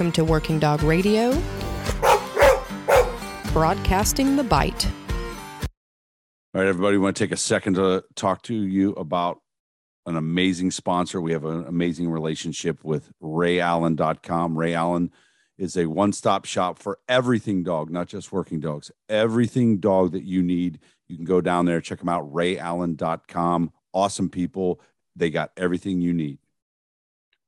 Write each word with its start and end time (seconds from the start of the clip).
Welcome 0.00 0.12
to 0.12 0.24
Working 0.24 0.58
Dog 0.58 0.82
Radio, 0.82 1.32
broadcasting 3.52 4.36
the 4.36 4.42
bite. 4.42 4.86
All 4.86 6.62
right, 6.62 6.66
everybody, 6.66 6.96
want 6.96 7.14
to 7.18 7.22
take 7.22 7.32
a 7.32 7.36
second 7.36 7.74
to 7.74 8.02
talk 8.14 8.40
to 8.44 8.54
you 8.54 8.92
about 8.92 9.42
an 10.06 10.16
amazing 10.16 10.70
sponsor. 10.70 11.20
We 11.20 11.32
have 11.32 11.44
an 11.44 11.66
amazing 11.66 12.08
relationship 12.08 12.82
with 12.82 13.12
rayallen.com. 13.22 14.56
Ray 14.56 14.72
Allen 14.72 15.10
is 15.58 15.76
a 15.76 15.84
one 15.84 16.14
stop 16.14 16.46
shop 16.46 16.78
for 16.78 16.98
everything 17.06 17.62
dog, 17.62 17.90
not 17.90 18.08
just 18.08 18.32
working 18.32 18.58
dogs. 18.58 18.90
Everything 19.10 19.80
dog 19.80 20.12
that 20.12 20.24
you 20.24 20.42
need, 20.42 20.78
you 21.08 21.16
can 21.16 21.26
go 21.26 21.42
down 21.42 21.66
there, 21.66 21.82
check 21.82 21.98
them 21.98 22.08
out, 22.08 22.32
rayallen.com. 22.32 23.70
Awesome 23.92 24.30
people. 24.30 24.80
They 25.14 25.28
got 25.28 25.52
everything 25.58 26.00
you 26.00 26.14
need. 26.14 26.38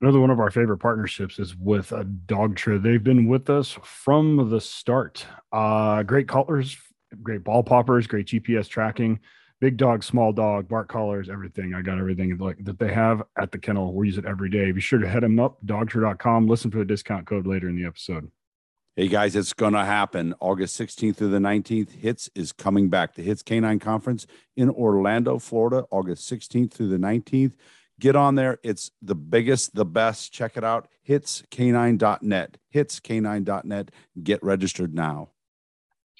Another 0.02 0.19
one 0.19 0.30
of 0.30 0.41
our 0.41 0.51
favorite 0.51 0.79
partnerships 0.79 1.38
is 1.38 1.55
with 1.55 1.92
a 1.92 2.05
Dogtra. 2.05 2.83
They've 2.83 3.02
been 3.02 3.29
with 3.29 3.48
us 3.48 3.79
from 3.84 4.51
the 4.51 4.60
start. 4.60 5.24
Uh, 5.52 6.02
great 6.02 6.27
collars, 6.27 6.77
great 7.23 7.45
ball 7.45 7.62
poppers, 7.62 8.09
great 8.09 8.27
GPS 8.27 8.69
tracking, 8.69 9.20
big 9.60 9.77
dog, 9.77 10.02
small 10.02 10.32
dog, 10.32 10.66
bark 10.68 10.88
collars, 10.88 11.29
everything. 11.30 11.73
I 11.73 11.82
got 11.82 11.99
everything 11.99 12.37
like 12.38 12.65
that 12.65 12.80
they 12.80 12.93
have 12.93 13.23
at 13.38 13.52
the 13.52 13.59
kennel. 13.59 13.95
We 13.95 14.09
use 14.09 14.18
it 14.18 14.24
every 14.24 14.51
day. 14.51 14.73
Be 14.73 14.80
sure 14.80 14.99
to 14.99 15.09
head 15.09 15.23
them 15.23 15.38
up, 15.38 15.65
dogtra.com. 15.65 16.48
Listen 16.48 16.73
for 16.73 16.79
the 16.79 16.85
discount 16.85 17.29
code 17.29 17.46
later 17.46 17.69
in 17.69 17.76
the 17.76 17.85
episode. 17.85 18.29
Hey 18.96 19.07
guys, 19.07 19.37
it's 19.37 19.52
going 19.52 19.74
to 19.74 19.85
happen 19.85 20.35
August 20.41 20.79
16th 20.80 21.15
through 21.15 21.30
the 21.30 21.38
19th. 21.38 21.93
HITS 21.93 22.29
is 22.35 22.52
coming 22.52 22.91
back. 22.91 23.15
The 23.15 23.23
HITS 23.23 23.45
Canine 23.45 23.79
Conference 23.79 24.26
in 24.57 24.69
Orlando, 24.69 25.38
Florida, 25.38 25.85
August 25.93 26.29
16th 26.29 26.73
through 26.73 26.88
the 26.88 26.98
19th. 26.98 27.52
Get 28.01 28.16
on 28.16 28.35
there. 28.35 28.59
It's 28.62 28.90
the 29.01 29.15
biggest, 29.15 29.74
the 29.74 29.85
best. 29.85 30.32
Check 30.32 30.57
it 30.57 30.65
out. 30.65 30.88
Hitscanine.net. 31.09 32.57
Hitscanine.net. 32.74 33.90
Get 34.23 34.43
registered 34.43 34.95
now. 34.95 35.29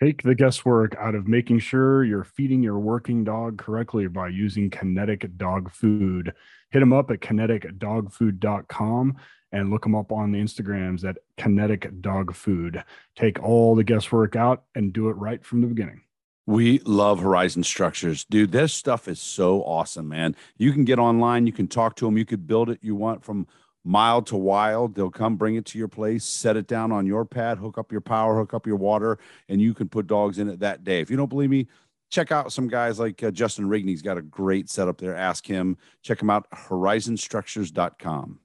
Take 0.03 0.23
the 0.23 0.35
guesswork 0.35 0.97
out 0.99 1.15
of 1.15 1.29
making 1.29 1.61
sure 1.61 2.03
you're 2.03 2.25
feeding 2.25 2.63
your 2.63 2.79
working 2.81 3.23
dog 3.25 3.59
correctly 3.59 4.09
by 4.09 4.29
using 4.29 4.69
Kinetic 4.69 5.37
Dog 5.37 5.71
Food. 5.71 6.33
Hit 6.71 6.81
them 6.81 6.93
up 6.93 7.11
at 7.11 7.21
kineticdogfood.com 7.21 9.17
and 9.53 9.71
look 9.71 9.83
them 9.83 9.95
up 9.95 10.11
on 10.11 10.33
the 10.33 10.41
Instagrams 10.41 11.05
at 11.09 11.19
Kinetic 11.37 12.01
Dog 12.01 12.35
Food. 12.35 12.83
Take 13.15 13.41
all 13.43 13.77
the 13.77 13.85
guesswork 13.85 14.35
out 14.35 14.65
and 14.75 14.93
do 14.93 15.09
it 15.09 15.13
right 15.13 15.45
from 15.45 15.61
the 15.61 15.69
beginning. 15.69 16.01
We 16.47 16.81
love 16.81 17.21
Horizon 17.21 17.63
Structures. 17.63 18.25
Dude, 18.25 18.51
this 18.51 18.73
stuff 18.73 19.07
is 19.07 19.21
so 19.21 19.63
awesome, 19.63 20.09
man. 20.09 20.35
You 20.57 20.73
can 20.73 20.85
get 20.85 20.99
online, 20.99 21.47
you 21.47 21.53
can 21.53 21.69
talk 21.69 21.95
to 21.97 22.07
them, 22.07 22.19
you 22.19 22.25
could 22.25 22.47
build 22.47 22.69
it 22.69 22.81
you 22.83 22.97
want 22.97 23.25
from 23.25 23.47
mild 23.85 24.27
to 24.29 24.37
wild. 24.37 24.95
They'll 24.95 25.11
come 25.11 25.37
bring 25.37 25.55
it 25.55 25.65
to 25.67 25.79
your 25.79 25.89
place, 25.89 26.25
set 26.25 26.57
it 26.57 26.67
down 26.67 26.91
on 26.91 27.07
your 27.07 27.25
pad, 27.25 27.59
hook 27.59 27.79
up 27.79 27.93
your 27.93 28.01
power, 28.01 28.37
hook 28.37 28.55
up 28.55 28.67
your 28.67 28.77
water, 28.77 29.19
and 29.49 29.61
you 29.61 29.73
can 29.75 29.89
put 29.89 30.07
dogs 30.07 30.39
in 30.39 30.49
it 30.49 30.61
that 30.61 30.85
day. 30.85 31.01
If 31.01 31.11
you 31.11 31.17
don't 31.17 31.29
believe 31.29 31.51
me, 31.51 31.69
check 32.11 32.33
out 32.33 32.53
some 32.53 32.69
guys 32.69 32.99
like 32.99 33.23
uh, 33.23 33.31
Justin 33.31 33.67
Rigney's 33.67 34.03
got 34.03 34.19
a 34.19 34.23
great 34.23 34.69
setup 34.69 34.99
there. 34.99 35.17
Ask 35.17 35.47
him. 35.47 35.77
Check 36.03 36.21
him 36.21 36.31
out, 36.31 36.51
horizonstructures.com. 36.51 38.41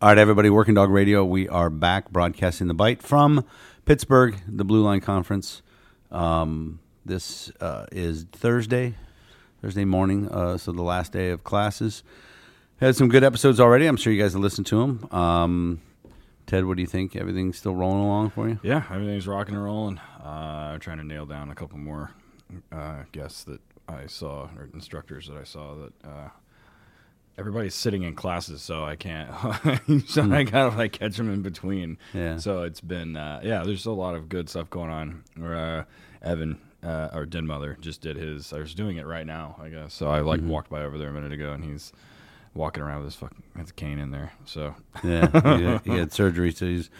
All 0.00 0.08
right, 0.08 0.18
everybody, 0.18 0.48
Working 0.48 0.74
Dog 0.74 0.90
Radio. 0.90 1.24
We 1.24 1.48
are 1.48 1.70
back 1.70 2.10
broadcasting 2.10 2.68
the 2.68 2.74
bite 2.74 3.02
from 3.02 3.44
Pittsburgh, 3.84 4.40
the 4.46 4.64
Blue 4.64 4.82
Line 4.82 5.00
Conference. 5.00 5.62
Um, 6.10 6.78
this 7.08 7.50
uh, 7.60 7.86
is 7.90 8.26
Thursday, 8.30 8.94
Thursday 9.60 9.84
morning, 9.84 10.28
uh, 10.28 10.58
so 10.58 10.70
the 10.70 10.82
last 10.82 11.12
day 11.12 11.30
of 11.30 11.42
classes. 11.42 12.04
Had 12.80 12.94
some 12.94 13.08
good 13.08 13.24
episodes 13.24 13.58
already. 13.58 13.86
I'm 13.86 13.96
sure 13.96 14.12
you 14.12 14.22
guys 14.22 14.34
have 14.34 14.42
listened 14.42 14.66
to 14.68 14.80
them. 14.80 15.08
Um, 15.10 15.80
Ted, 16.46 16.64
what 16.64 16.76
do 16.76 16.82
you 16.82 16.86
think? 16.86 17.16
Everything's 17.16 17.58
still 17.58 17.74
rolling 17.74 18.04
along 18.04 18.30
for 18.30 18.48
you? 18.48 18.60
Yeah, 18.62 18.84
everything's 18.90 19.26
rocking 19.26 19.54
and 19.54 19.64
rolling. 19.64 19.98
Uh, 20.22 20.72
I'm 20.74 20.80
trying 20.80 20.98
to 20.98 21.04
nail 21.04 21.26
down 21.26 21.50
a 21.50 21.54
couple 21.54 21.78
more 21.78 22.12
uh, 22.70 23.02
guests 23.10 23.42
that 23.44 23.60
I 23.88 24.06
saw 24.06 24.48
or 24.56 24.68
instructors 24.72 25.26
that 25.26 25.36
I 25.36 25.44
saw 25.44 25.74
that 25.74 26.08
uh, 26.08 26.28
everybody's 27.36 27.74
sitting 27.74 28.02
in 28.02 28.14
classes, 28.14 28.62
so 28.62 28.84
I 28.84 28.96
can't. 28.96 29.30
so 30.06 30.30
I 30.30 30.44
gotta 30.44 30.76
like 30.76 30.92
catch 30.92 31.16
them 31.16 31.32
in 31.32 31.42
between. 31.42 31.98
Yeah. 32.12 32.36
So 32.36 32.62
it's 32.62 32.80
been 32.80 33.16
uh, 33.16 33.40
yeah. 33.42 33.64
There's 33.64 33.86
a 33.86 33.90
lot 33.90 34.14
of 34.14 34.28
good 34.28 34.48
stuff 34.48 34.70
going 34.70 34.90
on. 34.90 35.24
Or 35.42 35.54
uh, 35.54 35.84
Evan, 36.22 36.58
uh, 36.82 37.08
our 37.12 37.26
den 37.26 37.46
mother, 37.46 37.76
just 37.80 38.00
did 38.00 38.16
his. 38.16 38.52
I 38.52 38.58
was 38.58 38.74
doing 38.74 38.96
it 38.96 39.06
right 39.06 39.26
now, 39.26 39.56
I 39.60 39.68
guess. 39.68 39.94
So 39.94 40.08
I 40.08 40.20
like 40.20 40.40
walked 40.42 40.70
by 40.70 40.82
over 40.82 40.98
there 40.98 41.08
a 41.08 41.12
minute 41.12 41.32
ago, 41.32 41.52
and 41.52 41.64
he's 41.64 41.92
walking 42.54 42.82
around 42.82 42.98
with 42.98 43.06
his 43.06 43.16
fucking 43.16 43.42
a 43.58 43.64
cane 43.72 43.98
in 43.98 44.10
there. 44.10 44.32
So 44.44 44.74
Yeah, 45.02 45.28
he, 45.56 45.64
had, 45.64 45.80
he 45.84 45.90
had 45.96 46.12
surgery, 46.12 46.52
so 46.52 46.66
he's 46.66 46.90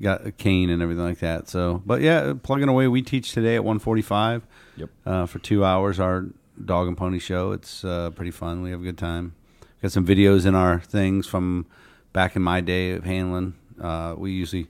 got 0.00 0.26
a 0.26 0.32
cane 0.32 0.70
and 0.70 0.82
everything 0.82 1.04
like 1.04 1.18
that. 1.18 1.48
So, 1.48 1.82
but 1.84 2.00
yeah, 2.00 2.34
plugging 2.40 2.68
away. 2.68 2.88
We 2.88 3.02
teach 3.02 3.32
today 3.32 3.56
at 3.56 3.62
1:45. 3.62 4.42
Yep. 4.76 4.90
Uh, 5.04 5.26
for 5.26 5.38
two 5.38 5.64
hours, 5.64 5.98
our 5.98 6.26
dog 6.62 6.88
and 6.88 6.96
pony 6.96 7.18
show. 7.18 7.52
It's 7.52 7.84
uh, 7.84 8.10
pretty 8.10 8.30
fun. 8.30 8.62
We 8.62 8.70
have 8.70 8.80
a 8.80 8.84
good 8.84 8.98
time. 8.98 9.34
Got 9.82 9.92
some 9.92 10.06
videos 10.06 10.46
in 10.46 10.54
our 10.54 10.80
things 10.80 11.26
from 11.26 11.66
back 12.12 12.36
in 12.36 12.42
my 12.42 12.60
day 12.60 12.92
of 12.92 13.04
handling. 13.04 13.54
Uh, 13.80 14.14
we 14.16 14.32
usually 14.32 14.68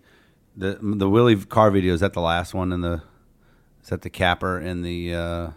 the 0.57 0.79
the 0.81 1.09
Willie 1.09 1.37
car 1.37 1.71
video 1.71 1.95
is 1.95 2.01
that 2.01 2.13
the 2.13 2.21
last 2.21 2.55
one 2.55 2.73
in 2.73 2.81
the 2.81 3.03
is 3.87 3.91
that 3.91 4.03
the 4.03 4.11
capper 4.11 4.59
in 4.59 4.83
the 4.83 5.15
uh, 5.15 5.51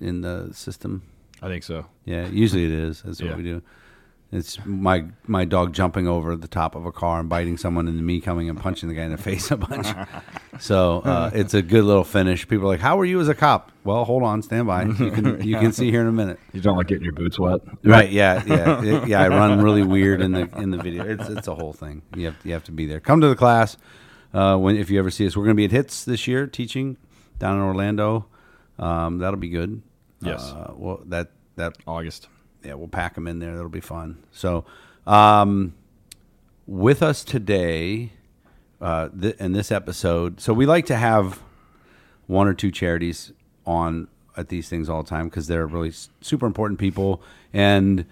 in 0.00 0.20
the 0.22 0.50
system. 0.52 1.02
I 1.40 1.46
think 1.46 1.62
so. 1.62 1.86
Yeah, 2.04 2.26
usually 2.26 2.64
it 2.64 2.72
is. 2.72 3.02
That's 3.02 3.22
what 3.22 3.36
we 3.36 3.44
do. 3.44 3.62
It's 4.32 4.58
my 4.66 5.04
my 5.28 5.44
dog 5.44 5.72
jumping 5.72 6.08
over 6.08 6.34
the 6.34 6.48
top 6.48 6.74
of 6.74 6.84
a 6.86 6.90
car 6.90 7.20
and 7.20 7.28
biting 7.28 7.56
someone, 7.56 7.86
and 7.86 8.04
me 8.04 8.20
coming 8.20 8.48
and 8.50 8.58
punching 8.58 8.88
the 8.88 8.94
guy 8.96 9.02
in 9.04 9.12
the 9.12 9.16
face 9.30 9.52
a 9.52 9.56
bunch. 9.56 9.86
so 10.58 11.02
uh, 11.04 11.30
it's 11.32 11.54
a 11.54 11.62
good 11.62 11.84
little 11.84 12.02
finish. 12.02 12.48
People 12.48 12.64
are 12.64 12.70
like, 12.70 12.80
"How 12.80 12.98
are 12.98 13.04
you 13.04 13.20
as 13.20 13.28
a 13.28 13.34
cop?" 13.36 13.70
Well, 13.84 14.04
hold 14.04 14.24
on, 14.24 14.42
stand 14.42 14.66
by. 14.66 14.86
You 14.86 15.12
can 15.12 15.40
you 15.46 15.56
can 15.60 15.70
see 15.70 15.88
here 15.92 16.00
in 16.00 16.08
a 16.08 16.12
minute. 16.12 16.40
You 16.52 16.60
don't 16.60 16.76
like 16.76 16.88
getting 16.88 17.04
your 17.04 17.12
boots 17.12 17.38
wet, 17.38 17.60
Right? 17.84 18.10
Yeah, 18.10 18.42
yeah, 18.44 18.82
It- 18.82 19.08
yeah. 19.08 19.20
I 19.22 19.28
run 19.28 19.62
really 19.62 19.84
weird 19.84 20.20
in 20.20 20.32
the 20.32 20.48
in 20.56 20.72
the 20.72 20.78
video. 20.78 21.04
It's 21.04 21.28
it's 21.28 21.46
a 21.46 21.54
whole 21.54 21.72
thing. 21.72 22.02
You 22.16 22.26
have 22.26 22.36
you 22.42 22.54
have 22.54 22.64
to 22.64 22.72
be 22.72 22.86
there. 22.86 22.98
Come 22.98 23.20
to 23.20 23.28
the 23.28 23.36
class 23.36 23.76
uh, 24.34 24.56
when 24.58 24.76
if 24.76 24.90
you 24.90 24.98
ever 24.98 25.10
see 25.10 25.26
us. 25.26 25.34
We're 25.36 25.44
going 25.44 25.56
to 25.56 25.60
be 25.60 25.64
at 25.64 25.70
Hits 25.70 26.04
this 26.04 26.26
year 26.26 26.46
teaching 26.46 26.98
down 27.38 27.56
in 27.56 27.62
Orlando. 27.62 28.26
Um, 28.78 29.18
that'll 29.18 29.40
be 29.40 29.48
good. 29.48 29.80
Yes. 30.20 30.42
Uh, 30.50 30.72
well, 30.76 31.00
that 31.06 31.30
that 31.56 31.76
August. 31.86 32.28
yeah, 32.62 32.74
we'll 32.74 32.88
pack 32.88 33.14
them 33.14 33.26
in 33.28 33.38
there. 33.38 33.54
That'll 33.54 33.68
be 33.70 33.80
fun. 33.80 34.18
So, 34.32 34.64
um, 35.06 35.74
with 36.66 37.02
us 37.02 37.22
today, 37.24 38.10
uh, 38.80 39.08
th- 39.08 39.36
in 39.36 39.52
this 39.52 39.70
episode, 39.70 40.40
so 40.40 40.52
we 40.52 40.66
like 40.66 40.86
to 40.86 40.96
have 40.96 41.40
one 42.26 42.48
or 42.48 42.54
two 42.54 42.70
charities 42.70 43.32
on 43.66 44.08
at 44.36 44.48
these 44.48 44.68
things 44.68 44.88
all 44.88 45.02
the 45.02 45.08
time 45.08 45.28
because 45.28 45.46
they're 45.46 45.66
really 45.66 45.90
s- 45.90 46.08
super 46.20 46.46
important 46.46 46.80
people, 46.80 47.22
and 47.52 48.04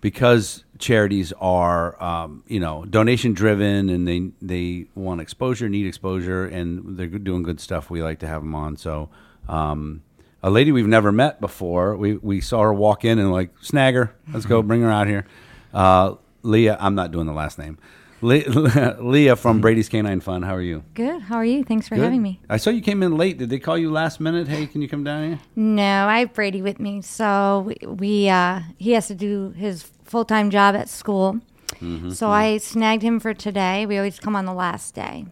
because 0.00 0.64
charities 0.78 1.32
are, 1.40 2.02
um, 2.02 2.42
you 2.46 2.60
know, 2.60 2.84
donation 2.84 3.32
driven 3.32 3.88
and 3.88 4.06
they 4.06 4.30
they 4.40 4.86
want 4.94 5.20
exposure, 5.20 5.68
need 5.68 5.86
exposure, 5.86 6.46
and 6.46 6.98
they're 6.98 7.06
doing 7.06 7.42
good 7.42 7.60
stuff. 7.60 7.90
We 7.90 8.02
like 8.02 8.18
to 8.20 8.26
have 8.26 8.42
them 8.42 8.54
on. 8.54 8.76
So. 8.76 9.08
Um, 9.48 10.02
a 10.42 10.50
lady 10.50 10.72
we've 10.72 10.86
never 10.86 11.12
met 11.12 11.40
before. 11.40 11.96
We 11.96 12.16
we 12.16 12.40
saw 12.40 12.62
her 12.62 12.72
walk 12.72 13.04
in 13.04 13.18
and 13.18 13.30
like 13.30 13.50
snag 13.60 13.94
her. 13.94 14.14
Let's 14.32 14.46
go, 14.46 14.62
bring 14.62 14.80
her 14.82 14.90
out 14.90 15.06
here. 15.06 15.26
Uh, 15.72 16.14
Leah, 16.42 16.76
I'm 16.80 16.94
not 16.94 17.10
doing 17.10 17.26
the 17.26 17.32
last 17.32 17.58
name. 17.58 17.78
Le- 18.22 18.96
Leah 19.00 19.36
from 19.36 19.60
Brady's 19.60 19.88
Canine 19.88 20.20
Fund. 20.20 20.44
How 20.44 20.54
are 20.54 20.60
you? 20.62 20.84
Good. 20.94 21.22
How 21.22 21.36
are 21.36 21.44
you? 21.44 21.64
Thanks 21.64 21.88
for 21.88 21.94
Good? 21.96 22.04
having 22.04 22.22
me. 22.22 22.40
I 22.50 22.58
saw 22.58 22.70
you 22.70 22.82
came 22.82 23.02
in 23.02 23.16
late. 23.16 23.38
Did 23.38 23.48
they 23.50 23.58
call 23.58 23.78
you 23.78 23.90
last 23.90 24.20
minute? 24.20 24.46
Hey, 24.48 24.66
can 24.66 24.82
you 24.82 24.88
come 24.88 25.04
down 25.04 25.26
here? 25.28 25.38
No, 25.56 26.06
I 26.06 26.20
have 26.20 26.34
Brady 26.34 26.60
with 26.62 26.78
me, 26.80 27.00
so 27.02 27.64
we, 27.66 27.86
we 27.86 28.28
uh, 28.28 28.60
he 28.78 28.92
has 28.92 29.06
to 29.08 29.14
do 29.14 29.50
his 29.56 29.84
full 30.04 30.24
time 30.24 30.50
job 30.50 30.74
at 30.76 30.88
school. 30.88 31.40
Mm-hmm, 31.80 32.10
So 32.10 32.28
I 32.28 32.58
snagged 32.58 33.02
him 33.02 33.20
for 33.20 33.32
today. 33.32 33.86
We 33.86 33.96
always 33.96 34.18
come 34.20 34.36
on 34.36 34.44
the 34.44 34.52
last 34.52 34.94
day, 34.94 35.24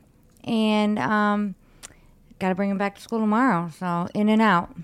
and 0.44 0.98
um, 0.98 1.56
got 2.38 2.48
to 2.50 2.54
bring 2.54 2.70
him 2.70 2.78
back 2.78 2.94
to 2.94 3.02
school 3.02 3.18
tomorrow. 3.20 3.70
So 3.78 4.08
in 4.14 4.28
and 4.30 4.40
out. 4.40 4.74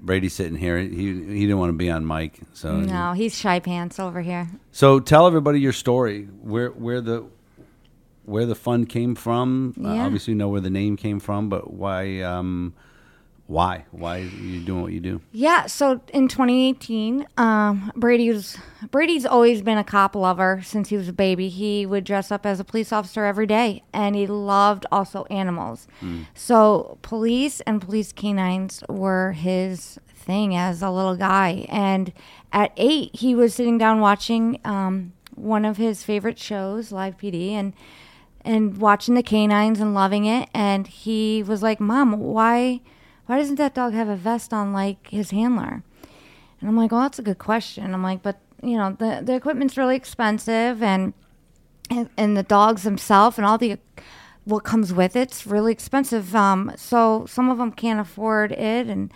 Brady's 0.00 0.32
sitting 0.32 0.54
here. 0.54 0.78
He 0.78 1.06
he 1.06 1.40
didn't 1.40 1.58
want 1.58 1.70
to 1.70 1.76
be 1.76 1.90
on 1.90 2.06
mic, 2.06 2.38
so 2.52 2.76
No, 2.76 3.14
he's 3.14 3.36
shy 3.36 3.58
pants 3.58 3.98
over 3.98 4.20
here. 4.20 4.48
So 4.70 5.00
tell 5.00 5.26
everybody 5.26 5.58
your 5.58 5.72
story. 5.72 6.26
Where 6.40 6.68
where 6.68 7.00
the 7.00 7.24
where 8.24 8.46
the 8.46 8.54
fund 8.54 8.88
came 8.88 9.14
from. 9.14 9.74
Uh, 9.82 9.88
obviously, 9.88 10.34
know 10.34 10.48
where 10.48 10.60
the 10.60 10.70
name 10.70 10.96
came 10.96 11.20
from, 11.20 11.48
but 11.48 11.72
why 11.72 12.20
um, 12.20 12.74
why 13.46 13.84
why 13.90 14.20
are 14.20 14.24
you 14.24 14.60
doing 14.60 14.82
what 14.82 14.92
you 14.92 15.00
do? 15.00 15.20
Yeah, 15.32 15.66
so 15.66 16.00
in 16.12 16.28
2018, 16.28 17.26
um, 17.36 17.92
Brady 17.96 18.30
was 18.30 18.56
Brady's 18.90 19.26
always 19.26 19.62
been 19.62 19.78
a 19.78 19.84
cop 19.84 20.14
lover 20.14 20.60
since 20.64 20.88
he 20.88 20.96
was 20.96 21.08
a 21.08 21.12
baby. 21.12 21.48
He 21.48 21.84
would 21.84 22.04
dress 22.04 22.30
up 22.30 22.46
as 22.46 22.60
a 22.60 22.64
police 22.64 22.92
officer 22.92 23.24
every 23.24 23.46
day, 23.46 23.82
and 23.92 24.14
he 24.14 24.26
loved 24.26 24.86
also 24.90 25.24
animals. 25.24 25.86
So 26.34 26.98
police 27.02 27.60
and 27.62 27.80
police 27.80 28.12
canines 28.12 28.82
were 28.88 29.32
his 29.32 29.98
thing 30.22 30.56
as 30.56 30.82
a 30.82 30.90
little 30.90 31.16
guy. 31.16 31.66
And 31.68 32.12
at 32.52 32.72
eight, 32.76 33.14
he 33.16 33.34
was 33.34 33.54
sitting 33.54 33.76
down 33.78 34.00
watching 34.00 34.60
um, 34.64 35.12
one 35.34 35.64
of 35.64 35.76
his 35.76 36.04
favorite 36.04 36.38
shows, 36.38 36.92
Live 36.92 37.18
PD, 37.18 37.50
and 37.50 37.74
and 38.44 38.78
watching 38.78 39.14
the 39.14 39.22
canines 39.22 39.80
and 39.80 39.94
loving 39.94 40.24
it. 40.24 40.48
And 40.54 40.86
he 40.86 41.42
was 41.42 41.62
like, 41.62 41.80
"Mom, 41.80 42.18
why, 42.18 42.80
why 43.26 43.38
doesn't 43.38 43.56
that 43.56 43.74
dog 43.74 43.92
have 43.92 44.08
a 44.08 44.16
vest 44.16 44.52
on 44.52 44.72
like 44.72 45.08
his 45.08 45.30
handler?" 45.30 45.82
And 46.60 46.68
I'm 46.68 46.76
like, 46.76 46.92
"Well, 46.92 47.02
that's 47.02 47.18
a 47.18 47.22
good 47.22 47.38
question." 47.38 47.94
I'm 47.94 48.02
like, 48.02 48.22
"But 48.22 48.40
you 48.62 48.76
know, 48.76 48.96
the 48.98 49.20
the 49.22 49.34
equipment's 49.34 49.76
really 49.76 49.96
expensive, 49.96 50.82
and 50.82 51.14
and, 51.90 52.08
and 52.16 52.36
the 52.36 52.42
dogs 52.42 52.82
themselves 52.82 53.38
and 53.38 53.46
all 53.46 53.58
the 53.58 53.78
what 54.44 54.64
comes 54.64 54.92
with 54.92 55.14
it's 55.14 55.46
really 55.46 55.72
expensive. 55.72 56.34
Um, 56.34 56.72
so 56.76 57.26
some 57.26 57.50
of 57.50 57.58
them 57.58 57.72
can't 57.72 58.00
afford 58.00 58.52
it, 58.52 58.86
and 58.88 59.12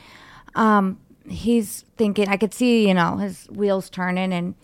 um, 0.55 1.01
he's 1.29 1.85
thinking. 1.97 2.29
I 2.29 2.37
could 2.37 2.55
see, 2.55 2.87
you 2.87 2.95
know, 2.95 3.17
his 3.17 3.47
wheels 3.47 3.91
turning, 3.91 4.33
and 4.33 4.55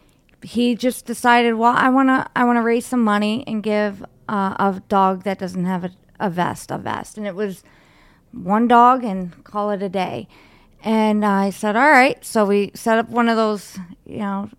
he 0.42 0.74
just 0.74 1.06
decided, 1.06 1.54
well, 1.54 1.74
I 1.76 1.88
wanna, 1.88 2.30
I 2.34 2.44
wanna 2.44 2.62
raise 2.62 2.86
some 2.86 3.02
money 3.02 3.44
and 3.46 3.62
give 3.62 4.04
uh, 4.32 4.54
a 4.58 4.82
dog 4.88 5.24
that 5.24 5.38
doesn't 5.38 5.66
have 5.66 5.84
a, 5.84 5.90
a 6.18 6.30
vest 6.30 6.70
a 6.70 6.78
vest, 6.78 7.18
and 7.18 7.26
it 7.26 7.34
was 7.34 7.62
one 8.32 8.66
dog 8.66 9.04
and 9.04 9.44
call 9.44 9.70
it 9.70 9.82
a 9.82 9.88
day. 9.88 10.26
And 10.82 11.24
I 11.24 11.50
said, 11.50 11.76
all 11.76 11.90
right. 11.90 12.24
So 12.24 12.44
we 12.44 12.72
set 12.74 12.98
up 12.98 13.08
one 13.08 13.28
of 13.28 13.36
those, 13.36 13.78
you 14.04 14.18
know, 14.18 14.50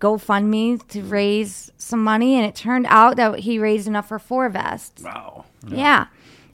GoFundMe 0.00 0.86
to 0.88 1.02
raise 1.02 1.70
some 1.78 2.02
money, 2.02 2.36
and 2.36 2.44
it 2.44 2.54
turned 2.54 2.86
out 2.88 3.16
that 3.16 3.38
he 3.40 3.58
raised 3.58 3.86
enough 3.86 4.08
for 4.08 4.18
four 4.18 4.48
vests. 4.48 5.02
Wow. 5.02 5.44
Yeah. 5.66 6.06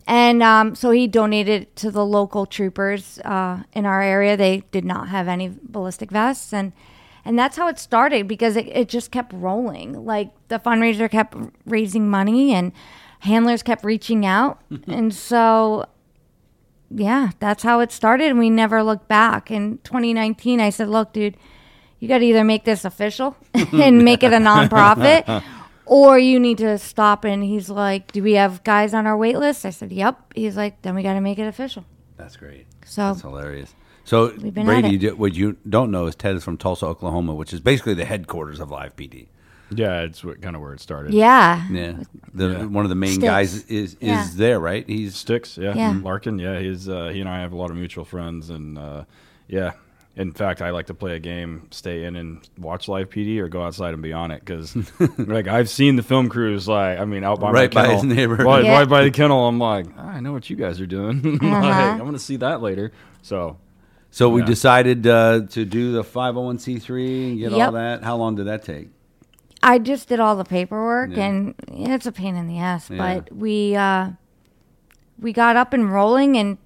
And 0.07 0.43
um, 0.43 0.75
so 0.77 0.91
he 0.93 1.09
donated 1.09 1.75
to 1.77 1.91
the 1.91 2.07
local 2.07 2.47
troopers 2.47 3.19
uh, 3.25 3.65
in 3.73 3.87
our 3.87 4.03
area. 4.03 4.37
They 4.37 4.63
did 4.71 4.85
not 4.85 5.09
have 5.09 5.27
any 5.27 5.53
ballistic 5.63 6.11
vests, 6.11 6.53
and 6.53 6.73
and 7.27 7.39
that's 7.39 7.57
how 7.57 7.69
it 7.69 7.79
started 7.79 8.29
because 8.29 8.57
it, 8.57 8.69
it 8.69 8.89
just 8.89 9.11
kept 9.11 9.33
rolling. 9.33 10.05
Like 10.05 10.31
the 10.49 10.59
fundraiser 10.59 11.11
kept 11.11 11.37
raising 11.67 12.09
money, 12.09 12.55
and 12.55 12.73
handlers 13.21 13.63
kept 13.63 13.85
reaching 13.85 14.25
out, 14.25 14.63
and 14.87 15.13
so 15.13 15.87
yeah, 16.91 17.31
that's 17.41 17.65
how 17.65 17.81
it 17.81 17.91
started. 17.93 18.31
And 18.31 18.39
we 18.39 18.49
never 18.49 18.83
looked 18.83 19.09
back. 19.09 19.51
In 19.51 19.79
2019, 19.79 20.61
I 20.61 20.71
said, 20.71 20.89
"Look, 20.89 21.13
dude, 21.13 21.37
you 21.99 22.09
got 22.09 22.19
to 22.19 22.25
either 22.25 22.45
make 22.45 22.65
this 22.65 22.85
official 22.85 23.37
and 23.55 24.05
make 24.05 24.23
it 24.23 24.33
a 24.33 24.39
nonprofit." 24.39 25.43
Or 25.89 26.19
you 26.19 26.41
need 26.41 26.59
to 26.59 26.79
stop. 26.79 27.25
And 27.25 27.45
he's 27.45 27.71
like, 27.71 28.11
Do 28.11 28.21
we 28.21 28.33
have 28.33 28.65
guys 28.65 28.93
on 28.93 29.07
our 29.07 29.17
wait 29.17 29.39
list? 29.39 29.65
I 29.65 29.71
said, 29.71 29.93
Yep. 29.93 30.33
He's 30.35 30.57
like, 30.57 30.83
Then 30.83 30.97
we 30.97 31.05
got 31.05 31.15
to 31.15 31.21
make 31.21 31.39
it 31.39 31.47
official. 31.47 31.85
That's 32.17 32.37
great. 32.37 32.67
So 32.85 33.03
That's 33.03 33.21
hilarious. 33.21 33.73
So 34.07 34.31
Brady, 34.31 34.97
you 34.97 35.11
what 35.17 35.35
you 35.35 35.57
don't 35.69 35.91
know 35.91 36.07
is 36.07 36.15
Ted 36.15 36.37
is 36.37 36.45
from 36.45 36.57
Tulsa, 36.57 36.87
Oklahoma, 36.87 37.35
which 37.35 37.53
is 37.53 37.61
basically 37.61 37.95
the 37.95 38.05
headquarters 38.05 38.61
of 38.61 38.71
Live 38.71 38.97
PD. 38.97 39.27
Yeah, 39.71 40.03
it's 40.03 40.23
what, 40.23 40.41
kind 40.41 40.55
of 40.55 40.63
where 40.63 40.73
it 40.75 40.81
started. 40.81 41.13
yeah. 41.13 41.67
Yeah, 41.71 41.95
the 42.33 42.49
Yeah. 42.51 42.65
one 42.67 42.85
of 42.85 42.89
the 42.89 42.95
main 42.95 43.15
Sticks. 43.15 43.25
guys 43.25 43.65
is 43.65 43.95
is 43.95 43.97
Yeah. 44.01 44.29
there, 44.37 44.61
right? 44.61 44.89
He's 44.89 45.17
Sticks, 45.17 45.59
yeah. 45.59 45.75
Yeah. 45.75 45.99
Larkin, 46.03 46.39
yeah. 46.39 46.61
He's 46.61 46.89
uh, 46.89 47.09
he 47.13 47.21
and 47.21 47.29
I 47.29 47.41
have 47.41 47.53
a 47.53 47.57
lot 47.57 47.71
of 47.71 47.77
mutual 47.77 48.05
friends, 48.05 48.49
and 48.49 48.79
uh, 48.79 49.05
yeah. 49.49 49.73
In 50.15 50.33
fact, 50.33 50.63
I 50.63 50.71
like 50.71 50.87
to 50.87 50.95
play 50.95 51.15
a 51.17 51.19
game, 51.19 51.67
stay 51.73 52.05
in 52.05 52.17
and 52.17 52.49
watch 52.59 52.89
live 52.89 53.11
PD, 53.11 53.39
or 53.39 53.49
go 53.49 53.63
outside 53.65 53.93
and 53.93 54.03
be 54.03 54.15
on 54.15 54.31
it 54.31 54.41
because, 54.43 54.75
like, 55.19 55.47
I've 55.47 55.69
seen 55.69 55.97
the 55.97 56.03
film 56.03 56.31
crews, 56.31 56.67
like, 56.67 56.99
I 56.99 57.05
mean, 57.05 57.23
out 57.23 57.39
by 57.39 57.51
Right 57.51 57.75
my 57.75 57.83
by 57.83 57.87
kennel, 57.89 58.03
his 58.03 58.17
neighbor. 58.17 58.37
right, 58.37 58.65
Yeah. 58.65 58.79
right 58.79 58.89
by 58.89 59.03
the 59.05 59.11
kennel. 59.11 59.47
I'm 59.47 59.59
like, 59.59 59.85
"Ah, 59.99 60.13
I 60.15 60.21
know 60.21 60.33
what 60.33 60.49
you 60.49 60.57
guys 60.57 60.81
are 60.81 60.87
doing. 60.87 61.21
Uh-huh. 61.43 61.61
like, 61.61 62.01
I'm 62.01 62.07
gonna 62.07 62.19
see 62.19 62.37
that 62.37 62.63
later. 62.63 62.93
So 63.21 63.59
so 64.17 64.31
we 64.31 64.41
Yeah. 64.41 64.47
decided 64.47 65.07
uh, 65.07 65.41
to 65.51 65.65
do 65.67 65.93
the 65.93 66.03
501c3 66.03 67.29
and 67.31 67.39
get 67.39 67.53
all 67.53 67.73
that. 67.73 68.03
How 68.03 68.17
long 68.17 68.35
did 68.35 68.47
that 68.47 68.63
take? 68.65 68.89
I 69.63 69.79
just 69.79 70.09
did 70.09 70.21
all 70.21 70.37
the 70.37 70.45
paperwork, 70.45 71.11
Yeah. 71.15 71.27
and 71.27 71.55
it's 71.69 72.07
a 72.07 72.13
pain 72.13 72.35
in 72.35 72.47
the 72.49 72.59
ass. 72.59 72.89
Yeah. 72.89 72.97
But 72.97 73.35
we 73.35 73.77
uh, 73.77 74.11
we 75.21 75.33
got 75.33 75.57
up 75.57 75.75
and 75.75 75.93
rolling 75.93 76.35
in 76.37 76.57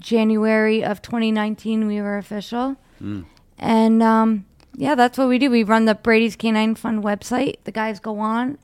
January 0.00 0.82
of 0.82 1.00
2019. 1.00 1.86
We 1.86 2.00
were 2.00 2.18
official, 2.18 2.76
Mm. 3.00 3.24
and 3.58 4.02
um, 4.02 4.44
yeah, 4.76 4.96
that's 4.96 5.16
what 5.18 5.28
we 5.28 5.38
do. 5.38 5.50
We 5.50 5.62
run 5.62 5.84
the 5.84 5.94
Brady's 5.94 6.34
Canine 6.34 6.74
Fund 6.74 7.04
website. 7.04 7.56
The 7.62 7.72
guys 7.72 8.00
go 8.00 8.18
on, 8.18 8.58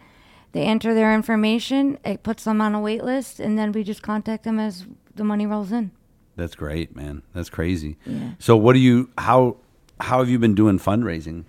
they 0.52 0.62
enter 0.62 0.92
their 0.92 1.14
information, 1.14 1.98
it 2.04 2.24
puts 2.24 2.42
them 2.44 2.60
on 2.60 2.74
a 2.74 2.80
wait 2.80 3.04
list, 3.04 3.38
and 3.38 3.56
then 3.56 3.70
we 3.70 3.84
just 3.84 4.02
contact 4.02 4.42
them 4.42 4.58
as 4.58 4.86
the 5.14 5.22
money 5.24 5.46
rolls 5.46 5.70
in. 5.70 5.92
That's 6.36 6.54
great, 6.54 6.96
man. 6.96 7.22
That's 7.32 7.50
crazy. 7.50 7.96
Yeah. 8.04 8.32
So 8.38 8.56
what 8.56 8.72
do 8.72 8.80
you 8.80 9.10
how 9.18 9.56
how 10.00 10.18
have 10.18 10.28
you 10.28 10.38
been 10.38 10.54
doing 10.54 10.78
fundraising? 10.78 11.44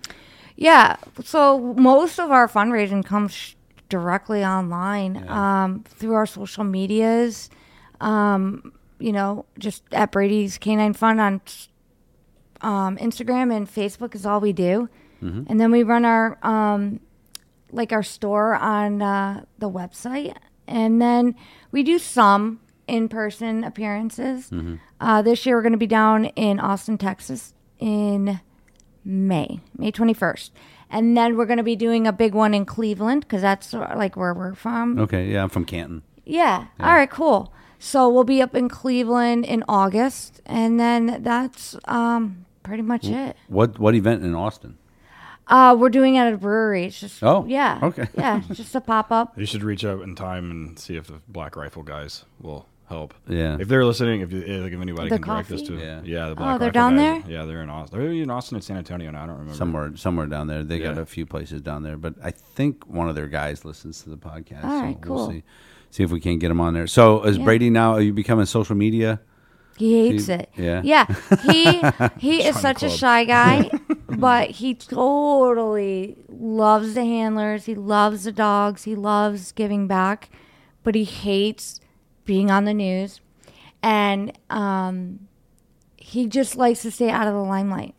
Yeah. 0.56 0.96
So 1.24 1.74
most 1.74 2.18
of 2.18 2.30
our 2.30 2.48
fundraising 2.48 3.04
comes 3.04 3.32
sh- 3.32 3.54
directly 3.88 4.44
online 4.44 5.28
um, 5.28 5.84
through 5.84 6.14
our 6.14 6.26
social 6.26 6.64
medias. 6.64 7.50
Um, 8.00 8.72
you 8.98 9.12
know, 9.12 9.44
just 9.58 9.82
at 9.92 10.12
Brady's 10.12 10.58
Canine 10.58 10.94
Fund 10.94 11.20
on 11.20 11.40
um, 12.62 12.96
Instagram 12.96 13.54
and 13.54 13.68
Facebook 13.68 14.14
is 14.14 14.24
all 14.24 14.40
we 14.40 14.52
do, 14.52 14.88
and 15.48 15.60
then 15.60 15.70
we 15.70 15.82
run 15.82 16.04
our 16.04 16.38
um, 16.42 17.00
like 17.72 17.92
our 17.92 18.02
store 18.02 18.54
on 18.54 19.02
uh, 19.02 19.44
the 19.58 19.68
website, 19.68 20.34
and 20.66 21.00
then 21.02 21.34
we 21.72 21.82
do 21.82 21.98
some 21.98 22.60
in-person 22.88 23.64
appearances. 23.64 24.50
Uh, 25.00 25.22
this 25.22 25.44
year, 25.46 25.56
we're 25.56 25.62
going 25.62 25.72
to 25.72 25.78
be 25.78 25.86
down 25.86 26.26
in 26.26 26.60
Austin, 26.60 26.98
Texas, 26.98 27.54
in 27.78 28.40
May, 29.04 29.60
May 29.76 29.92
21st. 29.92 30.50
And 30.90 31.16
then 31.16 31.36
we're 31.36 31.46
going 31.46 31.56
to 31.58 31.62
be 31.64 31.76
doing 31.76 32.06
a 32.06 32.12
big 32.12 32.32
one 32.34 32.54
in 32.54 32.64
Cleveland 32.64 33.22
because 33.22 33.42
that's 33.42 33.74
uh, 33.74 33.94
like 33.96 34.16
where 34.16 34.32
we're 34.32 34.54
from. 34.54 34.98
Okay, 35.00 35.26
yeah, 35.32 35.42
I'm 35.42 35.48
from 35.48 35.64
Canton. 35.64 36.02
Yeah. 36.24 36.66
All 36.80 36.92
right, 36.94 37.10
cool. 37.10 37.52
So 37.78 38.08
we'll 38.08 38.24
be 38.24 38.40
up 38.40 38.54
in 38.54 38.68
Cleveland 38.68 39.44
in 39.44 39.64
August. 39.68 40.40
And 40.46 40.78
then 40.78 41.22
that's 41.22 41.76
um, 41.86 42.46
pretty 42.62 42.82
much 42.82 43.06
it. 43.06 43.36
What 43.48 43.78
what 43.80 43.94
event 43.96 44.22
in 44.24 44.34
Austin? 44.34 44.78
Uh, 45.48 45.76
we're 45.78 45.88
doing 45.90 46.16
it 46.16 46.20
at 46.20 46.32
a 46.32 46.36
brewery. 46.36 46.86
It's 46.86 46.98
just, 46.98 47.22
Oh, 47.22 47.44
yeah. 47.46 47.78
okay. 47.80 48.08
yeah, 48.18 48.42
just 48.52 48.74
a 48.74 48.80
pop 48.80 49.12
up. 49.12 49.32
you 49.38 49.46
should 49.46 49.62
reach 49.62 49.84
out 49.84 50.02
in 50.02 50.16
time 50.16 50.50
and 50.50 50.76
see 50.78 50.96
if 50.96 51.06
the 51.06 51.20
Black 51.28 51.54
Rifle 51.54 51.84
guys 51.84 52.24
will 52.40 52.66
help. 52.88 53.14
Yeah. 53.28 53.56
If 53.60 53.68
they're 53.68 53.84
listening, 53.84 54.20
if, 54.20 54.32
you, 54.32 54.40
eh, 54.40 54.66
if 54.66 54.72
anybody 54.80 55.08
The 55.08 55.18
can 55.18 55.28
direct 55.28 55.50
us 55.52 55.62
to, 55.62 55.68
coffee? 55.72 55.82
Yeah. 55.82 56.00
yeah, 56.04 56.24
the 56.26 56.32
Oh, 56.32 56.34
Black 56.34 56.58
they're 56.60 56.68
Rifle 56.68 56.72
down 56.72 56.96
guys. 56.96 57.22
there? 57.24 57.32
Yeah, 57.32 57.44
they're 57.44 57.62
in 57.62 57.70
Austin. 57.70 57.98
They're 58.00 58.10
in 58.12 58.30
Austin 58.30 58.56
and 58.56 58.64
San 58.64 58.76
Antonio 58.76 59.10
now. 59.10 59.24
I 59.24 59.26
don't 59.26 59.36
remember. 59.38 59.54
Somewhere 59.56 59.96
somewhere 59.96 60.26
down 60.26 60.46
there. 60.46 60.62
They 60.64 60.78
got 60.78 60.96
Yeah. 60.96 61.02
a 61.02 61.06
few 61.06 61.26
places 61.26 61.62
down 61.62 61.82
there, 61.82 61.96
but 61.96 62.14
I 62.22 62.30
think 62.30 62.86
one 62.86 63.08
of 63.08 63.14
their 63.14 63.26
guys 63.28 63.64
listens 63.64 64.02
to 64.02 64.10
the 64.10 64.16
podcast. 64.16 64.64
All 64.64 64.82
right, 64.82 64.96
so 65.02 65.10
we'll 65.10 65.18
cool. 65.26 65.30
see 65.30 65.42
see 65.90 66.02
if 66.02 66.10
we 66.10 66.20
can't 66.20 66.40
get 66.40 66.50
him 66.50 66.60
on 66.60 66.74
there. 66.74 66.86
So 66.86 67.22
is 67.24 67.38
Yeah. 67.38 67.44
Brady 67.44 67.70
now 67.70 67.92
are 67.92 68.00
you 68.00 68.12
becoming 68.12 68.44
social 68.46 68.76
media? 68.76 69.20
He 69.78 70.08
hates 70.08 70.26
He- 70.26 70.32
it. 70.32 70.50
yeah. 70.56 70.80
Yeah. 70.84 71.06
He 71.50 71.82
he 72.18 72.42
is 72.46 72.58
such 72.58 72.82
a 72.82 72.86
Club. 72.86 72.98
shy 72.98 73.24
guy, 73.24 73.70
but 74.08 74.50
he 74.52 74.74
totally 74.74 76.16
loves 76.28 76.94
the 76.94 77.04
handlers. 77.04 77.64
He 77.66 77.74
loves 77.74 78.24
the 78.24 78.32
dogs. 78.32 78.84
He 78.84 78.94
loves 78.94 79.52
giving 79.52 79.86
back, 79.86 80.30
but 80.82 80.94
he 80.94 81.04
hates 81.04 81.80
being 82.26 82.50
on 82.50 82.64
the 82.64 82.74
news, 82.74 83.20
and 83.82 84.32
um, 84.50 85.28
he 85.96 86.26
just 86.26 86.56
likes 86.56 86.82
to 86.82 86.90
stay 86.90 87.08
out 87.08 87.26
of 87.26 87.34
the 87.34 87.40
limelight. 87.40 87.94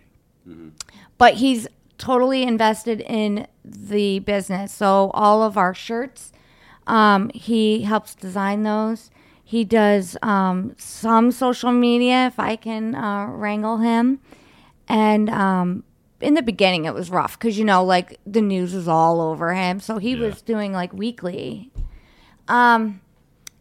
But 1.17 1.35
he's 1.35 1.67
totally 1.97 2.43
invested 2.43 3.01
in 3.01 3.47
the 3.65 4.19
business. 4.19 4.71
So 4.71 5.11
all 5.13 5.41
of 5.41 5.57
our 5.57 5.73
shirts, 5.73 6.31
um, 6.85 7.29
he 7.33 7.81
helps 7.81 8.15
design 8.15 8.63
those. 8.63 9.09
He 9.43 9.63
does 9.63 10.15
um, 10.21 10.75
some 10.77 11.31
social 11.31 11.71
media 11.71 12.27
if 12.27 12.39
I 12.39 12.55
can 12.55 12.95
uh, 12.95 13.27
wrangle 13.27 13.77
him. 13.77 14.19
And 14.87 15.29
um, 15.29 15.83
in 16.21 16.33
the 16.33 16.41
beginning, 16.41 16.85
it 16.85 16.93
was 16.93 17.09
rough 17.09 17.37
because, 17.37 17.57
you 17.57 17.65
know, 17.65 17.83
like 17.83 18.19
the 18.25 18.41
news 18.41 18.73
was 18.73 18.87
all 18.87 19.19
over 19.21 19.53
him. 19.53 19.79
So 19.79 19.97
he 19.97 20.15
was 20.15 20.41
doing 20.41 20.71
like 20.71 20.93
weekly. 20.93 21.71
Um, 22.47 23.01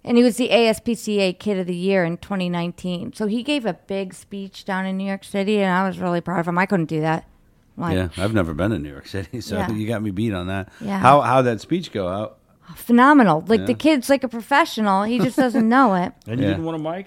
and 0.07 0.17
he 0.17 0.23
was 0.23 0.37
the 0.37 0.49
ASPCA 0.49 1.39
Kid 1.39 1.59
of 1.59 1.67
the 1.67 1.75
Year 1.77 2.05
in 2.05 2.17
2019. 2.17 3.13
So 3.13 3.27
he 3.27 3.43
gave 3.43 3.67
a 3.67 3.75
big 3.75 4.15
speech 4.15 4.65
down 4.65 4.87
in 4.87 4.97
New 4.97 5.07
York 5.07 5.25
City, 5.25 5.59
and 5.61 5.71
I 5.71 5.87
was 5.87 5.99
really 5.99 6.21
proud 6.23 6.41
of 6.41 6.49
him. 6.49 6.57
I 6.59 6.65
couldn't 6.67 6.87
do 6.87 7.01
that. 7.03 7.29
I'm 7.77 7.83
like, 7.83 7.95
yeah, 8.17 8.25
I've 8.25 8.33
never 8.33 8.55
been 8.55 8.71
to 8.71 8.79
New 8.79 8.89
York 8.91 9.07
City, 9.07 9.41
so 9.43 9.57
Yeah. 9.57 9.71
you 9.71 9.87
got 9.87 10.01
me 10.03 10.11
beat 10.11 10.33
on 10.33 10.47
that. 10.47 10.71
Yeah. 10.81 10.99
How 10.99 11.21
how 11.21 11.43
that 11.43 11.61
speech 11.61 11.93
go 11.93 12.09
out? 12.09 12.39
phenomenal. 12.75 13.45
Like 13.47 13.61
Yeah. 13.61 13.67
the 13.67 13.75
kid's 13.75 14.09
like 14.09 14.25
a 14.25 14.29
professional. 14.29 15.05
He 15.05 15.19
just 15.21 15.37
doesn't 15.37 15.69
know 15.69 15.95
it. 15.95 16.13
And 16.27 16.41
you 16.41 16.47
Yeah. 16.47 16.53
didn't 16.55 16.65
want 16.65 16.77
a 16.85 16.91
mic? 16.91 17.07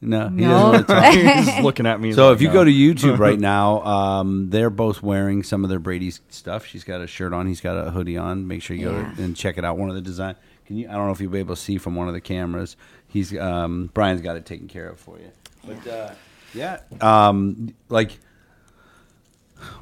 No, 0.00 0.28
he 0.28 0.36
No. 0.42 0.48
doesn't 0.48 0.88
wanna 0.88 1.02
talk. 1.02 1.14
He's 1.36 1.46
just 1.46 1.62
looking 1.62 1.86
at 1.86 2.00
me. 2.00 2.12
So 2.12 2.28
like, 2.28 2.36
if 2.36 2.42
you 2.42 2.48
no. 2.48 2.54
go 2.54 2.64
to 2.64 2.70
YouTube 2.70 3.18
right 3.18 3.38
now, 3.38 3.82
um, 3.84 4.50
they're 4.50 4.70
both 4.70 5.02
wearing 5.02 5.42
some 5.42 5.64
of 5.64 5.70
their 5.70 5.78
Brady's 5.78 6.20
stuff. 6.28 6.64
She's 6.66 6.82
got 6.84 7.00
a 7.00 7.06
shirt 7.06 7.32
on. 7.32 7.46
He's 7.46 7.60
got 7.60 7.76
a 7.76 7.90
hoodie 7.90 8.16
on. 8.16 8.46
Make 8.48 8.62
sure 8.62 8.76
you 8.76 8.84
go 8.86 8.94
and 9.18 9.36
check 9.36 9.58
it 9.58 9.64
out. 9.64 9.76
One 9.78 9.88
of 9.88 9.94
the 9.96 10.00
design. 10.00 10.34
Can 10.68 10.76
you? 10.76 10.88
I 10.88 10.92
don't 10.92 11.06
know 11.06 11.12
if 11.12 11.20
you'll 11.20 11.32
be 11.32 11.38
able 11.40 11.56
to 11.56 11.60
see 11.60 11.78
from 11.78 11.96
one 11.96 12.06
of 12.06 12.14
the 12.14 12.20
cameras. 12.20 12.76
He's 13.08 13.36
um, 13.36 13.90
Brian's 13.94 14.20
got 14.20 14.36
it 14.36 14.46
taken 14.46 14.68
care 14.68 14.88
of 14.88 15.00
for 15.00 15.18
you. 15.18 15.30
But 15.66 15.86
uh, 15.90 16.14
yeah, 16.54 16.80
um, 17.00 17.74
like 17.88 18.18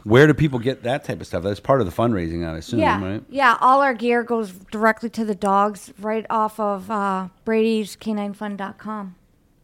Where 0.04 0.26
do 0.26 0.32
people 0.34 0.58
get 0.58 0.84
that 0.84 1.04
type 1.04 1.20
of 1.20 1.26
stuff? 1.26 1.42
That's 1.42 1.60
part 1.60 1.80
of 1.80 1.86
the 1.86 1.92
fundraising, 1.92 2.48
I 2.48 2.56
assume, 2.58 2.78
yeah, 2.80 3.04
right? 3.04 3.22
yeah. 3.28 3.58
All 3.60 3.82
our 3.82 3.92
gear 3.94 4.22
goes 4.22 4.52
directly 4.52 5.10
to 5.10 5.24
the 5.24 5.34
dogs, 5.34 5.92
right 5.98 6.24
off 6.30 6.58
of 6.58 6.90
uh, 6.90 7.28
Brady's 7.44 7.96
Caninefund.com 7.96 9.16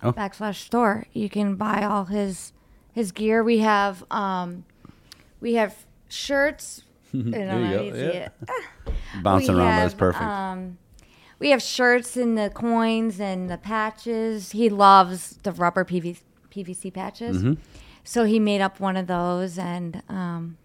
Oh. 0.05 0.13
backslash 0.13 0.57
store. 0.57 1.07
You 1.13 1.31
can 1.31 1.55
buy 1.55 1.85
all 1.85 2.07
his 2.07 2.53
his 2.93 3.13
gear. 3.13 3.45
We 3.45 3.59
have 3.59 4.03
um, 4.11 4.65
we 5.41 5.55
have 5.55 5.87
shirts. 6.09 6.83
There 7.15 7.61
you 7.61 7.93
go, 7.93 8.11
yeah. 8.13 8.29
Bouncing 9.23 9.55
We 9.55 9.61
around, 9.61 9.77
that's 9.77 9.93
perfect. 9.95 10.25
Um, 10.25 10.79
we 11.43 11.51
have 11.51 11.61
shirts 11.61 12.17
and 12.17 12.39
the 12.39 12.49
coins 12.51 13.21
and 13.21 13.51
the 13.51 13.59
patches. 13.59 14.53
He 14.53 14.71
loves 14.71 15.37
the 15.43 15.53
rubber 15.53 15.85
PV, 15.85 16.19
PVC 16.51 16.95
patches. 16.95 17.39
Mm-hmm. 17.39 17.55
So 18.05 18.25
he 18.25 18.39
made 18.39 18.61
up 18.61 18.81
one 18.81 18.97
of 18.97 19.07
those 19.09 19.59
and 19.59 20.03
um, 20.09 20.57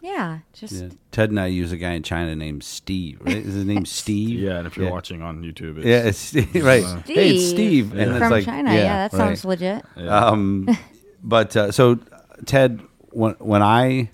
yeah, 0.00 0.38
just 0.52 0.72
Yeah. 0.72 0.88
Ted 1.12 1.30
and 1.30 1.38
I 1.38 1.46
use 1.46 1.70
a 1.70 1.76
guy 1.76 1.92
in 1.92 2.02
China 2.02 2.34
named 2.34 2.64
Steve. 2.64 3.18
Right? 3.20 3.36
Is 3.36 3.54
his 3.54 3.64
name 3.66 3.84
Steve? 4.00 4.40
Yeah, 4.40 4.58
and 4.58 4.66
if 4.66 4.76
you're 4.76 4.86
Yeah. 4.86 4.92
watching 4.92 5.22
on 5.22 5.42
YouTube, 5.42 5.78
it's, 5.78 5.86
Yeah, 5.86 6.02
it's 6.04 6.18
Steve, 6.18 6.64
right. 6.64 6.84
Hey, 7.06 7.36
it's 7.36 7.48
Steve, 7.50 7.92
and 7.92 8.10
it's 8.10 8.18
from 8.18 8.30
like 8.30 8.44
China. 8.44 8.72
Yeah, 8.72 8.76
Yeah, 8.78 9.08
that 9.08 9.12
right. 9.12 9.18
sounds 9.18 9.44
legit. 9.44 9.84
Um, 9.98 10.68
but 11.22 11.54
uh, 11.56 11.72
so 11.72 11.98
Ted, 12.46 12.80
when 13.10 13.32
when 13.38 13.62
I 13.62 14.10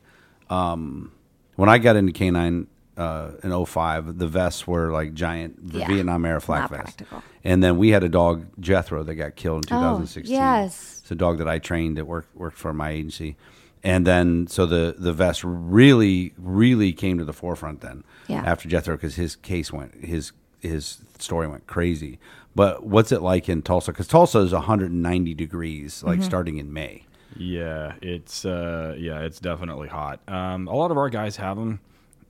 um, 0.51 1.13
when 1.57 1.69
I 1.69 1.79
got 1.79 1.97
into 1.97 2.13
canine 2.13 2.67
uh, 3.03 3.31
in 3.43 3.51
05, 3.67 4.19
the 4.19 4.27
vests 4.29 4.67
were 4.67 4.91
like 4.93 5.15
giant 5.15 5.59
Yeah. 5.73 5.87
Vietnam 5.89 6.25
era 6.25 6.41
flak 6.41 6.63
Not 6.63 6.71
vests. 6.71 6.97
practical. 6.97 7.23
And 7.45 7.63
then 7.63 7.77
we 7.77 7.89
had 7.91 8.03
a 8.05 8.09
dog 8.09 8.47
Jethro 8.61 9.03
that 9.03 9.15
got 9.17 9.37
killed 9.37 9.67
in 9.71 9.77
Oh, 9.77 9.81
2016. 9.81 10.33
yes. 10.35 11.01
it's 11.03 11.11
a 11.11 11.15
dog 11.15 11.39
that 11.39 11.49
I 11.49 11.59
trained 11.59 11.97
that 11.97 12.07
worked 12.07 12.35
worked 12.37 12.59
for 12.59 12.73
my 12.73 12.91
agency. 12.91 13.37
And 13.85 14.07
then, 14.07 14.47
so 14.47 14.65
the 14.67 14.95
the 14.97 15.13
vest 15.13 15.43
really, 15.45 16.33
really 16.39 16.93
came 16.93 17.19
to 17.19 17.25
the 17.25 17.33
forefront 17.33 17.81
then 17.81 18.05
Yeah. 18.29 18.43
after 18.47 18.69
Jethro 18.69 18.95
because 18.97 19.17
his 19.17 19.35
case 19.37 19.73
went 19.73 19.93
his 20.05 20.33
his 20.61 20.99
story 21.19 21.49
went 21.49 21.67
crazy. 21.67 22.19
But 22.55 22.85
what's 22.85 23.11
it 23.11 23.23
like 23.23 23.49
in 23.49 23.63
Tulsa? 23.63 23.91
Because 23.93 24.07
Tulsa 24.09 24.39
is 24.41 24.53
190 24.53 25.35
degrees, 25.35 26.03
like 26.05 26.23
starting 26.23 26.59
in 26.59 26.73
May. 26.73 27.05
Yeah, 27.37 27.95
it's 28.03 28.45
uh, 28.45 28.95
yeah, 28.99 29.21
it's 29.21 29.41
definitely 29.41 29.89
hot. 29.89 30.21
Um, 30.29 30.69
a 30.69 30.75
lot 30.77 30.91
of 30.93 30.97
our 30.99 31.09
guys 31.11 31.37
have 31.37 31.57
them. 31.57 31.81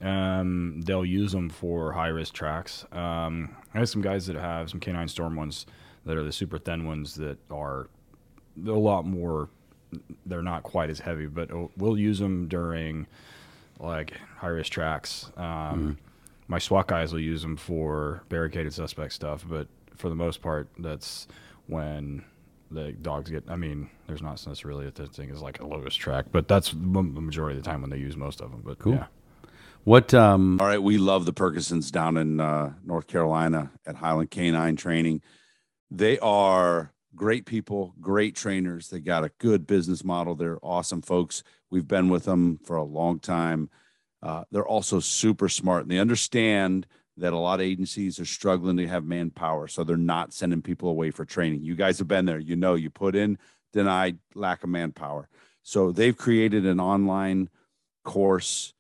Um, 0.03 0.81
they'll 0.85 1.05
use 1.05 1.33
them 1.33 1.49
for 1.49 1.93
high 1.93 2.09
risk 2.09 2.35
tracks. 2.35 2.85
Um, 2.93 3.55
I 3.75 3.79
have 3.79 3.89
some 3.89 4.03
guys 4.03 4.27
that 4.27 4.37
have 4.37 4.69
some 4.71 4.81
canine 4.81 5.09
storm 5.09 5.37
ones 5.37 5.67
that 6.05 6.17
are 6.17 6.25
the 6.25 6.33
super 6.33 6.59
thin 6.59 6.87
ones 6.87 7.15
that 7.15 7.39
are 7.51 7.89
a 8.67 8.71
lot 8.71 9.07
more. 9.07 9.49
They're 10.27 10.43
not 10.43 10.63
quite 10.65 10.91
as 10.91 10.99
heavy, 10.99 11.27
but 11.27 11.51
uh, 11.53 11.69
we'll 11.77 11.99
use 11.99 12.19
them 12.19 12.49
during 12.49 13.07
like 13.79 14.15
high 14.37 14.49
risk 14.49 14.73
tracks. 14.73 15.31
Um, 15.37 15.99
My 16.49 16.59
SWAT 16.59 16.87
guys 16.89 17.13
will 17.13 17.21
use 17.21 17.43
them 17.43 17.57
for 17.57 18.23
barricaded 18.29 18.73
suspect 18.75 19.13
stuff, 19.13 19.45
but 19.49 19.69
for 19.97 20.09
the 20.09 20.15
most 20.15 20.43
part, 20.43 20.69
that's 20.79 21.29
when 21.67 22.25
the 22.71 22.93
dogs 22.93 23.31
get. 23.31 23.45
I 23.49 23.57
mean, 23.57 23.89
there's 24.07 24.23
not 24.23 24.33
necessarily 24.47 24.87
a 24.89 24.91
thing 24.91 25.31
is 25.31 25.41
like 25.43 25.61
a 25.61 25.67
lowest 25.67 26.01
track, 26.01 26.27
but 26.33 26.49
that's 26.49 26.71
the 26.73 26.77
majority 26.77 27.57
of 27.59 27.65
the 27.65 27.71
time 27.71 27.81
when 27.83 27.91
they 27.91 27.99
use 27.99 28.17
most 28.17 28.41
of 28.41 28.51
them. 28.51 28.63
But 28.65 28.79
Cool. 28.81 28.95
yeah. 28.95 29.07
What 29.85 30.15
um 30.15 30.61
All 30.61 30.67
right, 30.69 30.83
we 30.83 30.97
love 30.97 31.25
the 31.25 31.33
Purgasons 31.33 31.91
down 31.91 32.17
in 32.17 32.41
uh, 32.41 32.75
North 32.85 33.09
Carolina 33.09 33.73
at 33.85 33.97
Highland 33.97 34.31
Canine 34.31 34.77
Training. 34.77 35.23
They 35.91 36.21
are 36.21 36.93
great 37.17 37.47
people, 37.47 37.93
great 38.01 38.37
trainers. 38.37 38.89
They 38.89 39.01
got 39.01 39.25
a 39.25 39.33
good 39.39 39.67
business 39.67 40.05
model. 40.05 40.37
They're 40.37 40.59
awesome 40.63 41.03
folks. 41.03 41.43
We've 41.69 41.87
been 41.87 42.09
with 42.09 42.25
them 42.25 42.61
for 42.65 42.77
a 42.77 42.85
long 42.85 43.19
time. 43.19 43.71
Uh, 44.23 44.45
they're 44.53 44.67
also 44.67 45.01
super 45.01 45.49
smart 45.49 45.83
and 45.83 45.91
they 45.91 45.99
understand 45.99 46.87
that 47.17 47.33
a 47.33 47.39
lot 47.39 47.59
of 47.59 47.67
agencies 47.67 48.21
are 48.21 48.25
struggling 48.25 48.77
to 48.77 48.87
have 48.87 49.05
manpower. 49.05 49.67
So 49.67 49.83
they're 49.83 49.97
not 49.97 50.33
sending 50.33 50.63
people 50.63 50.91
away 50.91 51.11
for 51.11 51.25
training. 51.25 51.65
You 51.65 51.75
guys 51.75 51.99
have 51.99 52.09
been 52.09 52.25
there. 52.25 52.39
You 52.39 52.55
know, 52.55 52.77
you 52.77 52.89
put 52.89 53.17
in, 53.17 53.37
denied, 53.73 54.19
lack 54.37 54.63
of 54.63 54.71
manpower. 54.71 55.29
So 55.65 55.91
they've 55.91 56.17
created 56.17 56.67
an 56.67 56.79
online 56.79 57.51
course 58.05 58.75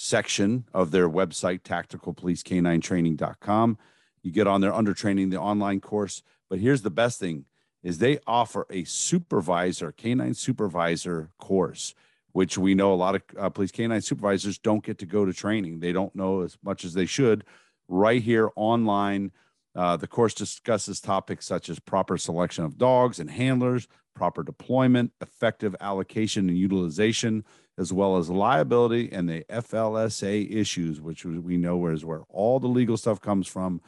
section 0.00 0.64
of 0.72 0.92
their 0.92 1.10
website, 1.10 1.62
tacticalpolicecanintraining.com. 1.62 3.78
You 4.22 4.30
get 4.30 4.46
on 4.46 4.60
there 4.60 4.72
under 4.72 4.94
training, 4.94 5.30
the 5.30 5.40
online 5.40 5.80
course. 5.80 6.22
But 6.48 6.60
here's 6.60 6.82
the 6.82 6.90
best 6.90 7.18
thing 7.18 7.46
is 7.82 7.98
they 7.98 8.20
offer 8.24 8.64
a 8.70 8.84
supervisor, 8.84 9.90
canine 9.90 10.34
supervisor 10.34 11.30
course, 11.38 11.96
which 12.30 12.56
we 12.56 12.76
know 12.76 12.92
a 12.92 12.94
lot 12.94 13.16
of 13.16 13.22
uh, 13.36 13.50
police 13.50 13.72
canine 13.72 14.00
supervisors 14.00 14.56
don't 14.56 14.84
get 14.84 14.98
to 14.98 15.06
go 15.06 15.24
to 15.24 15.32
training. 15.32 15.80
They 15.80 15.90
don't 15.90 16.14
know 16.14 16.42
as 16.42 16.56
much 16.62 16.84
as 16.84 16.94
they 16.94 17.06
should. 17.06 17.42
Right 17.88 18.22
here 18.22 18.50
online, 18.54 19.32
uh, 19.74 19.96
the 19.96 20.06
course 20.06 20.32
discusses 20.32 21.00
topics 21.00 21.44
such 21.44 21.68
as 21.68 21.80
proper 21.80 22.16
selection 22.16 22.64
of 22.64 22.78
dogs 22.78 23.18
and 23.18 23.28
handlers, 23.28 23.88
proper 24.14 24.44
deployment, 24.44 25.10
effective 25.20 25.74
allocation 25.80 26.48
and 26.48 26.56
utilization, 26.56 27.44
as 27.78 27.92
well 27.92 28.16
as 28.16 28.28
liability 28.28 29.10
and 29.12 29.28
the 29.28 29.44
FLSA 29.48 30.52
issues, 30.54 31.00
which 31.00 31.24
we 31.24 31.56
know 31.56 31.86
is 31.86 32.04
where 32.04 32.22
all 32.28 32.58
the 32.58 32.66
legal 32.66 32.96
stuff 32.96 33.20
comes 33.20 33.46
from, 33.46 33.80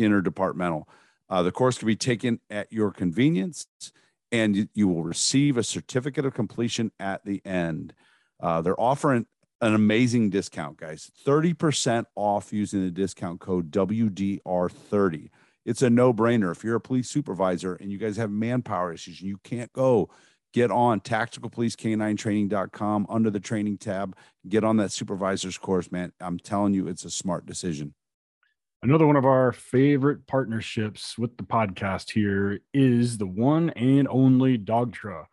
interdepartmental. 0.00 0.84
Uh, 1.28 1.42
the 1.42 1.52
course 1.52 1.78
can 1.78 1.86
be 1.86 1.96
taken 1.96 2.40
at 2.48 2.72
your 2.72 2.90
convenience, 2.90 3.66
and 4.32 4.68
you, 4.72 4.88
will 4.88 5.02
receive 5.02 5.56
a 5.56 5.62
certificate 5.62 6.24
of 6.24 6.34
completion 6.34 6.90
at 6.98 7.24
the 7.24 7.42
end. 7.44 7.92
Uh, 8.40 8.62
they're 8.62 8.80
offering 8.80 9.26
an 9.60 9.74
amazing 9.74 10.30
discount, 10.30 10.76
guys 10.76 11.10
30% 11.24 12.06
off 12.16 12.52
using 12.52 12.82
the 12.82 12.90
discount 12.90 13.40
code 13.40 13.70
WDR30. 13.70 15.30
It's 15.64 15.82
a 15.82 15.88
no 15.88 16.12
brainer. 16.12 16.52
If 16.52 16.64
you're 16.64 16.76
a 16.76 16.80
police 16.80 17.08
supervisor 17.08 17.74
and 17.74 17.90
you 17.90 17.98
guys 17.98 18.16
have 18.16 18.30
manpower 18.30 18.92
issues 18.92 19.20
and 19.20 19.28
you 19.28 19.38
can't 19.44 19.72
go, 19.72 20.10
get 20.54 20.70
on 20.70 21.00
tacticalpolicecanintraining.com 21.00 23.06
under 23.10 23.28
the 23.28 23.40
training 23.40 23.76
tab. 23.76 24.16
Get 24.48 24.64
on 24.64 24.78
that 24.78 24.92
supervisor's 24.92 25.58
course, 25.58 25.92
man. 25.92 26.12
I'm 26.20 26.38
telling 26.38 26.72
you, 26.72 26.88
it's 26.88 27.04
a 27.04 27.10
smart 27.10 27.44
decision. 27.44 27.92
Another 28.82 29.06
one 29.06 29.16
of 29.16 29.26
our 29.26 29.52
favorite 29.52 30.26
partnerships 30.26 31.18
with 31.18 31.36
the 31.36 31.42
podcast 31.42 32.12
here 32.12 32.60
is 32.72 33.18
the 33.18 33.26
one 33.26 33.68
and 33.70 34.06
only 34.08 34.56
Dogtra. 34.56 35.24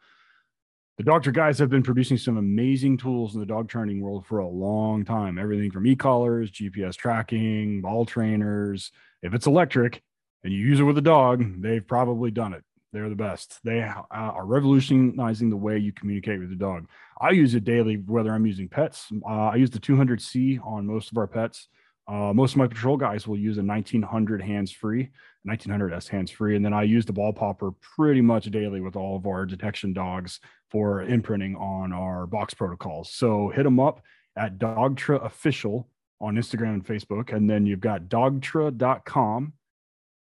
The 0.97 1.03
Dogtra 1.03 1.33
guys 1.33 1.59
have 1.59 1.69
been 1.69 1.83
producing 1.83 2.17
some 2.17 2.37
amazing 2.37 2.97
tools 2.97 3.33
in 3.33 3.39
the 3.39 3.45
dog 3.45 3.69
training 3.69 4.01
world 4.01 4.25
for 4.25 4.39
a 4.39 4.47
long 4.47 5.05
time. 5.05 5.37
Everything 5.37 5.69
from 5.69 5.85
e-collars, 5.85 6.51
GPS 6.51 6.95
tracking, 6.95 7.81
ball 7.81 8.05
trainers. 8.05 8.91
If 9.21 9.33
it's 9.33 9.47
electric 9.47 10.01
and 10.43 10.51
you 10.51 10.59
use 10.59 10.79
it 10.79 10.83
with 10.83 10.97
a 10.97 11.01
dog, 11.01 11.61
they've 11.61 11.85
probably 11.85 12.31
done 12.31 12.53
it. 12.53 12.63
They're 12.93 13.10
the 13.10 13.15
best. 13.15 13.60
They 13.63 13.81
uh, 13.81 14.03
are 14.10 14.45
revolutionizing 14.45 15.50
the 15.50 15.57
way 15.57 15.77
you 15.77 15.93
communicate 15.93 16.39
with 16.39 16.50
the 16.50 16.55
dog. 16.55 16.88
I 17.19 17.31
use 17.31 17.55
it 17.55 17.63
daily, 17.63 17.95
whether 17.95 18.33
I'm 18.33 18.45
using 18.45 18.67
pets. 18.67 19.07
Uh, 19.25 19.50
I 19.50 19.55
use 19.55 19.69
the 19.69 19.79
200C 19.79 20.65
on 20.65 20.86
most 20.86 21.12
of 21.12 21.17
our 21.17 21.27
pets. 21.27 21.69
Uh, 22.07 22.33
most 22.33 22.53
of 22.53 22.57
my 22.57 22.67
patrol 22.67 22.98
guys 22.98 23.27
will 23.27 23.38
use 23.38 23.57
a 23.57 23.63
1900 23.63 24.41
hands 24.41 24.71
free, 24.71 25.10
1900S 25.48 26.10
hands 26.10 26.31
free, 26.31 26.55
and 26.57 26.65
then 26.65 26.74
I 26.74 26.83
use 26.83 27.05
the 27.05 27.13
ball 27.13 27.31
popper 27.31 27.71
pretty 27.71 28.21
much 28.21 28.45
daily 28.45 28.81
with 28.81 28.98
all 28.98 29.15
of 29.15 29.25
our 29.25 29.45
detection 29.45 29.93
dogs 29.93 30.41
for 30.69 31.03
imprinting 31.03 31.55
on 31.55 31.93
our 31.93 32.27
box 32.27 32.53
protocols. 32.53 33.12
So 33.12 33.50
hit 33.50 33.63
them 33.63 33.79
up 33.79 34.01
at 34.36 34.57
Dogtra 34.57 35.24
Official 35.25 35.88
on 36.19 36.36
Instagram 36.36 36.74
and 36.74 36.86
Facebook, 36.86 37.33
and 37.33 37.50
then 37.50 37.65
you've 37.65 37.79
got 37.79 38.03
dogtra.com. 38.10 39.53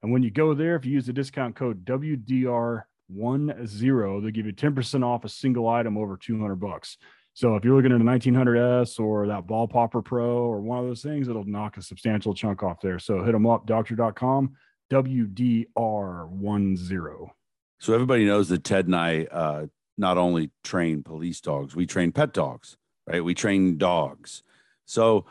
And 0.04 0.12
when 0.12 0.24
you 0.24 0.32
go 0.32 0.54
there, 0.54 0.76
if 0.76 0.86
you 0.86 0.94
use 0.94 1.08
the 1.08 1.14
discount 1.14 1.56
code 1.56 1.86
WDR10, 1.86 4.22
they'll 4.22 4.32
give 4.32 4.46
you 4.46 4.54
10% 4.54 5.04
off 5.04 5.26
a 5.26 5.30
single 5.30 5.68
item 5.68 5.98
over 5.98 6.18
200 6.18 6.56
bucks. 6.56 6.98
So 7.34 7.56
if 7.56 7.64
you're 7.64 7.76
looking 7.76 7.92
at 7.92 8.02
a 8.02 8.04
1900S 8.04 9.00
or 9.00 9.28
that 9.28 9.46
Ball 9.46 9.68
Popper 9.68 10.02
Pro 10.02 10.40
or 10.40 10.60
one 10.60 10.80
of 10.80 10.86
those 10.86 11.04
things, 11.04 11.28
it'll 11.28 11.44
knock 11.44 11.78
a 11.78 11.84
substantial 11.84 12.34
chunk 12.34 12.64
off 12.64 12.82
there. 12.82 12.98
So 12.98 13.24
hit 13.24 13.34
them 13.34 13.46
up, 13.46 13.68
dogtra.com, 13.68 14.56
WDR10. 14.92 17.30
So 17.80 17.94
everybody 17.94 18.26
knows 18.26 18.50
that 18.50 18.64
Ted 18.64 18.88
and 18.88 18.96
I 18.96 19.26
uh, 19.26 19.68
not 20.00 20.18
only 20.18 20.50
train 20.64 21.04
police 21.04 21.40
dogs, 21.40 21.76
we 21.76 21.86
train 21.86 22.12
pet 22.12 22.34
dogs, 22.34 22.76
right? 23.06 23.24
We 23.24 23.36
train 23.36 23.78
dogs. 23.78 24.42
So 24.86 25.28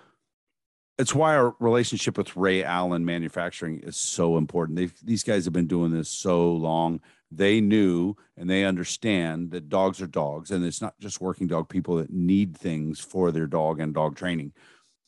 it's 0.99 1.15
why 1.15 1.37
our 1.37 1.55
relationship 1.59 2.17
with 2.17 2.37
Ray 2.37 2.65
Allen 2.65 3.05
Manufacturing 3.05 3.81
is 3.81 3.97
so 3.97 4.39
important. 4.39 4.77
They've, 4.77 4.95
these 5.05 5.23
guys 5.23 5.45
have 5.45 5.53
been 5.53 5.67
doing 5.67 5.93
this 5.93 6.09
so 6.09 6.53
long. 6.53 7.01
They 7.31 7.61
knew 7.61 8.17
and 8.37 8.49
they 8.49 8.65
understand 8.65 9.51
that 9.51 9.69
dogs 9.69 10.01
are 10.01 10.07
dogs, 10.07 10.51
and 10.51 10.65
it's 10.65 10.81
not 10.81 10.99
just 10.99 11.21
working 11.21 11.49
dog 11.49 11.69
people 11.69 11.97
that 11.97 12.11
need 12.11 12.57
things 12.57 13.01
for 13.01 13.31
their 13.31 13.47
dog 13.47 13.81
and 13.81 13.93
dog 13.93 14.17
training. 14.17 14.53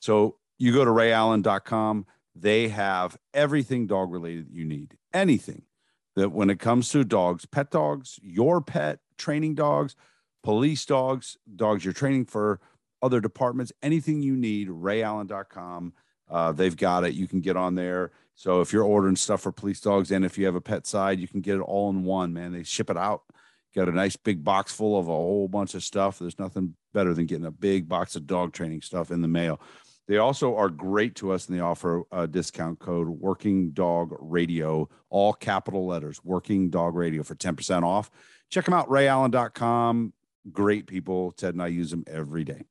So 0.00 0.37
you 0.59 0.75
go 0.75 0.85
to 0.85 0.90
rayallen.com, 0.90 2.07
they 2.35 2.68
have 2.68 3.16
everything 3.33 3.87
dog 3.87 4.12
related 4.12 4.47
that 4.47 4.54
you 4.54 4.64
need, 4.64 4.97
anything 5.14 5.62
that 6.16 6.33
when 6.33 6.50
it 6.50 6.59
comes 6.59 6.90
to 6.90 7.04
dogs, 7.04 7.47
pet 7.47 7.71
dogs, 7.71 8.18
your 8.23 8.61
pet, 8.61 8.99
training 9.16 9.54
dogs, 9.54 9.95
police 10.42 10.85
dogs, 10.85 11.37
dogs 11.57 11.85
you're 11.85 11.95
training 11.95 12.26
for 12.26 12.61
other 13.02 13.21
departments, 13.21 13.73
anything 13.83 14.23
you 14.23 14.37
need, 14.37 14.69
rayallen.com. 14.69 15.93
Uh, 16.31 16.52
they've 16.52 16.76
got 16.76 17.05
it. 17.05 17.14
You 17.14 17.26
can 17.26 17.40
get 17.40 17.57
on 17.57 17.75
there. 17.75 18.12
So 18.35 18.61
if 18.61 18.73
you're 18.73 18.85
ordering 18.85 19.17
stuff 19.17 19.40
for 19.43 19.52
police 19.52 19.81
dogs 19.81 20.11
and 20.11 20.25
if 20.25 20.38
you 20.38 20.47
have 20.47 20.55
a 20.55 20.61
pet 20.61 20.87
side, 20.87 21.19
you 21.19 21.26
can 21.26 21.40
get 21.40 21.57
it 21.57 21.62
all 21.62 21.90
in 21.90 22.05
one, 22.05 22.33
man. 22.33 22.52
They 22.52 22.62
ship 22.62 22.90
it 22.90 22.97
out. 22.97 23.23
Got 23.75 23.88
a 23.88 23.93
nice 23.93 24.17
big 24.17 24.45
box 24.45 24.73
full 24.73 24.99
of 24.99 25.09
a 25.09 25.12
whole 25.12 25.49
bunch 25.49 25.75
of 25.75 25.83
stuff. 25.83 26.19
There's 26.19 26.38
nothing 26.38 26.75
better 26.95 27.14
than 27.14 27.26
getting 27.26 27.47
a 27.47 27.50
big 27.50 27.88
box 27.88 28.17
of 28.17 28.26
dog 28.26 28.52
training 28.52 28.83
stuff 28.83 29.11
in 29.11 29.23
the 29.23 29.28
mail. 29.28 29.61
They 30.07 30.17
also 30.17 30.57
are 30.57 30.71
great 30.71 31.17
to 31.17 31.33
us 31.33 31.49
and 31.49 31.57
they 31.57 31.61
offer 31.61 32.02
a 32.11 32.26
discount 32.26 32.78
code 32.78 33.09
Working 33.09 33.73
Dog 33.73 34.14
Radio, 34.21 34.88
all 35.11 35.35
capital 35.35 35.87
letters, 35.87 36.25
Working 36.25 36.71
Dog 36.71 36.95
Radio 36.95 37.23
for 37.23 37.35
10% 37.35 37.83
off. 37.83 38.11
Check 38.50 38.64
them 38.64 38.75
out, 38.75 38.88
rayallen.com. 38.88 40.14
Great 40.50 40.87
people. 40.87 41.33
Ted 41.33 41.55
and 41.55 41.62
I 41.62 41.67
use 41.67 41.90
them 41.90 42.05
every 42.07 42.45
day 42.45 42.64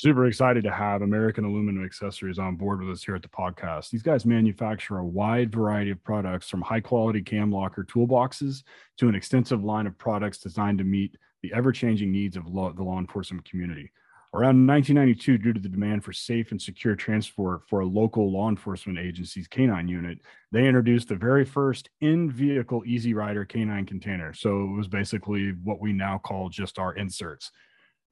super 0.00 0.26
excited 0.26 0.64
to 0.64 0.72
have 0.72 1.02
American 1.02 1.44
Aluminum 1.44 1.84
Accessories 1.84 2.38
on 2.38 2.56
board 2.56 2.80
with 2.80 2.90
us 2.90 3.04
here 3.04 3.14
at 3.14 3.20
the 3.20 3.28
podcast. 3.28 3.90
These 3.90 4.02
guys 4.02 4.24
manufacture 4.24 4.96
a 4.96 5.04
wide 5.04 5.52
variety 5.52 5.90
of 5.90 6.02
products 6.02 6.48
from 6.48 6.62
high 6.62 6.80
quality 6.80 7.20
cam 7.20 7.52
locker 7.52 7.84
toolboxes 7.84 8.62
to 8.96 9.08
an 9.08 9.14
extensive 9.14 9.62
line 9.62 9.86
of 9.86 9.98
products 9.98 10.38
designed 10.38 10.78
to 10.78 10.84
meet 10.84 11.18
the 11.42 11.52
ever 11.52 11.70
changing 11.70 12.10
needs 12.10 12.38
of 12.38 12.46
law, 12.46 12.72
the 12.72 12.82
law 12.82 12.98
enforcement 12.98 13.44
community. 13.44 13.92
Around 14.32 14.66
1992, 14.66 15.36
due 15.38 15.52
to 15.52 15.60
the 15.60 15.68
demand 15.68 16.02
for 16.02 16.14
safe 16.14 16.50
and 16.50 16.62
secure 16.62 16.96
transport 16.96 17.68
for 17.68 17.80
a 17.80 17.86
local 17.86 18.32
law 18.32 18.48
enforcement 18.48 18.98
agency's 18.98 19.48
canine 19.48 19.88
unit, 19.88 20.18
they 20.50 20.66
introduced 20.66 21.08
the 21.08 21.16
very 21.16 21.44
first 21.44 21.90
in 22.00 22.30
vehicle 22.30 22.84
Easy 22.86 23.12
Rider 23.12 23.44
canine 23.44 23.84
container. 23.84 24.32
So 24.32 24.62
it 24.62 24.76
was 24.76 24.88
basically 24.88 25.50
what 25.62 25.80
we 25.80 25.92
now 25.92 26.16
call 26.16 26.48
just 26.48 26.78
our 26.78 26.94
inserts. 26.94 27.50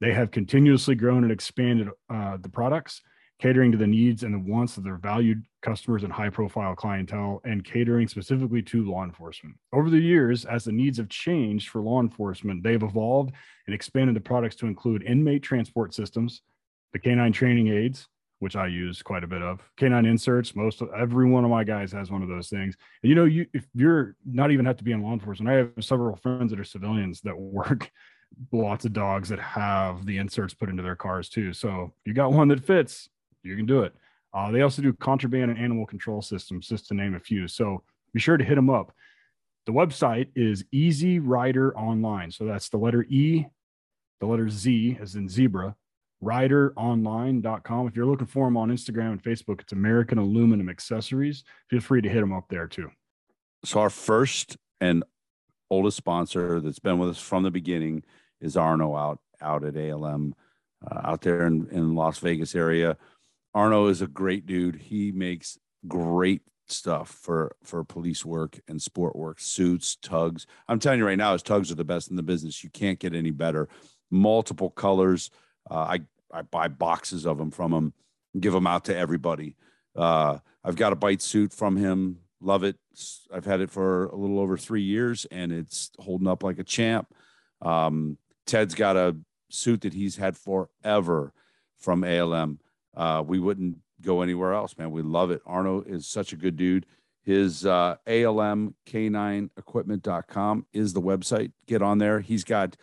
They 0.01 0.13
have 0.13 0.31
continuously 0.31 0.95
grown 0.95 1.23
and 1.23 1.31
expanded 1.31 1.89
uh, 2.09 2.37
the 2.37 2.49
products, 2.49 3.01
catering 3.39 3.71
to 3.71 3.77
the 3.77 3.87
needs 3.87 4.23
and 4.23 4.33
the 4.33 4.51
wants 4.51 4.77
of 4.77 4.83
their 4.83 4.97
valued 4.97 5.43
customers 5.61 6.03
and 6.03 6.11
high 6.11 6.29
profile 6.29 6.75
clientele, 6.75 7.41
and 7.43 7.63
catering 7.63 8.07
specifically 8.07 8.61
to 8.61 8.89
law 8.89 9.03
enforcement. 9.03 9.55
Over 9.73 9.89
the 9.89 9.99
years, 9.99 10.45
as 10.45 10.63
the 10.63 10.71
needs 10.71 10.97
have 10.97 11.09
changed 11.09 11.69
for 11.69 11.81
law 11.81 12.01
enforcement, 12.01 12.63
they've 12.63 12.81
evolved 12.81 13.33
and 13.65 13.75
expanded 13.75 14.15
the 14.15 14.21
products 14.21 14.55
to 14.57 14.67
include 14.67 15.03
inmate 15.03 15.43
transport 15.43 15.93
systems, 15.93 16.41
the 16.93 16.99
canine 16.99 17.33
training 17.33 17.67
aids, 17.67 18.07
which 18.39 18.55
I 18.55 18.67
use 18.67 19.01
quite 19.01 19.25
a 19.25 19.27
bit 19.27 19.41
of. 19.41 19.61
Canine 19.77 20.05
inserts, 20.05 20.55
most 20.55 20.81
of, 20.81 20.89
every 20.97 21.29
one 21.29 21.43
of 21.43 21.49
my 21.49 21.65
guys 21.65 21.91
has 21.91 22.09
one 22.09 22.23
of 22.23 22.29
those 22.29 22.47
things. 22.47 22.75
And 23.03 23.09
you 23.09 23.15
know, 23.15 23.25
you 23.25 23.45
if 23.53 23.67
you're 23.73 24.15
not 24.25 24.51
even 24.51 24.65
have 24.65 24.77
to 24.77 24.83
be 24.83 24.93
in 24.93 25.01
law 25.01 25.13
enforcement, 25.13 25.49
I 25.49 25.57
have 25.57 25.71
several 25.81 26.15
friends 26.15 26.51
that 26.51 26.59
are 26.59 26.65
civilians 26.65 27.19
that 27.21 27.37
work 27.37 27.91
lots 28.51 28.85
of 28.85 28.93
dogs 28.93 29.29
that 29.29 29.39
have 29.39 30.05
the 30.05 30.17
inserts 30.17 30.53
put 30.53 30.69
into 30.69 30.83
their 30.83 30.95
cars 30.95 31.29
too. 31.29 31.53
So 31.53 31.93
you 32.05 32.13
got 32.13 32.31
one 32.31 32.47
that 32.49 32.63
fits, 32.63 33.09
you 33.43 33.55
can 33.55 33.65
do 33.65 33.81
it. 33.81 33.93
Uh, 34.33 34.51
they 34.51 34.61
also 34.61 34.81
do 34.81 34.93
contraband 34.93 35.51
and 35.51 35.59
animal 35.59 35.85
control 35.85 36.21
systems, 36.21 36.67
just 36.67 36.87
to 36.87 36.93
name 36.93 37.15
a 37.15 37.19
few. 37.19 37.47
So 37.47 37.83
be 38.13 38.19
sure 38.19 38.37
to 38.37 38.43
hit 38.43 38.55
them 38.55 38.69
up. 38.69 38.93
The 39.65 39.71
website 39.71 40.27
is 40.35 40.63
Easy 40.71 41.19
Rider 41.19 41.75
Online. 41.77 42.31
So 42.31 42.45
that's 42.45 42.69
the 42.69 42.77
letter 42.77 43.03
E, 43.03 43.47
the 44.19 44.25
letter 44.25 44.49
Z, 44.49 44.97
as 45.01 45.15
in 45.15 45.27
zebra, 45.27 45.75
rideronline.com. 46.23 47.87
If 47.87 47.95
you're 47.95 48.05
looking 48.05 48.27
for 48.27 48.45
them 48.45 48.57
on 48.57 48.69
Instagram 48.69 49.11
and 49.11 49.23
Facebook, 49.23 49.61
it's 49.61 49.73
American 49.73 50.17
Aluminum 50.17 50.69
Accessories. 50.69 51.43
Feel 51.69 51.81
free 51.81 52.01
to 52.01 52.09
hit 52.09 52.19
them 52.19 52.33
up 52.33 52.45
there 52.49 52.67
too. 52.67 52.89
So, 53.65 53.79
our 53.79 53.89
first 53.89 54.57
and 54.79 55.03
oldest 55.69 55.97
sponsor 55.97 56.59
that's 56.59 56.79
been 56.79 56.99
with 56.99 57.09
us 57.09 57.19
from 57.19 57.43
the 57.43 57.51
beginning 57.51 58.03
is 58.41 58.57
Arno 58.57 58.95
out 58.95 59.19
out 59.41 59.63
at 59.63 59.77
ALM 59.77 60.35
uh, 60.89 61.01
out 61.03 61.21
there 61.21 61.45
in, 61.45 61.67
in 61.71 61.95
Las 61.95 62.19
Vegas 62.19 62.55
area. 62.55 62.97
Arno 63.53 63.87
is 63.87 64.01
a 64.01 64.07
great 64.07 64.45
dude. 64.45 64.75
He 64.75 65.11
makes 65.11 65.57
great 65.87 66.41
stuff 66.67 67.09
for 67.09 67.55
for 67.63 67.83
police 67.83 68.25
work 68.25 68.59
and 68.67 68.81
sport 68.81 69.15
work, 69.15 69.39
suits, 69.39 69.95
tugs. 69.95 70.45
I'm 70.67 70.79
telling 70.79 70.99
you 70.99 71.05
right 71.05 71.17
now, 71.17 71.33
his 71.33 71.43
tugs 71.43 71.71
are 71.71 71.75
the 71.75 71.83
best 71.83 72.09
in 72.09 72.15
the 72.15 72.23
business. 72.23 72.63
You 72.63 72.69
can't 72.69 72.99
get 72.99 73.13
any 73.13 73.31
better. 73.31 73.67
Multiple 74.11 74.69
colors. 74.69 75.29
Uh, 75.69 75.75
I 75.75 75.99
I 76.31 76.43
buy 76.43 76.67
boxes 76.67 77.25
of 77.25 77.37
them 77.37 77.51
from 77.51 77.73
him, 77.73 77.93
give 78.39 78.53
them 78.53 78.67
out 78.67 78.85
to 78.85 78.95
everybody. 78.95 79.55
Uh, 79.95 80.37
I've 80.63 80.75
got 80.75 80.93
a 80.93 80.95
bite 80.95 81.21
suit 81.21 81.53
from 81.53 81.75
him. 81.75 82.19
Love 82.41 82.63
it. 82.63 82.77
I've 83.33 83.45
had 83.45 83.61
it 83.61 83.69
for 83.69 84.05
a 84.05 84.15
little 84.15 84.39
over 84.39 84.57
three 84.57 84.83
years, 84.83 85.25
and 85.29 85.51
it's 85.51 85.91
holding 85.99 86.27
up 86.27 86.43
like 86.43 86.59
a 86.59 86.63
champ. 86.63 87.13
Um, 87.61 88.17
Ted's 88.45 88.75
got 88.75 88.95
a 88.95 89.17
suit 89.49 89.81
that 89.81 89.93
he's 89.93 90.15
had 90.15 90.37
forever 90.37 91.33
from 91.77 92.03
ALM. 92.03 92.59
Uh, 92.95 93.23
we 93.25 93.39
wouldn't 93.39 93.77
go 94.01 94.21
anywhere 94.21 94.53
else, 94.53 94.77
man. 94.77 94.91
We 94.91 95.01
love 95.01 95.31
it. 95.31 95.41
Arno 95.45 95.81
is 95.81 96.07
such 96.07 96.31
a 96.33 96.37
good 96.37 96.55
dude. 96.55 96.85
His 97.23 97.65
uh, 97.65 97.95
ALMK9equipment.com 98.07 100.65
is 100.73 100.93
the 100.93 101.01
website. 101.01 101.51
Get 101.67 101.81
on 101.81 101.97
there. 101.97 102.21
He's 102.21 102.45
got 102.45 102.77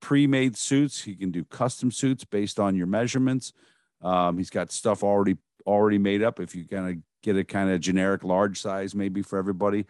pre-made 0.00 0.56
suits. 0.56 1.02
He 1.02 1.14
can 1.14 1.30
do 1.30 1.44
custom 1.44 1.90
suits 1.90 2.24
based 2.24 2.58
on 2.58 2.74
your 2.74 2.86
measurements. 2.86 3.52
Um, 4.00 4.38
he's 4.38 4.48
got 4.50 4.72
stuff 4.72 5.04
already 5.04 5.36
already 5.66 5.98
made 5.98 6.22
up. 6.22 6.40
If 6.40 6.54
you 6.56 6.66
kind 6.66 6.90
of 6.90 6.96
get 7.22 7.36
a 7.36 7.44
kind 7.44 7.70
of 7.70 7.80
generic 7.80 8.24
large 8.24 8.60
size, 8.60 8.94
maybe 8.94 9.22
for 9.22 9.38
everybody, 9.38 9.86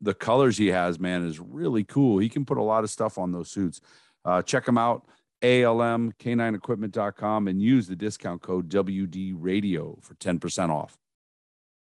the 0.00 0.14
colors 0.14 0.56
he 0.56 0.68
has, 0.68 0.98
man, 0.98 1.26
is 1.26 1.40
really 1.40 1.84
cool. 1.84 2.18
He 2.18 2.28
can 2.28 2.44
put 2.44 2.58
a 2.58 2.62
lot 2.62 2.84
of 2.84 2.90
stuff 2.90 3.18
on 3.18 3.32
those 3.32 3.50
suits. 3.50 3.80
Uh, 4.24 4.42
check 4.42 4.64
them 4.64 4.78
out, 4.78 5.06
almk9equipment.com, 5.42 7.48
and 7.48 7.62
use 7.62 7.86
the 7.86 7.96
discount 7.96 8.42
code 8.42 8.68
WD 8.68 9.34
Radio 9.36 9.98
for 10.02 10.14
10% 10.14 10.70
off. 10.70 10.98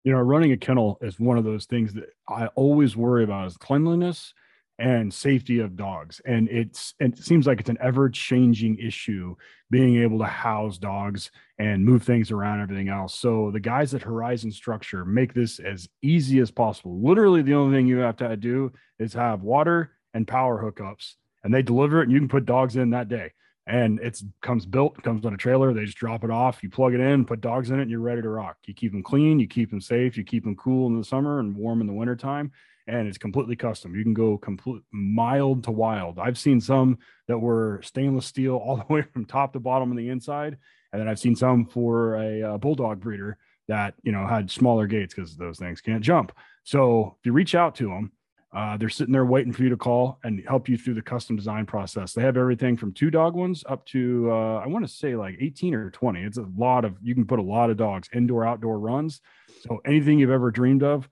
You 0.05 0.13
know, 0.13 0.21
running 0.21 0.53
a 0.53 0.57
kennel 0.57 0.99
is 1.03 1.21
one 1.21 1.37
of 1.37 1.45
those 1.45 1.67
things 1.67 1.93
that 1.95 2.11
I 2.29 2.47
always 2.49 2.97
worry 2.97 3.25
about 3.25 3.49
is 3.49 3.57
cleanliness 3.57 4.33
and 4.79 5.13
safety 5.13 5.59
of 5.59 5.77
dogs. 5.77 6.21
And 6.25 6.49
it's 6.49 6.95
it 7.01 7.19
seems 7.19 7.47
like 7.47 7.61
it's 7.61 7.71
an 7.71 7.79
ever-changing 7.81 8.79
issue 8.79 9.35
being 9.71 9.97
able 10.03 10.19
to 10.19 10.25
house 10.25 10.79
dogs 10.79 11.31
and 11.59 11.85
move 11.85 12.03
things 12.03 12.31
around 12.31 12.61
everything 12.61 12.89
else. 12.89 13.15
So 13.15 13.51
the 13.51 13.61
guys 13.61 13.95
at 13.95 14.03
Horizon 14.03 14.53
Structure 14.53 15.05
make 15.05 15.35
this 15.35 15.59
as 15.59 15.89
easy 16.03 16.39
as 16.39 16.51
possible. 16.51 17.03
Literally 17.03 17.43
the 17.43 17.55
only 17.55 17.77
thing 17.77 17.87
you 17.87 17.99
have 17.99 18.17
to 18.19 18.37
do 18.37 18.73
is 18.99 19.13
have 19.15 19.43
water 19.43 19.93
and 20.15 20.27
power 20.27 20.63
hookups 20.63 21.15
and 21.45 21.53
they 21.53 21.63
deliver 21.63 22.01
it 22.01 22.05
and 22.05 22.13
you 22.13 22.19
can 22.19 22.29
put 22.29 22.47
dogs 22.47 22.77
in 22.77 22.91
that 22.91 23.09
day 23.09 23.33
and 23.67 24.01
it 24.01 24.21
comes 24.41 24.67
built 24.67 25.01
comes 25.03 25.25
on 25.25 25.35
a 25.35 25.37
trailer 25.37 25.73
they 25.73 25.85
just 25.85 25.99
drop 25.99 26.25
it 26.25 26.31
off 26.31 26.63
you 26.63 26.71
plug 26.71 26.95
it 26.95 27.01
in 27.01 27.25
put 27.25 27.41
dogs 27.41 27.71
in 27.71 27.79
it 27.79 27.83
and 27.83 27.91
you're 27.91 28.01
ready 28.01 28.23
to 28.23 28.29
rock 28.29 28.57
you 28.67 28.75
keep 28.75 28.93
them 28.93 29.03
clean 29.03 29.39
you 29.39 29.47
keep 29.47 29.71
them 29.71 29.81
safe 29.81 30.17
you 30.17 30.25
keep 30.25 30.45
them 30.45 30.57
cool 30.57 30.87
in 30.87 30.99
the 30.99 31.05
summer 31.05 31.41
and 31.41 31.55
warm 31.55 31.81
in 31.81 31.87
the 31.87 31.93
wintertime 31.93 32.51
and 32.89 33.07
it's 33.07 33.19
completely 33.19 33.55
custom 33.55 33.95
you 33.95 34.03
can 34.03 34.15
go 34.15 34.37
complete 34.39 34.83
mild 34.91 35.63
to 35.63 35.71
wild 35.71 36.19
i've 36.19 36.39
seen 36.39 36.61
some 36.61 36.99
that 37.29 37.39
were 37.39 37.81
stainless 37.83 38.27
steel 38.27 38.57
all 38.65 38.77
the 38.77 38.93
way 38.93 39.03
from 39.03 39.25
top 39.25 39.53
to 39.53 39.61
bottom 39.61 39.91
on 39.91 39.97
the 39.97 40.09
inside 40.09 40.57
and 40.93 41.01
then 41.01 41.09
i've 41.09 41.21
seen 41.21 41.37
some 41.37 41.65
for 41.65 42.17
a, 42.17 42.55
a 42.55 42.59
bulldog 42.59 43.01
breeder 43.01 43.37
that 43.69 43.95
you 44.03 44.13
know 44.13 44.27
had 44.27 44.51
smaller 44.51 44.87
gates 44.87 45.15
because 45.15 45.37
those 45.37 45.59
things 45.59 45.81
can't 45.81 46.03
jump 46.03 46.33
so 46.65 47.17
if 47.21 47.27
you 47.27 47.33
reach 47.33 47.55
out 47.55 47.75
to 47.75 47.89
them 47.89 48.11
uh, 48.55 48.79
they're 48.79 48.89
sitting 48.89 49.13
there 49.13 49.27
waiting 49.27 49.53
for 49.53 49.63
you 49.63 49.69
to 49.69 49.77
call 49.77 50.19
and 50.25 50.43
help 50.49 50.69
you 50.69 50.79
through 50.79 50.95
the 50.95 51.03
custom 51.03 51.37
design 51.37 51.67
process. 51.67 52.15
They 52.15 52.23
have 52.23 52.39
everything 52.39 52.79
from 52.79 52.93
two 52.95 53.11
dog 53.11 53.35
ones 53.35 53.63
up 53.69 53.85
to 53.87 54.31
uh, 54.33 54.63
I 54.65 54.67
want 54.67 54.87
to 54.87 54.93
say 54.93 55.17
like 55.17 55.37
18 55.39 55.75
or 55.75 55.91
20. 55.91 56.23
It's 56.23 56.39
a 56.39 56.47
lot 56.57 56.87
of 56.87 56.97
you 57.03 57.15
can 57.15 57.27
put 57.27 57.39
a 57.39 57.43
lot 57.43 57.69
of 57.69 57.77
dogs 57.77 58.09
indoor 58.15 58.47
outdoor 58.47 58.79
runs. 58.79 59.21
So 59.61 59.81
anything 59.85 60.19
you've 60.19 60.31
ever 60.31 60.51
dreamed 60.51 60.83
of, 60.83 61.09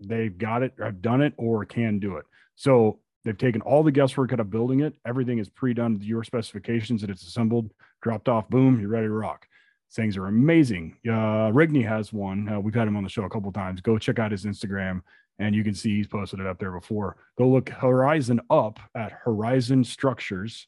they've 0.00 0.36
got 0.36 0.62
it, 0.62 0.74
have 0.78 1.02
done 1.02 1.22
it, 1.22 1.34
or 1.36 1.64
can 1.64 1.98
do 1.98 2.16
it. 2.16 2.26
So 2.54 3.00
they've 3.24 3.36
taken 3.36 3.60
all 3.62 3.82
the 3.82 3.92
guesswork 3.92 4.32
out 4.32 4.40
of 4.40 4.50
building 4.50 4.80
it. 4.80 4.94
Everything 5.06 5.38
is 5.38 5.48
pre-done 5.48 5.98
to 5.98 6.04
your 6.04 6.24
specifications 6.24 7.02
and 7.02 7.10
it's 7.10 7.26
assembled, 7.26 7.72
dropped 8.02 8.28
off, 8.28 8.48
boom, 8.48 8.80
you're 8.80 8.90
ready 8.90 9.06
to 9.06 9.12
rock. 9.12 9.46
Things 9.92 10.16
are 10.16 10.26
amazing. 10.26 10.96
Uh, 11.06 11.50
Rigney 11.50 11.86
has 11.86 12.12
one. 12.12 12.48
Uh, 12.48 12.60
we've 12.60 12.74
had 12.74 12.86
him 12.86 12.96
on 12.96 13.04
the 13.04 13.08
show 13.08 13.24
a 13.24 13.30
couple 13.30 13.50
times. 13.52 13.80
Go 13.80 13.98
check 13.98 14.18
out 14.18 14.32
his 14.32 14.44
Instagram 14.44 15.02
and 15.38 15.54
you 15.54 15.64
can 15.64 15.74
see 15.74 15.96
he's 15.96 16.06
posted 16.06 16.40
it 16.40 16.46
up 16.46 16.58
there 16.58 16.72
before. 16.72 17.16
Go 17.36 17.48
look 17.48 17.68
Horizon 17.68 18.40
up 18.50 18.80
at 18.94 19.12
Horizon 19.12 19.84
Structures, 19.84 20.66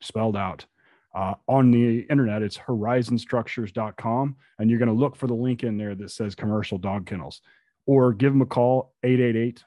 spelled 0.00 0.36
out. 0.36 0.66
Uh, 1.14 1.34
on 1.46 1.70
the 1.70 2.00
internet, 2.10 2.42
it's 2.42 2.58
horizonstructures.com, 2.58 4.36
and 4.58 4.70
you're 4.70 4.80
going 4.80 4.88
to 4.88 4.94
look 4.94 5.14
for 5.14 5.28
the 5.28 5.34
link 5.34 5.62
in 5.62 5.76
there 5.76 5.94
that 5.94 6.10
says 6.10 6.34
commercial 6.34 6.76
dog 6.76 7.06
kennels, 7.06 7.40
or 7.86 8.12
give 8.12 8.32
them 8.32 8.42
a 8.42 8.46
call 8.46 8.94
888 9.02 9.64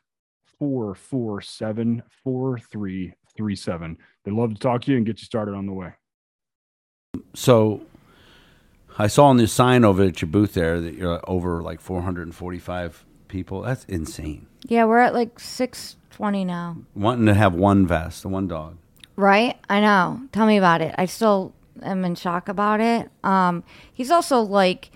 447 0.59 2.03
4337. 2.23 3.97
They'd 4.23 4.33
love 4.33 4.53
to 4.53 4.59
talk 4.59 4.81
to 4.83 4.91
you 4.91 4.97
and 4.97 5.05
get 5.05 5.19
you 5.19 5.25
started 5.25 5.53
on 5.53 5.65
the 5.65 5.73
way. 5.73 5.93
So 7.33 7.81
I 8.97 9.07
saw 9.07 9.25
on 9.27 9.37
the 9.37 9.47
sign 9.47 9.85
over 9.85 10.03
at 10.03 10.21
your 10.21 10.29
booth 10.29 10.53
there 10.53 10.81
that 10.81 10.95
you're 10.95 11.21
over 11.29 11.61
like 11.61 11.79
445 11.79 13.05
people. 13.27 13.61
That's 13.61 13.85
insane. 13.85 14.47
Yeah, 14.63 14.85
we're 14.85 14.99
at 14.99 15.13
like 15.13 15.39
620 15.39 16.45
now. 16.45 16.77
Wanting 16.95 17.27
to 17.27 17.33
have 17.33 17.53
one 17.53 17.85
vest, 17.85 18.23
the 18.23 18.29
one 18.29 18.47
dog. 18.47 18.77
Right? 19.15 19.57
I 19.69 19.79
know. 19.79 20.21
Tell 20.31 20.45
me 20.45 20.57
about 20.57 20.81
it. 20.81 20.93
I 20.97 21.05
still 21.05 21.53
am 21.83 22.03
in 22.05 22.15
shock 22.15 22.49
about 22.49 22.79
it. 22.79 23.09
Um, 23.23 23.63
he's 23.93 24.11
also 24.11 24.41
like 24.41 24.91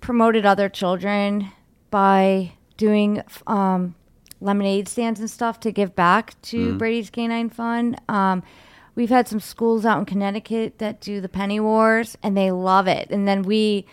promoted 0.00 0.46
other 0.46 0.68
children 0.68 1.50
by 1.92 2.54
doing 2.76 3.22
um, 3.46 3.94
lemonade 4.40 4.88
stands 4.88 5.20
and 5.20 5.30
stuff 5.30 5.60
to 5.60 5.70
give 5.70 5.94
back 5.94 6.40
to 6.42 6.76
Brady's 6.78 7.10
Canine 7.10 7.50
Fund. 7.50 8.00
Um, 8.08 8.42
we've 8.96 9.10
had 9.10 9.28
some 9.28 9.38
schools 9.38 9.84
out 9.86 10.00
in 10.00 10.04
Connecticut 10.06 10.78
that 10.78 11.00
do 11.00 11.20
the 11.20 11.28
penny 11.28 11.60
wars, 11.60 12.18
and 12.24 12.36
they 12.36 12.50
love 12.50 12.88
it. 12.88 13.08
And 13.10 13.28
then 13.28 13.42
we 13.42 13.86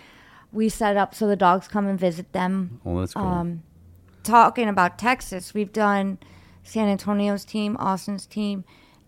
we 0.52 0.68
set 0.70 0.98
up 0.98 1.14
so 1.14 1.28
the 1.28 1.36
dogs 1.36 1.68
come 1.68 1.86
and 1.86 2.00
visit 2.00 2.32
them 2.34 2.82
Well, 2.84 2.96
that's 3.02 3.14
cool. 3.14 3.24
um, 3.24 3.62
talking 4.24 4.68
about 4.68 4.98
Texas, 4.98 5.54
we've 5.54 5.72
done 5.72 6.18
San 6.64 6.88
Antonio's 6.88 7.46
team, 7.46 7.78
Austin's 7.80 8.26
team, 8.26 8.64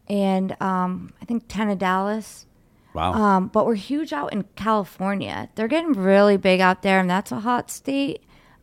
and 0.07 0.55
um, 0.61 1.13
I 1.21 1.25
think 1.25 1.45
ten 1.47 1.69
of 1.69 1.79
Dallas. 1.79 2.45
wow. 2.93 3.13
Um, 3.13 3.47
but 3.47 3.65
we're 3.65 3.73
huge 3.75 4.13
out 4.13 4.31
in 4.33 4.43
California. 4.55 5.49
They're 5.55 5.67
getting 5.67 5.93
really 5.93 6.37
big 6.37 6.59
out 6.59 6.81
there, 6.83 6.99
and 6.99 7.09
that's 7.09 7.31
a 7.31 7.39
hot 7.39 7.71
state. 7.71 8.21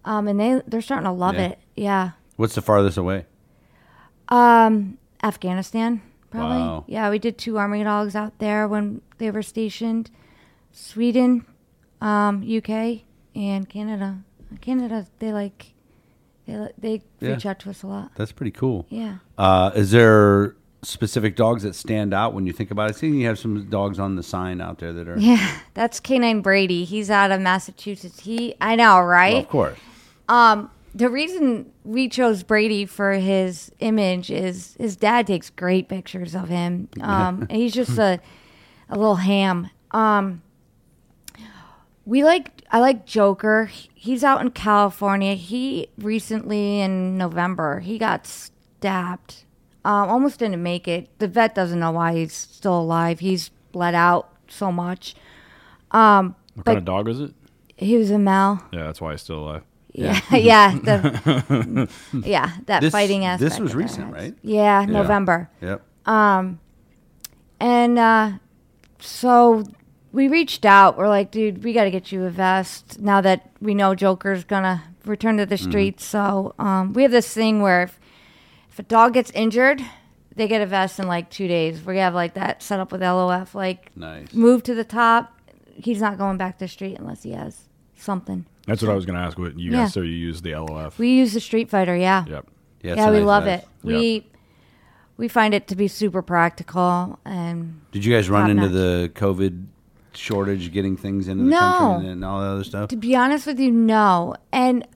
Um, 0.08 0.26
and 0.26 0.40
they 0.40 0.62
they're 0.66 0.80
starting 0.80 1.04
to 1.04 1.12
love 1.12 1.34
Yeah. 1.34 1.48
it. 1.48 1.58
Yeah. 1.76 2.10
What's 2.36 2.54
the 2.54 2.62
farthest 2.62 2.96
away? 2.96 3.26
Um, 4.28 4.98
Afghanistan, 5.22 6.00
probably. 6.30 6.56
Wow. 6.58 6.84
Yeah, 6.86 7.10
we 7.10 7.18
did 7.18 7.36
two 7.38 7.58
army 7.58 7.82
dogs 7.84 8.14
out 8.14 8.38
there 8.38 8.66
when 8.68 9.00
they 9.18 9.30
were 9.30 9.42
stationed. 9.42 10.10
Sweden, 10.72 11.44
um, 12.00 12.42
UK, 12.46 13.02
and 13.34 13.68
Canada. 13.68 14.18
Canada, 14.60 15.06
they 15.18 15.32
like 15.32 15.74
they 16.46 16.56
li- 16.58 16.72
they 16.78 17.02
Yeah. 17.20 17.30
reach 17.34 17.44
out 17.46 17.58
to 17.60 17.70
us 17.70 17.82
a 17.82 17.86
lot. 17.86 18.10
That's 18.14 18.32
pretty 18.32 18.52
cool. 18.52 18.86
Yeah. 18.88 19.16
Uh, 19.36 19.70
is 19.74 19.90
there 19.90 20.54
specific 20.82 21.36
dogs 21.36 21.64
that 21.64 21.74
stand 21.74 22.14
out 22.14 22.32
when 22.32 22.46
you 22.46 22.52
think 22.54 22.70
about 22.70 22.88
it? 22.90 22.94
I 22.96 22.98
see 22.98 23.08
you 23.08 23.26
have 23.26 23.38
some 23.38 23.68
dogs 23.68 23.98
on 23.98 24.16
the 24.16 24.22
sign 24.22 24.60
out 24.62 24.78
there 24.78 24.92
that 24.94 25.06
are. 25.08 25.18
Yeah, 25.18 25.46
that's 25.74 26.00
Canine 26.00 26.40
Brady. 26.40 26.84
He's 26.84 27.10
out 27.10 27.30
of 27.30 27.40
Massachusetts. 27.42 28.20
He, 28.20 28.54
I 28.60 28.76
know, 28.76 29.00
right? 29.00 29.32
Well, 29.34 29.42
of 29.42 29.48
course. 29.48 29.78
Um, 30.28 30.70
the 30.94 31.08
reason 31.08 31.70
we 31.84 32.08
chose 32.08 32.42
Brady 32.42 32.84
for 32.84 33.12
his 33.12 33.70
image 33.80 34.30
is 34.30 34.74
his 34.78 34.96
dad 34.96 35.26
takes 35.26 35.50
great 35.50 35.88
pictures 35.88 36.34
of 36.34 36.48
him. 36.48 36.88
Um, 37.00 37.42
and 37.48 37.52
he's 37.52 37.72
just 37.74 37.98
a 37.98 38.20
a 38.90 38.96
little 38.96 39.16
ham. 39.16 39.70
Um, 39.92 40.42
we 42.04 42.24
like 42.24 42.62
I 42.70 42.80
like 42.80 43.06
Joker. 43.06 43.70
He's 43.94 44.24
out 44.24 44.40
in 44.40 44.50
California. 44.50 45.34
He 45.34 45.88
recently 45.98 46.80
in 46.80 47.16
November 47.18 47.80
he 47.80 47.98
got 47.98 48.26
stabbed. 48.26 49.44
Um, 49.84 50.08
almost 50.10 50.38
didn't 50.40 50.62
make 50.62 50.88
it. 50.88 51.08
The 51.18 51.28
vet 51.28 51.54
doesn't 51.54 51.78
know 51.78 51.92
why 51.92 52.14
he's 52.14 52.32
still 52.34 52.80
alive. 52.80 53.20
He's 53.20 53.50
bled 53.72 53.94
out 53.94 54.30
so 54.48 54.70
much. 54.72 55.14
Um, 55.90 56.34
What 56.54 56.66
kind 56.66 56.78
of 56.78 56.84
dog 56.84 57.08
is 57.08 57.20
it? 57.20 57.32
he 57.76 57.96
was 57.96 58.10
a 58.10 58.18
Mal. 58.18 58.62
Yeah, 58.72 58.84
that's 58.84 59.00
why 59.00 59.12
he's 59.12 59.22
still 59.22 59.38
alive. 59.38 59.62
Yeah, 60.30 60.36
yeah, 60.36 60.78
the, 60.78 61.88
yeah, 62.24 62.52
that 62.66 62.80
This- 62.80 62.92
fighting 62.92 63.20
this 63.38 63.58
was 63.58 63.74
recent, 63.74 64.12
right? 64.12 64.34
Yeah, 64.42 64.84
November. 64.86 65.50
Yep. 65.60 65.82
Um, 66.06 66.60
and 67.60 67.98
uh, 67.98 68.32
so 69.00 69.64
we 70.12 70.28
reached 70.28 70.64
out. 70.64 70.96
We're 70.96 71.08
like, 71.08 71.30
dude, 71.30 71.64
we 71.64 71.72
got 71.72 71.84
to 71.84 71.90
get 71.90 72.12
you 72.12 72.24
a 72.24 72.30
vest 72.30 73.00
now 73.00 73.20
that 73.20 73.50
we 73.60 73.74
know 73.74 73.94
Joker's 73.94 74.44
gonna 74.44 74.82
return 75.04 75.36
to 75.38 75.46
the 75.46 75.56
Mm-hmm. 75.56 75.70
streets. 75.70 76.04
So 76.04 76.54
um, 76.58 76.92
we 76.92 77.02
have 77.02 77.10
this 77.10 77.32
thing 77.32 77.60
where 77.62 77.82
if, 77.84 77.98
if 78.70 78.78
a 78.78 78.82
dog 78.82 79.14
gets 79.14 79.30
injured, 79.32 79.82
they 80.34 80.46
get 80.48 80.62
a 80.62 80.66
vest 80.66 80.98
in 81.00 81.08
like 81.08 81.30
two 81.30 81.48
days. 81.48 81.84
We 81.84 81.98
have 81.98 82.14
like 82.14 82.34
that 82.34 82.62
set 82.62 82.78
up 82.80 82.92
with 82.92 83.02
LOF. 83.02 83.54
Like, 83.54 83.90
Nice. 83.96 84.32
move 84.32 84.62
to 84.64 84.74
the 84.74 84.84
top. 84.84 85.34
He's 85.74 86.00
not 86.00 86.16
going 86.18 86.38
back 86.38 86.58
to 86.58 86.64
the 86.64 86.68
street 86.68 86.96
unless 86.98 87.22
he 87.22 87.32
has 87.32 87.67
something. 88.00 88.46
That's 88.66 88.82
what 88.82 88.90
I 88.90 88.94
was 88.94 89.06
going 89.06 89.18
to 89.18 89.24
ask. 89.24 89.38
What 89.38 89.58
you 89.58 89.70
Yeah. 89.72 89.84
guys? 89.84 89.92
So 89.94 90.00
you 90.00 90.12
use 90.12 90.42
the 90.42 90.54
LOF? 90.54 90.98
We 90.98 91.10
use 91.10 91.32
the 91.32 91.40
Street 91.40 91.70
Fighter, 91.70 91.96
yeah. 91.96 92.24
yep. 92.28 92.46
Yeah, 92.82 92.94
yeah, 92.94 93.10
we 93.10 93.18
nice 93.18 93.26
love 93.26 93.44
vest. 93.44 93.64
it. 93.64 93.68
We 93.82 94.26
we 95.16 95.26
find 95.26 95.52
it 95.52 95.66
to 95.68 95.74
be 95.74 95.88
super 95.88 96.22
practical 96.22 97.18
and 97.24 97.80
Did 97.90 98.04
you 98.04 98.14
guys 98.14 98.30
run 98.30 98.48
into 98.50 98.64
notch. 98.68 98.72
the 98.72 99.10
COVID 99.16 99.64
shortage 100.14 100.72
getting 100.72 100.96
things 100.96 101.26
into 101.26 101.44
the 101.44 101.50
No. 101.50 101.58
country 101.78 102.08
and 102.10 102.24
all 102.24 102.40
that 102.40 102.46
other 102.46 102.64
stuff? 102.64 102.88
to 102.90 102.96
be 102.96 103.16
honest 103.16 103.46
with 103.46 103.58
you, 103.58 103.70
no. 103.72 104.36
And 104.52 104.86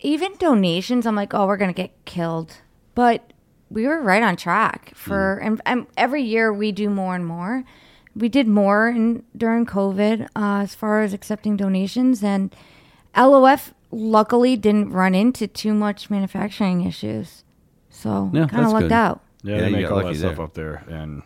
even 0.00 0.32
donations, 0.38 1.06
I'm 1.06 1.16
like, 1.16 1.34
oh, 1.34 1.46
we're 1.46 1.56
gonna 1.56 1.72
get 1.72 1.90
killed. 2.04 2.58
But 2.94 3.32
we 3.70 3.86
were 3.86 4.00
right 4.00 4.22
on 4.22 4.36
track 4.36 4.92
for, 4.94 5.38
mm-hmm. 5.40 5.46
and, 5.46 5.62
and 5.66 5.86
every 5.96 6.22
year 6.22 6.52
we 6.52 6.70
do 6.72 6.88
more 6.88 7.14
and 7.16 7.26
more. 7.26 7.64
We 8.18 8.28
did 8.28 8.48
more 8.48 8.88
in, 8.88 9.22
during 9.36 9.64
COVID 9.66 10.24
uh, 10.36 10.62
as 10.62 10.74
far 10.74 11.02
as 11.02 11.12
accepting 11.12 11.56
donations, 11.56 12.22
and 12.22 12.54
LOF 13.16 13.72
luckily 13.90 14.56
didn't 14.56 14.90
run 14.90 15.14
into 15.14 15.46
too 15.46 15.72
much 15.72 16.10
manufacturing 16.10 16.84
issues, 16.84 17.44
so 17.90 18.30
Yeah, 18.34 18.46
kind 18.48 18.64
of 18.66 18.72
lucked 18.72 18.84
good. 18.84 18.92
out. 18.92 19.20
Yeah, 19.42 19.54
Yeah, 19.54 19.60
they 19.60 19.66
you 19.68 19.72
make 19.72 19.82
got 19.84 19.92
all 19.92 19.98
that 19.98 20.04
lucky 20.06 20.18
stuff 20.18 20.36
there. 20.36 20.44
up 20.44 20.54
there, 20.54 20.84
and 20.88 21.22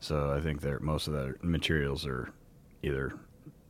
so 0.00 0.32
I 0.32 0.40
think 0.40 0.60
that 0.60 0.82
most 0.82 1.08
of 1.08 1.14
that 1.14 1.42
materials 1.42 2.06
are 2.06 2.30
either 2.82 3.12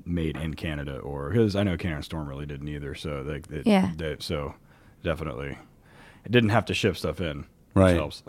made 0.05 0.37
in 0.37 0.55
Canada 0.55 0.98
or 0.98 1.31
because 1.31 1.57
I 1.57 1.62
know 1.62 1.76
Canada 1.76 2.02
Storm 2.02 2.29
really 2.29 2.46
didn't 2.46 2.68
either. 2.68 2.94
So 2.94 3.22
they, 3.24 3.38
they, 3.40 3.62
Yeah. 3.68 3.92
they- 3.96 4.16
so 4.20 4.55
definitely, 5.02 5.57
it 6.24 6.33
didn't 6.33 6.50
have 6.50 6.64
to 6.66 6.74
ship 6.74 6.96
stuff 6.96 7.20
in. 7.20 7.46
Right. 7.76 7.92
Which 7.92 7.96
helps. 7.98 8.22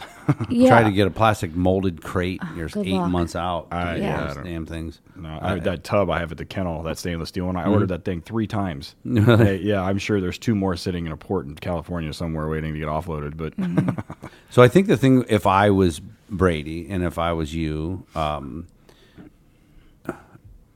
Yeah, 0.50 0.68
Try 0.70 0.84
to 0.84 0.92
get 0.92 1.08
a 1.08 1.10
plastic 1.10 1.56
molded 1.56 2.04
crate. 2.04 2.42
You're 2.56 2.68
eight 2.76 2.92
luck. 2.94 3.10
months 3.10 3.34
out. 3.34 3.68
I- 3.72 3.94
to 3.94 4.00
get 4.00 4.02
yeah, 4.02 4.30
I 4.30 4.34
don't- 4.34 4.44
damn 4.44 4.66
things. 4.66 5.00
No, 5.16 5.40
I, 5.42 5.60
that 5.60 5.86
tub 5.86 6.10
I 6.10 6.20
have 6.20 6.34
at 6.34 6.38
the 6.38 6.44
kennel, 6.46 6.84
that 6.84 6.98
stainless 6.98 7.30
steel 7.30 7.46
one, 7.46 7.56
I 7.56 7.62
Mm-hmm. 7.64 7.72
ordered 7.72 7.88
that 7.90 8.04
thing 8.04 8.20
three 8.22 8.46
times. 8.46 8.96
They- 9.06 9.58
yeah, 9.60 9.82
I'm 9.82 9.98
sure 10.00 10.20
there's 10.20 10.38
two 10.38 10.54
more 10.54 10.76
sitting 10.76 11.06
in 11.06 11.14
a 11.14 11.18
port 11.18 11.46
in 11.46 11.56
California 11.56 12.12
somewhere 12.12 12.50
waiting 12.50 12.74
to 12.74 12.80
get 12.80 12.90
offloaded. 12.90 13.38
But 13.38 13.54
So 14.50 14.62
I 14.62 14.68
think 14.68 14.88
the 14.88 14.98
thing, 14.98 15.24
if 15.30 15.48
I 15.48 15.70
was 15.70 16.02
Brady 16.30 16.88
and 16.90 17.02
if 17.04 17.18
I 17.18 17.32
was 17.32 17.56
you, 17.56 18.06
um, 18.16 18.68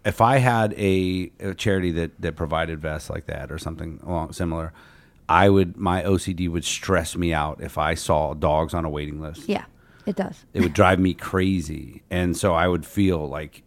if 0.03 0.21
I 0.21 0.37
had 0.37 0.73
a, 0.77 1.31
a 1.39 1.53
charity 1.53 1.91
that, 1.91 2.19
that 2.21 2.35
provided 2.35 2.79
vests 2.79 3.09
like 3.09 3.25
that 3.27 3.51
or 3.51 3.57
something 3.59 3.99
along 4.03 4.33
similar, 4.33 4.73
I 5.31 5.49
would 5.49 5.77
my 5.77 6.03
OCD 6.03 6.49
would 6.49 6.65
stress 6.65 7.15
me 7.15 7.33
out 7.33 7.61
if 7.61 7.77
I 7.77 7.93
saw 7.95 8.33
dogs 8.33 8.73
on 8.73 8.85
a 8.85 8.89
waiting 8.89 9.21
list. 9.21 9.47
yeah, 9.47 9.65
it 10.05 10.15
does. 10.15 10.45
It 10.53 10.61
would 10.61 10.73
drive 10.73 10.99
me 10.99 11.13
crazy, 11.13 12.03
and 12.09 12.35
so 12.35 12.53
I 12.53 12.67
would 12.67 12.85
feel 12.85 13.27
like 13.27 13.63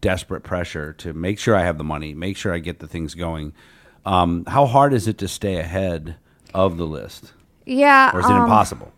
desperate 0.00 0.42
pressure 0.42 0.92
to 0.92 1.12
make 1.14 1.38
sure 1.38 1.56
I 1.56 1.62
have 1.62 1.78
the 1.78 1.84
money, 1.84 2.14
make 2.14 2.36
sure 2.36 2.52
I 2.52 2.58
get 2.58 2.78
the 2.80 2.86
things 2.86 3.14
going. 3.14 3.54
Um, 4.04 4.44
how 4.46 4.66
hard 4.66 4.92
is 4.92 5.08
it 5.08 5.16
to 5.18 5.28
stay 5.28 5.56
ahead 5.56 6.16
of 6.52 6.76
the 6.76 6.86
list, 6.86 7.32
Yeah, 7.64 8.10
or 8.14 8.20
is 8.20 8.26
it 8.26 8.32
um, 8.32 8.42
impossible? 8.42 8.92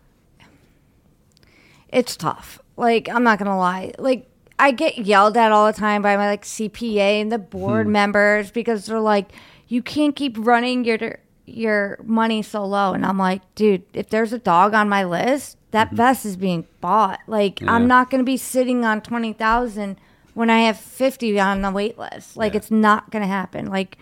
it's 1.88 2.16
tough. 2.16 2.58
Like 2.76 3.08
I'm 3.08 3.22
not 3.22 3.38
gonna 3.38 3.56
lie. 3.56 3.92
Like 3.98 4.28
I 4.58 4.70
get 4.72 4.98
yelled 4.98 5.36
at 5.36 5.52
all 5.52 5.66
the 5.66 5.72
time 5.78 6.02
by 6.02 6.16
my 6.16 6.26
like 6.26 6.44
CPA 6.44 7.20
and 7.20 7.30
the 7.30 7.38
board 7.38 7.86
members 7.86 8.50
because 8.50 8.86
they're 8.86 9.00
like, 9.00 9.30
you 9.68 9.82
can't 9.82 10.16
keep 10.16 10.36
running 10.38 10.84
your 10.84 11.18
your 11.46 11.98
money 12.04 12.42
so 12.42 12.64
low. 12.64 12.92
And 12.92 13.06
I'm 13.06 13.18
like, 13.18 13.42
dude, 13.54 13.82
if 13.94 14.08
there's 14.10 14.32
a 14.32 14.38
dog 14.38 14.74
on 14.74 14.88
my 14.88 15.04
list, 15.04 15.56
that 15.70 15.92
vest 15.92 16.24
is 16.26 16.36
being 16.36 16.66
bought. 16.80 17.20
Like 17.26 17.60
Yeah. 17.60 17.72
I'm 17.72 17.86
not 17.86 18.10
gonna 18.10 18.24
be 18.24 18.36
sitting 18.36 18.84
on 18.84 19.00
twenty 19.00 19.32
thousand 19.32 19.96
when 20.34 20.50
I 20.50 20.60
have 20.62 20.78
fifty 20.78 21.38
on 21.40 21.62
the 21.62 21.70
wait 21.70 21.98
list. 21.98 22.36
Like 22.36 22.52
Yeah. 22.52 22.58
it's 22.58 22.70
not 22.70 23.10
gonna 23.10 23.26
happen. 23.26 23.66
Like 23.66 23.96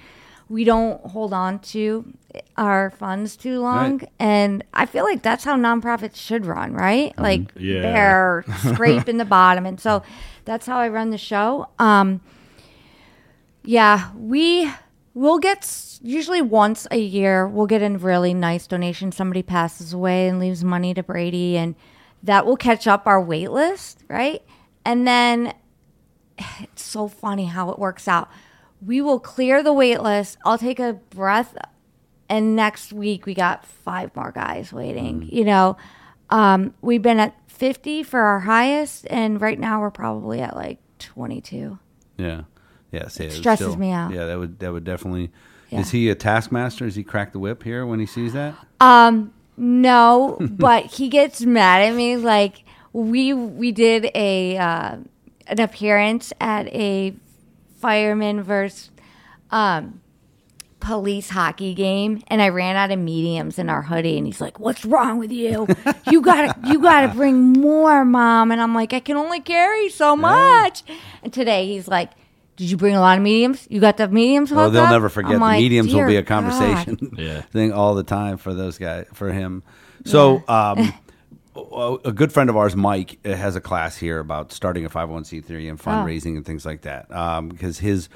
we 0.49 0.63
don't 0.65 1.01
hold 1.07 1.33
on 1.33 1.59
to 1.59 2.05
our 2.57 2.91
funds 2.91 3.37
too 3.37 3.61
long 3.61 3.99
Right. 3.99 4.09
and 4.19 4.63
i 4.75 4.85
feel 4.87 5.05
like 5.05 5.23
that's 5.23 5.45
how 5.45 5.57
nonprofits 5.57 6.17
should 6.17 6.45
run 6.47 6.73
right 6.75 7.17
like 7.17 7.43
Yeah. 7.57 7.81
they're 7.81 8.45
scraping 8.75 9.17
the 9.19 9.25
bottom 9.25 9.65
and 9.67 9.81
so 9.81 10.03
that's 10.45 10.67
how 10.67 10.77
i 10.79 10.89
run 10.89 11.11
the 11.11 11.17
show 11.19 11.69
um 11.79 12.21
yeah 13.65 14.11
we 14.17 14.71
will 15.15 15.39
get 15.39 15.99
usually 16.03 16.43
once 16.43 16.87
a 16.91 16.99
year 16.99 17.47
we'll 17.47 17.67
get 17.67 17.83
a 17.83 17.99
really 17.99 18.35
nice 18.35 18.67
donation 18.67 19.11
somebody 19.13 19.43
passes 19.43 19.93
away 19.93 20.29
and 20.29 20.39
leaves 20.39 20.63
money 20.65 20.93
to 20.93 21.03
brady 21.03 21.57
and 21.57 21.75
that 22.23 22.45
will 22.45 22.57
catch 22.57 22.87
up 22.87 23.07
our 23.07 23.21
wait 23.21 23.51
list 23.51 24.03
right 24.09 24.43
and 24.85 25.07
then 25.07 25.55
it's 26.61 26.83
so 26.83 27.09
funny 27.09 27.47
how 27.47 27.71
it 27.71 27.79
works 27.79 28.09
out. 28.09 28.29
We 28.85 29.01
will 29.01 29.21
clear 29.21 29.63
the 29.63 29.73
wait 29.73 30.01
list. 30.01 30.39
I'll 30.45 30.59
take 30.59 30.79
a 30.79 30.95
breath, 31.11 31.57
and 32.29 32.55
next 32.55 32.93
week 32.93 33.27
we 33.27 33.35
got 33.35 33.65
five 33.65 34.15
more 34.15 34.33
guys 34.33 34.73
waiting. 34.73 35.23
Mm. 35.23 35.33
You 35.33 35.45
know, 35.45 35.77
um, 36.31 36.75
we've 36.83 37.03
been 37.03 37.21
at 37.21 37.35
50 37.49 38.03
for 38.03 38.21
our 38.21 38.41
highest, 38.41 39.07
and 39.09 39.41
right 39.41 39.59
now 39.59 39.81
we're 39.81 39.91
probably 39.91 40.41
at 40.41 40.55
like 40.55 40.79
22. 40.99 41.79
Yeah, 42.19 42.43
yeah. 42.95 43.25
It 43.25 43.33
stresses 43.33 43.77
me 43.77 43.91
out. 43.91 44.13
Yeah, 44.13 44.27
that 44.27 44.39
would 44.39 44.59
that 44.61 44.73
would 44.73 44.85
definitely. 44.85 45.31
Yeah. 45.71 45.81
Is 45.81 45.91
he 45.91 46.09
a 46.09 46.15
taskmaster? 46.15 46.87
Is 46.87 46.95
he 46.95 47.03
crack 47.03 47.33
the 47.33 47.39
whip 47.39 47.63
here 47.63 47.85
when 47.85 47.99
he 47.99 48.07
sees 48.07 48.33
that? 48.35 48.55
Um, 48.81 49.33
No, 49.57 50.37
but 50.51 50.87
he 50.87 51.09
gets 51.09 51.43
mad 51.43 51.83
at 51.83 51.95
me. 51.95 52.17
Like 52.17 52.65
we 52.93 53.33
we 53.35 53.73
did 53.73 54.11
a 54.15 54.57
uh, 54.57 54.97
an 55.47 55.61
appearance 55.61 56.33
at 56.41 56.69
a 56.69 57.15
fireman 57.81 58.43
versus 58.43 58.91
um, 59.51 60.01
police 60.81 61.31
hockey 61.31 61.75
game, 61.75 62.23
and 62.29 62.41
I 62.43 62.49
ran 62.51 62.77
out 62.77 62.91
of 62.91 62.99
mediums 62.99 63.59
in 63.59 63.69
our 63.71 63.83
hoodie, 63.83 64.17
and 64.19 64.27
he's 64.27 64.41
like, 64.41 64.61
"What's 64.61 64.85
wrong 64.85 65.19
with 65.19 65.33
you? 65.33 65.67
You 66.11 66.21
gotta 66.21 66.55
you 66.69 66.81
gotta 66.81 67.09
bring 67.09 67.55
more, 67.55 68.05
mom." 68.05 68.53
And 68.53 68.61
I'm 68.61 68.75
like, 68.75 68.93
"I 68.93 69.01
can 69.01 69.17
only 69.17 69.41
carry 69.41 69.89
so 69.89 70.15
much." 70.15 70.83
And 71.23 71.33
today 71.33 71.67
he's 71.67 71.89
like. 71.89 72.11
Did 72.57 72.71
you 72.71 72.77
bring 72.77 72.95
a 72.95 73.01
lot 73.01 73.17
of 73.19 73.25
mediums? 73.25 73.67
You 73.71 73.81
got 73.81 73.97
the 73.97 74.09
mediums 74.09 74.51
hooked 74.51 74.59
Well, 74.59 74.71
they'll 74.71 74.85
up?" 74.85 74.91
never 74.91 75.09
forget. 75.09 75.33
I'm 75.33 75.39
The 75.41 75.45
like, 75.47 75.59
mediums 75.61 75.93
will 75.95 76.07
be 76.07 76.17
a 76.17 76.23
conversation 76.23 77.15
Yeah. 77.19 77.43
thing 77.43 77.73
all 77.73 77.95
the 77.95 78.05
time 78.05 78.37
for 78.37 78.55
those 78.55 78.79
guys, 78.79 79.07
for 79.13 79.33
him. 79.33 79.63
So, 80.05 80.45
um, 80.49 80.93
a 81.57 81.97
a 82.07 82.13
good 82.13 82.33
friend 82.33 82.51
of 82.51 82.57
ours, 82.57 82.77
Mike, 82.77 83.19
uh, 83.25 83.33
has 83.35 83.57
a 83.57 83.61
class 83.61 83.97
here 83.97 84.19
about 84.19 84.53
starting 84.53 84.85
a 84.85 84.91
501c3 84.91 85.69
and 85.69 85.79
fundraising 85.81 86.37
and 86.37 86.45
things 86.47 86.65
like 86.67 86.83
that. 86.83 87.11
Um, 87.15 87.49
because 87.49 87.79
his 87.79 88.09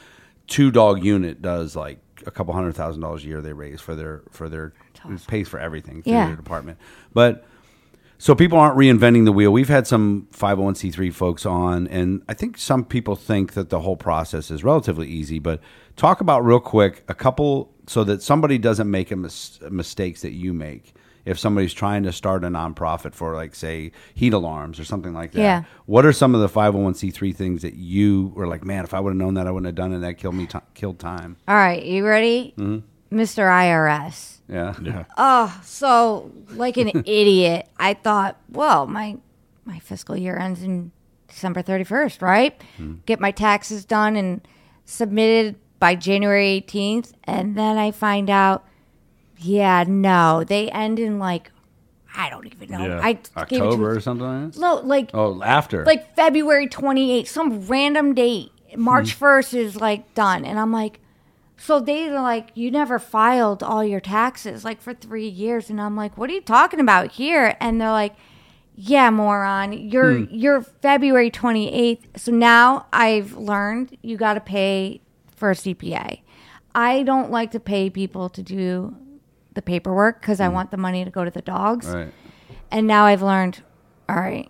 two 0.47 0.71
dog 0.71 1.03
unit 1.05 1.41
does 1.43 1.75
like 1.77 1.99
a 2.27 2.31
couple 2.31 2.53
hundred 2.55 2.75
thousand 2.75 3.01
dollars 3.03 3.25
a 3.25 3.27
year 3.29 3.41
they 3.41 3.53
raise 3.53 3.81
for 3.81 3.95
their 3.95 4.23
for 4.31 4.49
their 4.49 4.73
it 5.09 5.27
pays 5.29 5.49
for 5.49 5.59
everything 5.59 6.03
through 6.03 6.13
Yeah. 6.13 6.27
their 6.27 6.37
department. 6.37 6.79
But 7.15 7.47
so 8.19 8.35
people 8.35 8.59
aren't 8.59 8.77
reinventing 8.77 9.25
the 9.25 9.33
wheel. 9.33 9.53
We've 9.53 9.69
had 9.69 9.87
some 9.87 10.27
501c3 10.33 11.13
folks 11.13 11.47
on, 11.47 11.87
and 11.89 12.23
I 12.29 12.35
think 12.35 12.59
some 12.59 12.85
people 12.85 13.17
think 13.17 13.53
that 13.55 13.71
the 13.71 13.81
whole 13.81 13.97
process 13.97 14.51
is 14.51 14.65
relatively 14.65 15.07
easy. 15.09 15.39
But 15.39 15.61
talk 15.97 16.21
about 16.21 16.45
real 16.45 16.61
quick 16.61 17.05
a 17.09 17.15
couple 17.15 17.73
so 17.87 18.05
that 18.05 18.23
somebody 18.23 18.59
doesn't 18.59 18.91
make 18.91 19.11
a 19.11 19.17
mis- 19.17 19.61
mistakes 19.71 20.23
that 20.23 20.33
you 20.33 20.53
make. 20.53 20.95
If 21.25 21.39
somebody's 21.39 21.75
trying 21.75 22.05
to 22.05 22.13
start 22.13 22.43
a 22.43 22.49
nonprofit 22.49 23.13
for, 23.15 23.35
like, 23.35 23.55
say, 23.55 23.93
heat 24.15 24.33
alarms 24.33 24.81
or 24.81 24.85
something 24.85 25.13
like 25.13 25.33
that, 25.33 25.41
Yeah. 25.41 25.63
what 25.85 26.07
are 26.07 26.13
some 26.13 26.35
of 26.35 26.41
the 26.41 26.49
501c3 26.49 27.33
things 27.37 27.61
that 27.63 27.75
you 27.75 28.33
were 28.35 28.47
like, 28.47 28.65
man, 28.65 28.85
if 28.85 28.95
I 28.95 29.01
would 29.01 29.11
have 29.11 29.17
known 29.19 29.35
that, 29.35 29.47
I 29.47 29.51
wouldn't 29.51 29.67
have 29.67 29.75
done 29.75 29.93
it. 29.93 29.99
That 29.99 30.15
killed 30.15 30.35
me, 30.37 30.47
ti 30.47 30.59
killed 30.75 30.99
time. 30.99 31.37
All 31.47 31.55
right, 31.55 31.85
you 31.85 32.07
ready, 32.07 32.55
Mm-hmm. 32.57 32.79
Mr. 33.13 33.45
IRS? 33.49 34.39
Yeah. 34.49 34.75
Yeah. 34.83 35.05
Oh, 35.17 35.61
so 35.63 36.31
like 36.51 36.77
an 36.77 36.89
idiot, 37.07 37.69
I 37.79 37.95
thought, 37.95 38.37
well, 38.51 38.87
my 38.87 39.17
my 39.65 39.79
fiscal 39.79 40.17
year 40.17 40.37
ends 40.39 40.63
in 40.63 40.91
December 41.29 41.63
31st, 41.63 42.23
right? 42.23 42.61
Hmm. 42.77 42.97
Get 43.05 43.21
my 43.21 43.31
taxes 43.31 43.85
done 43.85 44.17
and 44.17 44.47
submitted 44.87 45.57
by 45.79 45.95
January 45.95 46.65
18th, 46.67 47.13
and 47.25 47.55
then 47.57 47.77
I 47.77 47.91
find 47.91 48.31
out, 48.31 48.67
yeah, 49.37 49.85
no, 49.87 50.43
they 50.45 50.71
end 50.71 50.99
in 50.99 51.19
like 51.19 51.51
I 52.17 52.31
don't 52.31 52.47
even 52.47 52.71
know. 52.71 52.87
Yeah. 52.87 53.01
I 53.03 53.13
gave 53.13 53.21
it 53.21 53.25
to- 53.25 53.41
October 53.41 53.97
or 53.97 54.01
something 54.01 54.27
like? 54.27 54.57
No, 54.57 54.77
like 54.77 55.11
Oh, 55.15 55.41
after. 55.43 55.85
like 55.85 56.17
February 56.17 56.67
28th, 56.67 57.29
some 57.29 57.67
random 57.67 58.15
date. 58.15 58.51
March 58.77 59.15
hmm. 59.15 59.25
1st 59.25 59.55
is 59.55 59.77
like 59.77 60.15
done. 60.15 60.45
And 60.45 60.59
I'm 60.59 60.73
like, 60.73 61.01
so 61.59 61.81
they 61.81 62.09
are 62.09 62.23
like, 62.23 62.51
you 62.55 62.71
never 62.71 62.99
filed 62.99 63.63
all 63.63 63.85
your 63.85 64.01
taxes 64.01 64.65
like 64.65 64.81
for 64.81 64.95
three 64.95 65.29
years. 65.29 65.69
And 65.69 65.81
I'm 65.81 65.97
like, 65.97 66.17
what 66.17 66.31
are 66.31 66.33
you 66.33 66.41
talking 66.41 66.79
about 66.79 67.13
here? 67.13 67.57
And 67.61 67.81
they're 67.81 67.91
like, 67.91 68.15
yeah, 68.77 69.11
moron, 69.11 69.73
you're 69.73 70.21
hmm. 70.21 70.35
you're 70.35 70.63
February 70.63 71.33
28th. 71.33 72.17
So 72.17 72.31
now 72.31 72.87
I've 72.93 73.37
learned 73.37 73.99
you 74.03 74.17
got 74.17 74.35
to 74.35 74.41
pay 74.41 75.01
for 75.35 75.51
a 75.51 75.55
CPA. 75.55 76.21
I 76.77 77.03
don't 77.03 77.33
like 77.33 77.51
to 77.51 77.61
pay 77.61 77.91
people 77.91 78.29
to 78.29 78.43
do 78.43 78.97
the 79.55 79.63
paperwork 79.63 80.21
because 80.21 80.39
I 80.39 80.47
hmm. 80.47 80.55
want 80.55 80.71
the 80.71 80.77
money 80.77 81.05
to 81.05 81.11
go 81.11 81.25
to 81.25 81.31
the 81.31 81.43
dogs. 81.43 81.89
right. 81.89 82.15
And 82.71 82.87
now 82.87 83.07
I've 83.07 83.23
learned, 83.23 83.65
all 84.09 84.17
right, 84.17 84.49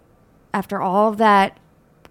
after 0.53 0.83
all 0.83 1.09
of 1.09 1.19
that, 1.19 1.59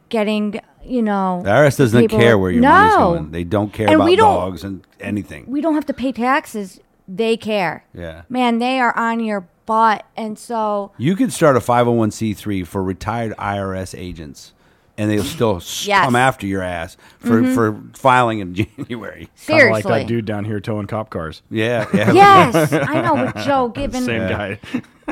getting, 0.10 0.60
you 0.88 1.02
know, 1.02 1.42
The 1.44 1.50
IRS 1.52 1.78
doesn't 1.78 2.00
people- 2.02 2.20
care 2.20 2.38
where 2.38 2.52
your 2.52 2.62
no. 2.62 2.70
money's 2.70 2.96
going. 2.96 3.32
They 3.32 3.44
don't 3.44 3.72
care 3.74 3.88
And 3.88 3.96
about 3.96 4.08
don't- 4.08 4.18
dogs 4.18 4.64
and 4.64 4.82
anything. 5.00 5.46
We 5.48 5.62
don't 5.62 5.74
have 5.76 5.86
to 5.88 5.94
pay 5.94 6.12
taxes. 6.12 6.80
They 7.08 7.38
care. 7.38 7.86
Yeah. 7.94 8.24
Man, 8.30 8.60
they 8.60 8.80
are 8.80 8.96
on 8.98 9.20
your 9.20 9.48
butt. 9.66 10.06
And 10.16 10.38
so, 10.40 10.92
You 10.98 11.16
could 11.16 11.32
start 11.34 11.56
a 11.56 11.60
501c3 11.60 12.66
for 12.66 12.84
retired 12.84 13.34
IRS 13.38 13.98
agents, 13.98 14.54
and 14.98 15.10
they'll 15.12 15.24
still 15.24 15.54
Yes. 15.62 15.88
Mm-hmm. 15.88 16.04
come 16.06 16.16
after 16.16 16.46
your 16.48 16.64
ass 16.64 16.98
for, 17.20 17.44
for 17.54 17.80
filing 17.94 18.40
in 18.40 18.54
January. 18.78 19.16
Kind 19.18 19.30
of 19.36 19.40
seriously. 19.40 19.72
like 19.92 20.02
that 20.02 20.08
dude 20.08 20.26
down 20.26 20.44
here 20.46 20.60
towing 20.60 20.88
cop 20.88 21.10
cars. 21.10 21.42
Yeah, 21.50 21.88
yeah. 21.94 22.12
Yes, 22.12 22.74
I 22.90 23.02
know, 23.02 23.16
but 23.32 23.38
Joe 23.46 23.70
Given. 23.70 24.04
Same 24.04 24.28
guy. 24.28 24.60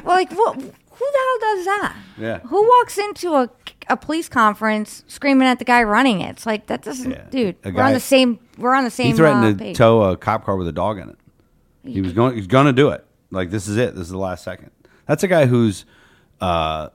Well, 0.04 0.16
like, 0.16 0.32
what, 0.34 0.60
who 0.98 1.06
the 1.12 1.18
hell 1.18 1.56
does 1.56 1.66
that? 1.66 1.96
Yeah. 2.18 2.40
Who 2.40 2.64
walks 2.68 2.98
into 2.98 3.34
a, 3.34 3.50
a 3.90 3.98
police 3.98 4.30
conference 4.30 5.04
screaming 5.08 5.48
at 5.48 5.60
the 5.60 5.66
guy 5.66 5.84
running 5.84 6.22
it? 6.22 6.32
It's 6.32 6.46
like, 6.46 6.68
that 6.68 6.82
doesn't, 6.82 7.12
Yeah. 7.12 7.26
dude, 7.30 7.56
A 7.64 7.72
we're 7.72 7.82
on 7.84 7.94
the 7.94 8.00
same, 8.00 8.40
we're 8.58 8.74
on 8.74 8.84
the 8.84 8.90
same 8.92 9.08
He 9.08 9.14
threatened 9.14 9.46
uh, 9.46 9.50
to 9.52 9.56
page. 9.58 9.78
tow 9.78 10.02
a 10.04 10.18
cop 10.18 10.46
car 10.46 10.56
with 10.56 10.68
a 10.68 10.72
dog 10.72 10.98
in 11.00 11.10
it. 11.10 11.18
He 11.84 12.02
was 12.02 12.14
going. 12.14 12.36
He's 12.36 12.48
going 12.48 12.66
to 12.66 12.74
do 12.74 12.90
it. 12.90 13.06
Like 13.30 13.52
this 13.52 13.68
is 13.68 13.78
it. 13.78 13.94
This 13.94 14.06
is 14.06 14.10
the 14.10 14.18
last 14.18 14.44
second. 14.44 14.72
That's 15.08 15.22
a 15.24 15.28
guy 15.28 15.46
who's. 15.46 15.86
Uh, 16.42 16.90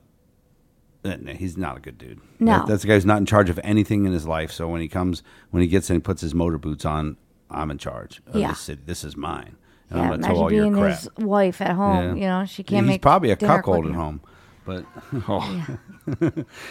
uh, 1.04 1.16
no, 1.20 1.32
he's 1.32 1.56
not 1.56 1.76
a 1.76 1.80
good 1.80 1.96
dude. 1.96 2.20
No. 2.40 2.58
That- 2.58 2.66
that's 2.66 2.84
a 2.84 2.86
guy 2.88 2.94
who's 2.94 3.06
not 3.06 3.18
in 3.18 3.26
charge 3.26 3.48
of 3.50 3.60
anything 3.62 4.04
in 4.04 4.12
his 4.12 4.26
life. 4.26 4.50
So 4.50 4.66
when 4.68 4.80
he 4.80 4.88
comes, 4.88 5.22
when 5.50 5.62
he 5.62 5.68
gets 5.68 5.88
in, 5.90 5.96
he 5.96 6.00
puts 6.00 6.20
his 6.22 6.34
motor 6.34 6.58
boots 6.58 6.84
on. 6.84 7.16
I'm 7.52 7.70
in 7.70 7.78
charge 7.78 8.20
of 8.26 8.36
Yeah. 8.36 8.48
this 8.48 8.60
city. 8.60 8.82
This 8.84 9.02
is 9.04 9.16
mine. 9.16 9.56
And 9.90 9.98
yeah, 9.98 10.02
I'm 10.04 10.08
going 10.10 10.20
to 10.22 10.26
tow 10.28 10.32
imagine 10.32 10.42
all 10.44 10.52
your 10.52 10.62
being 10.64 10.74
crap. 10.74 10.98
his 10.98 11.08
wife 11.18 11.60
at 11.60 11.72
home. 11.76 12.16
Yeah. 12.16 12.22
You 12.22 12.28
know, 12.40 12.46
she 12.46 12.62
can't 12.62 12.86
make 12.86 12.92
He's 12.92 12.94
make 12.96 13.02
probably 13.02 13.30
a 13.32 13.36
cuckold 13.36 13.86
at 13.86 13.92
home, 13.94 14.20
but 14.64 14.84
Oh, 15.28 15.66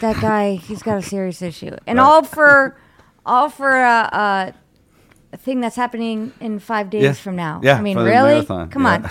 That 0.01 0.21
guy, 0.21 0.55
he's 0.55 0.81
got 0.81 0.97
a 0.97 1.01
serious 1.01 1.41
issue, 1.41 1.75
and 1.85 1.99
all 1.99 2.23
for, 2.23 2.77
all 3.25 3.49
for 3.49 3.69
a, 3.71 4.53
a 5.33 5.37
thing 5.37 5.61
that's 5.61 5.75
happening 5.75 6.33
in 6.39 6.59
five 6.59 6.89
days 6.89 7.03
Yeah. 7.03 7.13
from 7.13 7.35
now. 7.35 7.59
Yeah, 7.63 7.77
I 7.77 7.81
mean, 7.81 7.97
really? 7.97 8.45
Come 8.45 8.69
Yeah. 8.83 9.07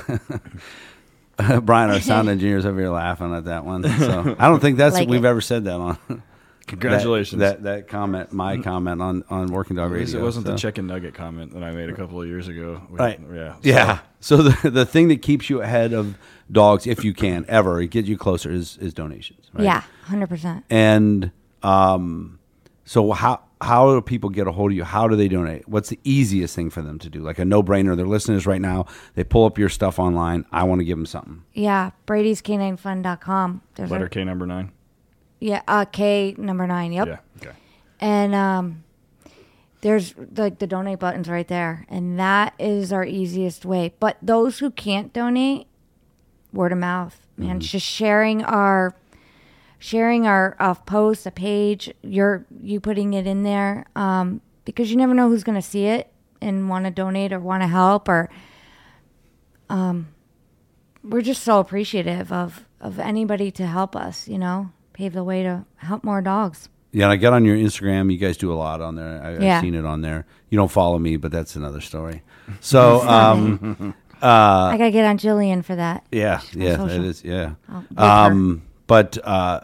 on. 1.38 1.60
Brian, 1.62 1.90
our 1.90 2.00
sound 2.00 2.28
engineer's 2.28 2.66
over 2.66 2.80
here 2.80 2.90
laughing 2.90 3.32
at 3.32 3.44
that 3.44 3.64
one. 3.64 3.84
So 3.84 4.34
I 4.38 4.48
don't 4.48 4.58
think 4.60 4.76
that's 4.76 4.96
Like 4.96 5.08
we've 5.08 5.24
it. 5.24 5.28
ever 5.28 5.40
said 5.40 5.64
that 5.64 5.76
on. 5.76 5.98
Congratulations. 6.68 7.40
That, 7.40 7.62
that 7.62 7.76
that 7.78 7.88
comment, 7.88 8.32
my 8.32 8.58
comment 8.58 9.02
on 9.02 9.24
on 9.30 9.48
Working 9.48 9.76
Dog 9.76 9.90
At 9.90 9.94
Radio. 9.94 10.20
it 10.20 10.22
wasn't 10.22 10.46
so. 10.46 10.52
the 10.52 10.58
chicken 10.58 10.86
nugget 10.86 11.14
comment 11.14 11.52
that 11.54 11.62
I 11.62 11.72
made 11.72 11.88
a 11.90 11.94
couple 11.94 12.20
of 12.20 12.28
years 12.28 12.48
ago. 12.48 12.80
with- 12.90 13.00
Right. 13.00 13.20
Yeah. 13.32 13.56
Yeah. 13.62 13.98
So 14.20 14.36
the 14.38 14.70
the 14.70 14.86
thing 14.86 15.08
that 15.08 15.22
keeps 15.22 15.48
you 15.50 15.60
ahead 15.62 15.92
of 15.92 16.16
dogs, 16.50 16.86
if 16.86 17.04
you 17.04 17.12
can 17.14 17.44
ever 17.48 17.80
it 17.80 17.88
gets 17.90 18.08
you 18.08 18.16
closer, 18.18 18.50
is 18.50 18.76
is 18.78 18.94
donations. 18.94 19.50
Right? 19.52 19.64
Yeah, 19.64 19.82
hundred 20.04 20.28
percent. 20.28 20.64
And 20.70 21.30
um, 21.62 22.38
so 22.84 23.12
how 23.12 23.40
how 23.60 23.94
do 23.94 24.00
people 24.00 24.30
get 24.30 24.46
a 24.46 24.52
hold 24.52 24.70
of 24.70 24.76
you? 24.76 24.84
How 24.84 25.08
do 25.08 25.16
they 25.16 25.26
donate? 25.28 25.68
What's 25.68 25.88
the 25.88 25.98
easiest 26.04 26.54
thing 26.54 26.70
for 26.70 26.80
them 26.80 26.98
to 27.00 27.10
do? 27.10 27.20
Like 27.20 27.38
a 27.38 27.44
no 27.44 27.62
brainer. 27.62 27.96
They're 27.96 28.06
listeners 28.06 28.46
right 28.46 28.60
now. 28.60 28.86
They 29.14 29.24
pull 29.24 29.44
up 29.46 29.58
your 29.58 29.68
stuff 29.68 29.98
online. 29.98 30.44
I 30.52 30.62
want 30.64 30.80
to 30.80 30.84
give 30.84 30.96
them 30.96 31.06
something. 31.06 31.42
Yeah, 31.54 31.90
Brady's 32.06 32.40
K9Fund.com. 32.40 33.62
There's 33.74 33.90
Letter 33.90 34.04
a, 34.06 34.10
K 34.10 34.24
number 34.24 34.46
nine. 34.46 34.72
Yeah, 35.40 35.62
uh, 35.68 35.84
K 35.84 36.34
number 36.36 36.66
nine. 36.66 36.92
Yep. 36.92 37.06
Yeah. 37.06 37.18
Okay. 37.36 37.56
And 38.00 38.34
um, 38.34 38.84
there's 39.80 40.14
like 40.36 40.58
the 40.58 40.66
donate 40.66 40.98
buttons 40.98 41.28
right 41.28 41.46
there, 41.46 41.86
and 41.88 42.18
that 42.18 42.54
is 42.58 42.92
our 42.92 43.04
easiest 43.04 43.64
way. 43.64 43.94
But 44.00 44.16
those 44.22 44.58
who 44.58 44.70
can't 44.70 45.12
donate, 45.12 45.66
word 46.52 46.72
of 46.72 46.78
mouth, 46.78 47.20
man, 47.36 47.60
just 47.60 47.86
sharing 47.86 48.42
our 48.44 48.94
sharing 49.78 50.26
our 50.26 50.56
uh, 50.58 50.74
posts, 50.74 51.26
a 51.26 51.30
page, 51.30 51.92
you're 52.02 52.44
you 52.60 52.80
putting 52.80 53.14
it 53.14 53.26
in 53.26 53.42
there, 53.42 53.86
um, 53.94 54.40
because 54.64 54.90
you 54.90 54.96
never 54.96 55.14
know 55.14 55.28
who's 55.28 55.44
going 55.44 55.60
to 55.60 55.62
see 55.62 55.86
it 55.86 56.12
and 56.40 56.68
want 56.68 56.84
to 56.84 56.90
donate 56.90 57.32
or 57.32 57.40
want 57.40 57.62
to 57.62 57.68
help 57.68 58.08
or. 58.08 58.28
Um, 59.70 60.08
we're 61.04 61.22
just 61.22 61.42
so 61.42 61.58
appreciative 61.58 62.32
of 62.32 62.64
of 62.80 62.98
anybody 62.98 63.50
to 63.52 63.66
help 63.66 63.96
us, 63.96 64.28
you 64.28 64.38
know, 64.38 64.70
pave 64.98 65.12
the 65.12 65.22
way 65.24 65.42
to 65.44 65.64
help 65.76 66.02
more 66.04 66.20
dogs. 66.20 66.68
Yeah, 66.90 67.04
and 67.04 67.12
I 67.12 67.16
got 67.16 67.32
on 67.32 67.44
your 67.44 67.56
Instagram. 67.56 68.10
You 68.12 68.18
guys 68.18 68.36
do 68.36 68.52
a 68.52 68.56
lot 68.56 68.80
on 68.80 68.96
there. 68.96 69.22
I, 69.22 69.38
Yeah. 69.38 69.56
I've 69.58 69.62
seen 69.62 69.74
it 69.74 69.84
on 69.86 70.00
there. 70.02 70.26
You 70.50 70.56
don't 70.56 70.70
follow 70.70 70.98
me, 70.98 71.16
but 71.16 71.30
that's 71.30 71.54
another 71.54 71.80
story. 71.80 72.22
So, 72.60 73.00
um, 73.08 73.94
I 74.20 74.74
gotta 74.76 74.90
get 74.90 75.04
on 75.04 75.16
Jillian 75.18 75.64
for 75.64 75.76
that. 75.76 76.04
yeah, 76.10 76.40
my 76.54 76.64
yeah, 76.64 76.84
it 76.86 77.04
is. 77.04 77.22
Yeah, 77.24 77.54
I'll 77.68 77.82
give 77.82 77.98
her. 77.98 78.04
um, 78.04 78.62
but 78.86 79.18
uh, 79.22 79.60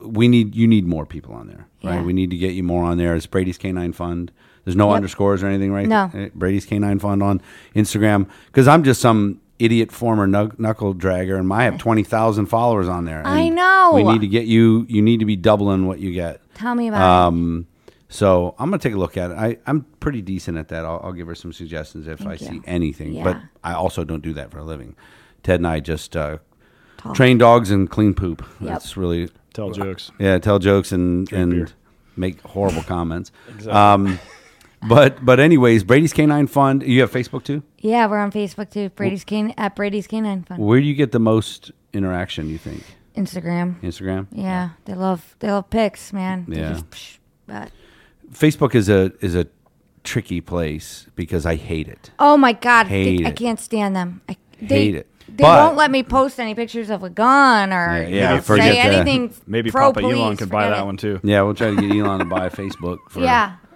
we 0.00 0.28
need 0.28 0.54
you 0.54 0.66
need 0.66 0.84
more 0.86 1.06
people 1.06 1.34
on 1.34 1.46
there, 1.46 1.66
right? 1.82 1.94
Yeah. 1.94 2.02
We 2.02 2.12
need 2.12 2.30
to 2.30 2.36
get 2.36 2.52
you 2.52 2.62
more 2.62 2.84
on 2.84 2.98
there. 2.98 3.14
It's 3.16 3.26
Brady's 3.26 3.56
Canine 3.58 3.92
Fund. 3.92 4.30
There's 4.64 4.76
no 4.76 4.88
Yep. 4.88 4.96
underscores 4.96 5.42
or 5.42 5.46
anything, 5.46 5.72
right? 5.72 5.88
No. 5.88 6.10
Eh, 6.12 6.28
Brady's 6.34 6.66
Canine 6.66 6.98
Fund 6.98 7.22
on 7.22 7.40
Instagram 7.74 8.28
because 8.46 8.68
I'm 8.68 8.82
just 8.84 9.00
some 9.00 9.40
idiot 9.58 9.90
former 9.92 10.26
knuckle 10.26 10.94
dragger, 10.94 11.38
and 11.38 11.52
I 11.52 11.64
have 11.64 11.78
twenty 11.78 12.02
thousand 12.04 12.46
followers 12.46 12.88
on 12.88 13.04
there. 13.04 13.22
I 13.24 13.48
know. 13.48 13.92
We 13.94 14.02
need 14.04 14.20
to 14.20 14.28
get 14.28 14.46
you. 14.46 14.86
You 14.88 15.02
need 15.02 15.20
to 15.20 15.26
be 15.26 15.36
doubling 15.36 15.86
what 15.86 15.98
you 15.98 16.12
get. 16.12 16.40
Tell 16.54 16.74
me 16.74 16.88
about 16.88 17.00
Um, 17.28 17.66
so 18.08 18.54
I'm 18.58 18.70
gonna 18.70 18.78
take 18.78 18.94
a 18.94 18.98
look 18.98 19.16
at 19.16 19.30
it. 19.30 19.36
I, 19.36 19.58
I'm 19.66 19.82
pretty 20.00 20.22
decent 20.22 20.56
at 20.58 20.68
that. 20.68 20.84
I'll, 20.84 21.00
I'll 21.04 21.12
give 21.12 21.26
her 21.26 21.34
some 21.34 21.52
suggestions 21.52 22.06
if 22.06 22.22
I 22.26 22.36
Thank 22.36 22.52
see 22.52 22.60
anything. 22.66 23.12
Yeah. 23.12 23.24
But 23.24 23.36
I 23.62 23.74
also 23.74 24.04
don't 24.04 24.22
do 24.22 24.32
that 24.34 24.50
for 24.50 24.58
a 24.58 24.64
living. 24.64 24.96
Ted 25.42 25.60
and 25.60 25.66
I 25.66 25.80
just 25.80 26.16
uh, 26.16 26.38
tall. 26.98 27.14
Train 27.14 27.38
dogs 27.38 27.70
and 27.70 27.88
clean 27.90 28.14
poop. 28.14 28.44
Yep. 28.60 28.68
That's 28.70 28.96
really 28.96 29.28
Tell 29.52 29.70
jokes. 29.70 30.10
yeah. 30.18 30.38
Tell 30.38 30.58
jokes 30.58 30.92
and 30.92 31.26
Drink 31.26 31.42
and 31.42 31.52
beer. 31.52 31.68
make 32.16 32.40
horrible 32.42 32.82
comments. 32.82 33.30
Exactly. 33.48 33.72
Um, 33.72 34.18
but 34.86 35.24
but 35.24 35.40
anyways, 35.40 35.84
Brady's 35.84 36.12
Canine 36.12 36.46
Fund. 36.46 36.82
You 36.82 37.00
have 37.00 37.10
Facebook 37.10 37.44
too. 37.44 37.62
Yeah, 37.78 38.06
we're 38.06 38.18
on 38.18 38.30
Facebook 38.30 38.70
too. 38.70 38.90
Brady's 38.90 39.24
Can 39.24 39.52
at 39.56 39.74
Brady's 39.74 40.06
Canine 40.06 40.42
Fund. 40.44 40.62
Where 40.62 40.80
do 40.80 40.86
you 40.86 40.94
get 40.94 41.12
the 41.12 41.18
most 41.20 41.72
interaction? 41.92 42.48
You 42.48 42.58
think 42.58 42.82
Instagram. 43.16 43.80
Instagram? 43.82 44.26
Yeah, 44.32 44.70
they 44.84 44.94
love 44.94 45.34
they 45.40 45.50
love 45.50 45.68
pics, 45.70 46.12
man. 46.12 46.44
They 46.48 46.60
Yeah. 46.60 46.72
just, 46.74 46.90
psh, 46.90 47.18
but 47.46 47.70
Facebook 48.32 48.74
is 48.74 48.88
a 48.88 49.12
is 49.20 49.34
a 49.34 49.46
tricky 50.04 50.40
place 50.40 51.06
because 51.16 51.44
I 51.44 51.56
hate 51.56 51.88
it. 51.88 52.10
oh 52.18 52.36
my 52.36 52.52
god, 52.52 52.84
they- 52.88 53.04
Hate 53.16 53.26
I 53.26 53.30
it. 53.30 53.36
can't 53.36 53.60
stand 53.60 53.94
them. 53.96 54.20
I, 54.28 54.36
they, 54.60 54.66
Hate 54.84 54.94
it. 54.94 55.06
They 55.28 55.42
But- 55.42 55.62
won't 55.66 55.76
let 55.76 55.90
me 55.90 56.02
post 56.02 56.40
any 56.40 56.54
pictures 56.54 56.88
of 56.88 57.02
a 57.02 57.10
gun 57.10 57.70
or 57.72 57.98
Yeah, 58.02 58.08
you 58.08 58.16
yeah, 58.16 58.34
know, 58.36 58.40
forget 58.40 58.72
say 58.72 58.82
that. 58.82 58.94
anything. 59.06 59.34
Maybe 59.46 59.70
pro 59.70 59.92
Papa 59.92 60.00
Elon 60.06 60.16
police, 60.16 60.38
could 60.38 60.48
buy 60.48 60.62
forget 60.64 60.76
that 60.78 60.82
it. 60.82 60.86
one 60.86 60.96
too. 60.96 61.20
Yeah, 61.22 61.42
we'll 61.42 61.54
try 61.54 61.74
to 61.74 61.76
get 61.76 61.94
Elon 61.94 62.20
to 62.20 62.24
buy 62.24 62.48
Facebook 62.60 62.98
for 63.10 63.20
Yeah, 63.20 63.56
a 63.62 63.67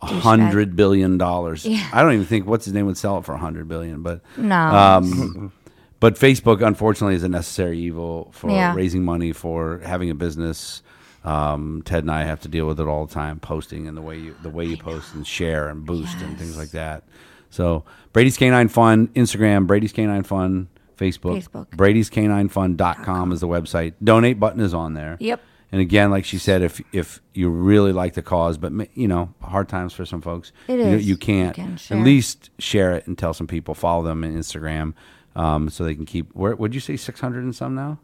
hundred 0.00 0.76
billion 0.76 1.18
dollars. 1.18 1.64
Yeah. 1.66 1.88
I 1.92 2.02
don't 2.02 2.12
even 2.14 2.26
think 2.26 2.46
what's 2.46 2.64
his 2.64 2.74
name 2.74 2.86
would 2.86 2.96
sell 2.96 3.18
it 3.18 3.24
for 3.24 3.32
a 3.34 3.38
hundred 3.38 3.68
billion, 3.68 4.02
but 4.02 4.22
no. 4.36 4.56
um, 4.56 5.52
but 6.00 6.14
Facebook 6.16 6.66
unfortunately 6.66 7.14
is 7.14 7.22
a 7.22 7.28
necessary 7.28 7.78
evil 7.78 8.30
for 8.32 8.50
Yeah. 8.50 8.74
raising 8.74 9.04
money 9.04 9.32
for 9.32 9.80
having 9.84 10.10
a 10.10 10.14
business. 10.14 10.82
Um, 11.22 11.82
Ted 11.84 12.04
and 12.04 12.10
I 12.10 12.24
have 12.24 12.40
to 12.40 12.48
deal 12.48 12.66
with 12.66 12.80
it 12.80 12.86
all 12.86 13.04
the 13.06 13.12
time, 13.12 13.40
posting 13.40 13.86
and 13.86 13.94
the 13.96 14.00
way 14.02 14.16
you 14.18 14.34
the 14.42 14.48
way 14.48 14.64
you 14.64 14.76
post 14.78 15.14
and 15.14 15.26
share 15.26 15.68
and 15.68 15.84
boost 15.84 16.16
and 16.22 16.38
things 16.38 16.56
like 16.56 16.70
that. 16.70 17.04
So 17.50 17.84
Brady's 18.14 18.36
Canine 18.38 18.68
Fund, 18.68 19.12
Instagram, 19.14 19.66
Brady's 19.66 19.92
Canine 19.92 20.22
Fund, 20.22 20.68
Facebook, 20.96 21.42
Facebook. 21.44 21.70
Brady's 21.72 22.08
Canine 22.08 22.48
Fund.com 22.48 23.32
is 23.32 23.40
the 23.40 23.48
website. 23.48 23.94
Donate 24.02 24.40
button 24.40 24.60
is 24.60 24.72
on 24.72 24.94
there. 24.94 25.16
Yep. 25.20 25.42
And 25.72 25.80
again, 25.80 26.10
like 26.10 26.24
she 26.24 26.38
said, 26.38 26.62
if 26.62 26.80
if 26.92 27.20
you 27.32 27.48
really 27.48 27.92
like 27.92 28.14
the 28.14 28.22
cause, 28.22 28.58
but 28.58 28.72
you 28.96 29.06
know, 29.06 29.32
hard 29.40 29.68
times 29.68 29.92
for 29.92 30.04
some 30.04 30.20
folks, 30.20 30.50
It 30.66 30.78
you, 30.80 30.84
is. 30.84 31.08
you 31.08 31.16
can't. 31.16 31.56
You 31.56 31.64
can 31.64 31.78
at 32.00 32.04
least 32.04 32.50
share 32.58 32.92
it 32.94 33.06
and 33.06 33.16
tell 33.16 33.32
some 33.34 33.46
people. 33.46 33.74
Follow 33.74 34.02
them 34.02 34.24
on 34.24 34.34
Instagram, 34.36 34.94
um, 35.36 35.68
so 35.70 35.84
they 35.84 35.94
can 35.94 36.06
keep. 36.06 36.34
Where 36.34 36.56
would 36.56 36.74
you 36.74 36.80
say 36.80 36.96
six 36.96 37.20
hundred 37.20 37.44
and 37.44 37.54
some 37.54 37.74
now? 37.76 37.98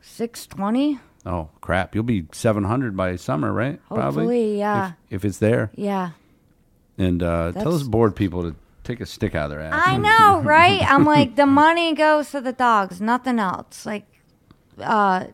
Six 0.00 0.46
twenty. 0.46 0.98
Oh 1.26 1.50
crap! 1.60 1.94
You'll 1.94 2.04
be 2.04 2.24
seven 2.32 2.64
hundred 2.64 2.96
by 2.96 3.16
summer, 3.16 3.52
right? 3.52 3.80
Hopefully, 3.90 4.58
yeah. 4.58 4.92
If, 5.10 5.16
if 5.16 5.24
it's 5.26 5.38
there, 5.38 5.70
Yeah. 5.74 6.12
and 6.96 7.22
uh, 7.22 7.52
tell 7.52 7.64
those 7.72 7.82
bored 7.82 8.16
people 8.16 8.42
to 8.44 8.56
take 8.84 9.00
a 9.02 9.06
stick 9.06 9.34
out 9.34 9.46
of 9.46 9.50
their 9.50 9.60
ass. 9.60 9.82
I 9.86 9.96
know, 9.98 10.40
right? 10.42 10.80
I'm 10.90 11.04
like, 11.04 11.36
the 11.36 11.44
money 11.44 11.92
goes 11.94 12.30
to 12.30 12.40
the 12.40 12.52
dogs, 12.54 13.00
nothing 13.00 13.38
else. 13.38 13.84
Like, 13.84 14.06
uh, 14.78 15.26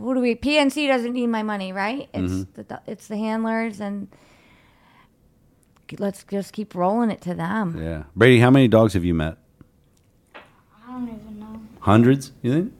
what 0.00 0.14
do 0.14 0.20
we? 0.20 0.34
PNC 0.34 0.86
doesn't 0.88 1.12
need 1.12 1.26
my 1.28 1.42
money, 1.42 1.72
right? 1.72 2.08
It's 2.14 2.32
Mm-hmm. 2.32 2.62
the 2.62 2.80
it's 2.86 3.06
the 3.08 3.16
handlers, 3.16 3.80
and 3.80 4.08
let's 5.98 6.24
just 6.24 6.52
keep 6.52 6.74
rolling 6.74 7.10
it 7.10 7.20
to 7.22 7.34
them. 7.34 7.80
Yeah, 7.82 8.04
Brady, 8.16 8.40
how 8.40 8.50
many 8.50 8.68
dogs 8.68 8.94
have 8.94 9.04
you 9.04 9.14
met? 9.14 9.36
I 10.34 10.92
don't 10.92 11.04
even 11.08 11.38
know. 11.40 11.60
Hundreds, 11.80 12.32
you 12.42 12.52
think? 12.52 12.72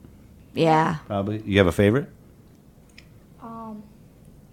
Yeah, 0.55 0.97
Probably. 1.07 1.43
You 1.47 1.59
have 1.59 1.67
a 1.69 1.73
favorite? 1.73 2.09
Um, 3.43 3.83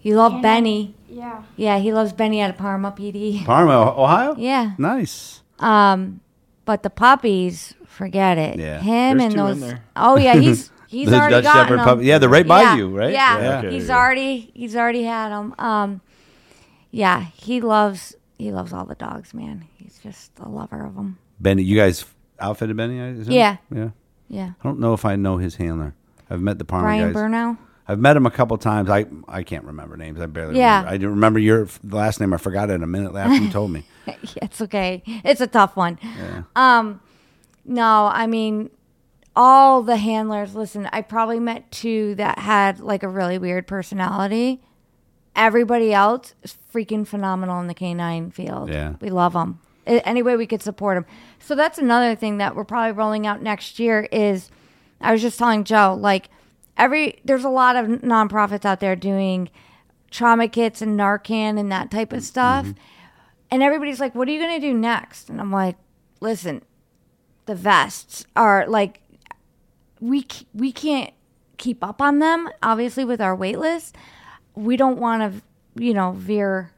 you 0.01 0.15
love 0.15 0.31
Canine. 0.31 0.41
Benny. 0.43 0.95
yeah. 1.09 1.43
Yeah, 1.55 1.79
he 1.79 1.91
loves 1.91 2.13
Benny 2.13 2.39
out 2.41 2.51
of 2.51 2.57
Parma 2.57 2.91
PD. 2.91 3.43
Parma, 3.45 3.73
Ohio. 3.97 4.35
Yeah. 4.37 4.73
Nice. 4.77 5.41
Um, 5.59 6.19
but 6.65 6.83
the 6.83 6.91
puppies, 6.91 7.73
forget 7.87 8.37
it. 8.37 8.59
Yeah. 8.59 8.79
Him 8.79 9.17
There's 9.17 9.33
and 9.33 9.33
two 9.33 9.45
in 9.47 9.59
those. 9.59 9.69
there. 9.69 9.83
Oh 9.95 10.17
yeah, 10.17 10.35
he's 10.35 10.71
he's 10.87 11.09
The 11.09 11.15
already 11.17 11.41
Dutch 11.41 11.53
Shepherd 11.53 11.79
them. 11.79 11.85
puppy- 11.85 12.05
yeah, 12.05 12.17
they're 12.17 12.29
right 12.29 12.47
by 12.47 12.61
Yeah. 12.61 12.75
you, 12.77 12.89
right? 12.97 13.11
Yeah, 13.13 13.39
Yeah. 13.39 13.57
Okay, 13.59 13.71
he's 13.71 13.87
yeah. 13.89 13.97
already 13.97 14.51
he's 14.53 14.75
already 14.75 15.03
had 15.03 15.29
them. 15.29 15.53
Um, 15.59 16.01
yeah, 16.91 17.25
he 17.35 17.61
loves 17.61 18.15
he 18.37 18.51
loves 18.51 18.71
all 18.73 18.85
the 18.85 18.95
dogs, 18.95 19.33
man. 19.33 19.65
He's 19.77 19.99
just 20.03 20.31
a 20.39 20.47
lover 20.49 20.83
of 20.85 20.95
them. 20.95 21.17
Benny, 21.39 21.63
you 21.63 21.75
guys 21.77 22.05
outfitted 22.39 22.75
Benny? 22.77 22.99
I? 23.01 23.09
Yeah. 23.31 23.57
Yeah. 23.73 23.89
Yeah, 24.29 24.51
I 24.61 24.63
don't 24.67 24.79
know 24.79 24.93
if 24.93 25.05
I 25.05 25.15
know 25.15 25.37
his 25.37 25.55
handler. 25.55 25.95
I've 26.29 26.41
met 26.41 26.57
the 26.59 26.65
Parma 26.65 26.87
Brian 26.87 27.13
guys. 27.13 27.15
Burnow. 27.15 27.57
I've 27.87 27.99
met 27.99 28.17
him 28.17 28.25
a 28.25 28.31
couple 28.31 28.57
times. 28.57 28.89
I 28.89 29.05
I 29.29 29.43
can't 29.43 29.63
remember 29.63 29.95
names. 29.95 30.19
I 30.19 30.25
barely. 30.25 30.57
Yeah. 30.57 30.79
Remember. 30.79 30.93
I 30.93 30.97
do 30.97 31.09
remember 31.09 31.39
your 31.39 31.67
last 31.83 32.19
name. 32.19 32.33
I 32.33 32.37
forgot 32.37 32.69
it 32.69 32.73
in 32.73 32.83
a 32.83 32.87
minute 32.87 33.15
after 33.15 33.41
you 33.41 33.49
told 33.59 33.71
me. 33.71 33.85
it's 34.41 34.59
okay. 34.61 35.01
It's 35.23 35.39
a 35.39 35.47
tough 35.47 35.77
one. 35.77 35.97
Um, 36.57 36.99
no, 37.65 38.09
I 38.11 38.27
mean, 38.27 38.69
all 39.37 39.83
the 39.83 39.97
handlers. 39.97 40.55
Listen, 40.55 40.89
I 40.91 41.03
probably 41.03 41.39
met 41.39 41.71
two 41.71 42.15
that 42.15 42.39
had 42.39 42.79
like 42.79 43.03
a 43.03 43.07
really 43.07 43.37
weird 43.37 43.67
personality. 43.67 44.61
Everybody 45.35 45.93
else 45.93 46.33
is 46.41 46.57
freaking 46.73 47.05
phenomenal 47.07 47.61
in 47.61 47.67
the 47.67 47.75
canine 47.75 48.31
field. 48.31 48.69
Yeah. 48.69 48.95
we 48.99 49.11
love 49.11 49.33
them. 49.33 49.59
Any 49.85 50.23
way 50.23 50.35
we 50.35 50.47
could 50.47 50.63
support 50.63 50.97
them. 50.97 51.05
So 51.39 51.53
that's 51.53 51.77
another 51.77 52.15
thing 52.15 52.39
that 52.39 52.55
we're 52.55 52.65
probably 52.65 52.93
rolling 52.93 53.27
out 53.27 53.43
next 53.43 53.77
year. 53.77 54.09
Is 54.11 54.49
I 54.99 55.13
was 55.13 55.21
just 55.21 55.37
telling 55.37 55.63
Joe, 55.63 55.95
like 55.97 56.29
every 56.75 57.21
there's 57.23 57.45
a 57.45 57.49
lot 57.49 57.75
of 57.75 57.85
nonprofits 58.01 58.65
out 58.65 58.79
there 58.79 58.95
doing 58.95 59.49
trauma 60.09 60.47
kits 60.47 60.81
and 60.81 60.99
Narcan 60.99 61.59
and 61.59 61.71
that 61.71 61.91
type 61.91 62.11
of 62.11 62.23
stuff. 62.23 62.65
Mm-hmm. 62.65 62.81
And 63.51 63.63
everybody's 63.63 63.99
like, 63.99 64.15
what 64.15 64.27
are 64.27 64.31
you 64.31 64.39
going 64.39 64.59
to 64.59 64.67
do 64.67 64.73
next? 64.73 65.29
And 65.29 65.39
I'm 65.39 65.51
like, 65.51 65.77
listen, 66.19 66.63
the 67.45 67.55
vests 67.55 68.25
are 68.35 68.67
like, 68.67 69.01
we, 69.99 70.25
we 70.53 70.71
can't 70.71 71.13
keep 71.57 71.83
up 71.83 72.01
on 72.01 72.19
them, 72.19 72.49
obviously, 72.61 73.03
with 73.05 73.19
our 73.21 73.35
wait 73.35 73.59
list. 73.59 73.95
We 74.55 74.77
don't 74.77 74.99
want 74.99 75.21
to, 75.33 75.41
you 75.83 75.93
know, 75.93 76.11
veer 76.13 76.71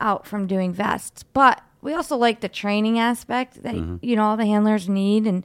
out 0.00 0.26
from 0.26 0.46
doing 0.46 0.72
vests. 0.72 1.22
But 1.22 1.62
we 1.80 1.94
also 1.94 2.16
like 2.16 2.40
the 2.40 2.48
training 2.48 2.98
aspect 2.98 3.62
that, 3.62 3.74
you 4.02 4.16
know, 4.16 4.22
all 4.24 4.36
the 4.36 4.46
handlers 4.46 4.88
need. 4.88 5.26
And 5.26 5.44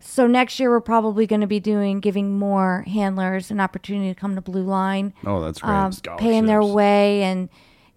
so 0.00 0.26
next 0.26 0.58
year, 0.60 0.70
we're 0.70 0.80
probably 0.80 1.26
going 1.26 1.40
to 1.40 1.46
be 1.46 1.60
doing, 1.60 2.00
giving 2.00 2.38
more 2.38 2.82
handlers 2.86 3.50
an 3.50 3.60
opportunity 3.60 4.12
to 4.12 4.18
come 4.18 4.34
to 4.34 4.40
Blue 4.40 4.62
Line 4.62 5.12
Oh, 5.24 5.40
that's 5.40 5.60
great. 5.60 5.72
um, 5.72 5.90
paying 6.18 6.46
their 6.46 6.62
way 6.62 7.22
and 7.22 7.48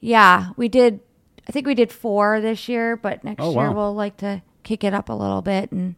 yeah 0.02 0.52
we 0.56 0.70
did 0.70 1.02
i 1.48 1.52
think 1.52 1.68
we 1.68 1.76
did 1.76 1.92
four 1.92 2.40
this 2.40 2.70
year 2.70 2.96
but 2.96 3.22
next 3.22 3.42
Oh, 3.44 3.52
year 3.52 3.70
wow. 3.70 3.74
we'll 3.74 3.94
like 3.94 4.16
to 4.18 4.42
kick 4.64 4.82
it 4.86 4.94
up 4.94 5.10
a 5.10 5.14
little 5.14 5.42
bit 5.42 5.74
and 5.74 5.96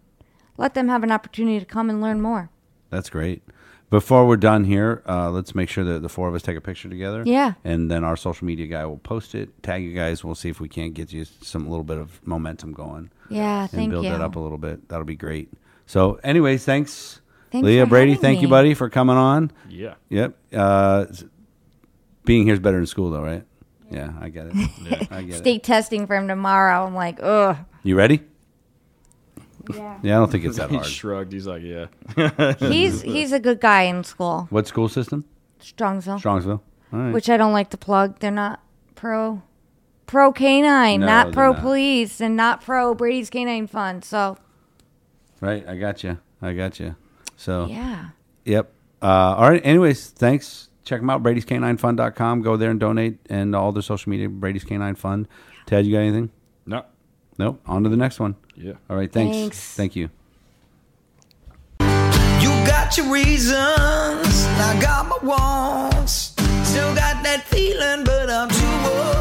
let 0.57 0.73
them 0.73 0.87
have 0.89 1.03
an 1.03 1.11
opportunity 1.11 1.59
to 1.59 1.65
come 1.67 1.87
and 1.87 2.01
learn 2.01 2.19
more 2.19 2.49
That's 2.91 3.09
great. 3.09 3.41
Before 3.89 4.25
we're 4.25 4.37
done 4.37 4.63
here, 4.63 5.01
uh, 5.07 5.31
let's 5.31 5.53
make 5.53 5.67
sure 5.67 5.83
that 5.83 6.01
the 6.01 6.07
four 6.07 6.29
of 6.29 6.35
us 6.35 6.41
take 6.43 6.55
a 6.55 6.61
picture 6.61 6.87
together. 6.87 7.23
Yeah. 7.25 7.53
And 7.65 7.91
then 7.91 8.03
our 8.05 8.15
social 8.15 8.45
media 8.45 8.67
guy 8.67 8.85
will 8.85 8.99
post 8.99 9.33
it, 9.35 9.49
tag 9.63 9.83
you 9.83 9.93
guys. 9.93 10.23
We'll 10.23 10.35
see 10.35 10.47
if 10.49 10.61
we 10.61 10.69
can't 10.69 10.93
get 10.93 11.11
you 11.11 11.25
some 11.25 11.67
little 11.69 11.83
bit 11.83 11.97
of 11.97 12.25
momentum 12.25 12.71
going. 12.71 13.09
yeah 13.29 13.67
thank 13.67 13.71
you. 13.73 13.79
and 13.79 13.81
thank 13.81 13.91
build 13.91 14.05
you 14.05 14.11
that 14.11 14.21
up 14.21 14.35
a 14.37 14.39
little 14.39 14.57
bit. 14.59 14.87
That'll 14.87 15.03
be 15.05 15.15
great. 15.15 15.49
So, 15.87 16.19
anyways, 16.23 16.63
thanks, 16.63 17.19
Thanks 17.51 17.65
Leah 17.65 17.83
for 17.85 17.89
Brady. 17.89 18.11
having 18.11 18.21
Thank 18.21 18.41
you, 18.41 18.47
buddy, 18.47 18.73
for 18.75 18.89
coming 18.89 19.17
on. 19.17 19.51
Yeah. 19.67 19.95
Yep. 20.07 20.37
Uh, 20.53 21.05
being 22.23 22.45
here 22.45 22.53
is 22.53 22.59
better 22.61 22.77
than 22.77 22.85
school, 22.85 23.11
though, 23.11 23.23
right? 23.23 23.43
Yeah, 23.89 24.13
I 24.21 24.29
get 24.29 24.47
it. 24.47 24.53
I 25.11 25.21
get 25.23 25.35
it. 25.35 25.37
state 25.39 25.63
testing 25.63 26.07
for 26.07 26.15
him 26.15 26.29
tomorrow 26.29 26.85
i'm 26.85 26.95
like 26.95 27.19
ugh 27.21 27.57
You 27.83 27.97
ready? 27.97 28.21
Yeah. 29.73 29.99
Yeah, 30.03 30.15
I 30.15 30.19
don't 30.19 30.31
think 30.31 30.45
it's 30.45 30.57
that 30.61 30.69
He 30.69 30.75
hard. 30.77 30.87
shrugged. 30.87 31.33
He's 31.33 31.47
like, 31.47 31.61
yeah. 31.63 31.87
he's 32.59 33.01
he's 33.01 33.31
a 33.31 33.39
good 33.39 33.59
guy 33.61 33.83
in 33.83 34.03
school 34.03 34.47
What 34.49 34.67
school 34.67 34.89
system? 34.89 35.25
strongsville 35.61 36.19
Strongsville. 36.21 36.59
All 36.93 36.99
right. 36.99 37.13
which 37.13 37.29
i 37.29 37.37
don't 37.37 37.53
like 37.53 37.69
to 37.69 37.77
plug 37.77 38.17
they're 38.19 38.31
not 38.31 38.61
pro 38.95 39.41
pro 40.07 40.31
canine 40.33 40.99
No, 41.01 41.05
not 41.05 41.25
they're 41.27 41.33
pro 41.33 41.51
not. 41.53 41.61
police 41.61 42.19
and 42.19 42.35
not 42.35 42.61
pro 42.61 42.95
brady's 42.95 43.29
canine 43.29 43.67
fund 43.67 44.03
so 44.03 44.37
right. 45.39 45.67
I 45.67 45.75
got 45.77 46.03
you. 46.03 46.17
I 46.41 46.53
got 46.53 46.79
you. 46.79 46.95
So, 47.37 47.67
yeah 47.67 48.09
yep. 48.45 48.71
Uh, 49.01 49.05
all 49.37 49.49
right. 49.49 49.61
Anyways, 49.65 50.09
thanks. 50.09 50.69
Check 50.83 50.99
them 51.01 51.09
out. 51.11 51.21
Brady's 51.23 51.45
Canine 51.45 51.77
Fund.com. 51.77 52.41
Go 52.41 52.57
there 52.57 52.69
and 52.71 52.79
donate 52.79 53.19
and 53.29 53.55
all 53.55 53.71
their 53.71 53.81
social 53.83 54.09
media. 54.09 54.27
Brady's 54.29 54.63
Canine 54.63 54.95
Fund. 54.95 55.27
Ted, 55.67 55.85
you 55.85 55.93
got 55.93 55.99
anything? 55.99 56.29
No. 57.41 57.47
Nope. 57.47 57.61
On 57.65 57.83
to 57.83 57.89
the 57.89 57.97
next 57.97 58.19
one. 58.19 58.35
Yeah. 58.55 58.73
All 58.87 58.95
right. 58.95 59.11
Thanks. 59.11 59.35
Thanks. 59.35 59.73
Thank 59.73 59.95
you. 59.95 60.09
You 61.79 62.49
got 62.67 62.95
your 62.97 63.11
reasons, 63.11 63.57
I 63.57 64.77
got 64.79 65.07
my 65.07 65.17
wants. 65.23 66.35
Still 66.69 66.93
got 66.93 67.23
that 67.23 67.43
feeling, 67.47 68.03
but 68.03 68.29
I'm 68.29 68.47
too 68.47 68.89
old 68.89 69.20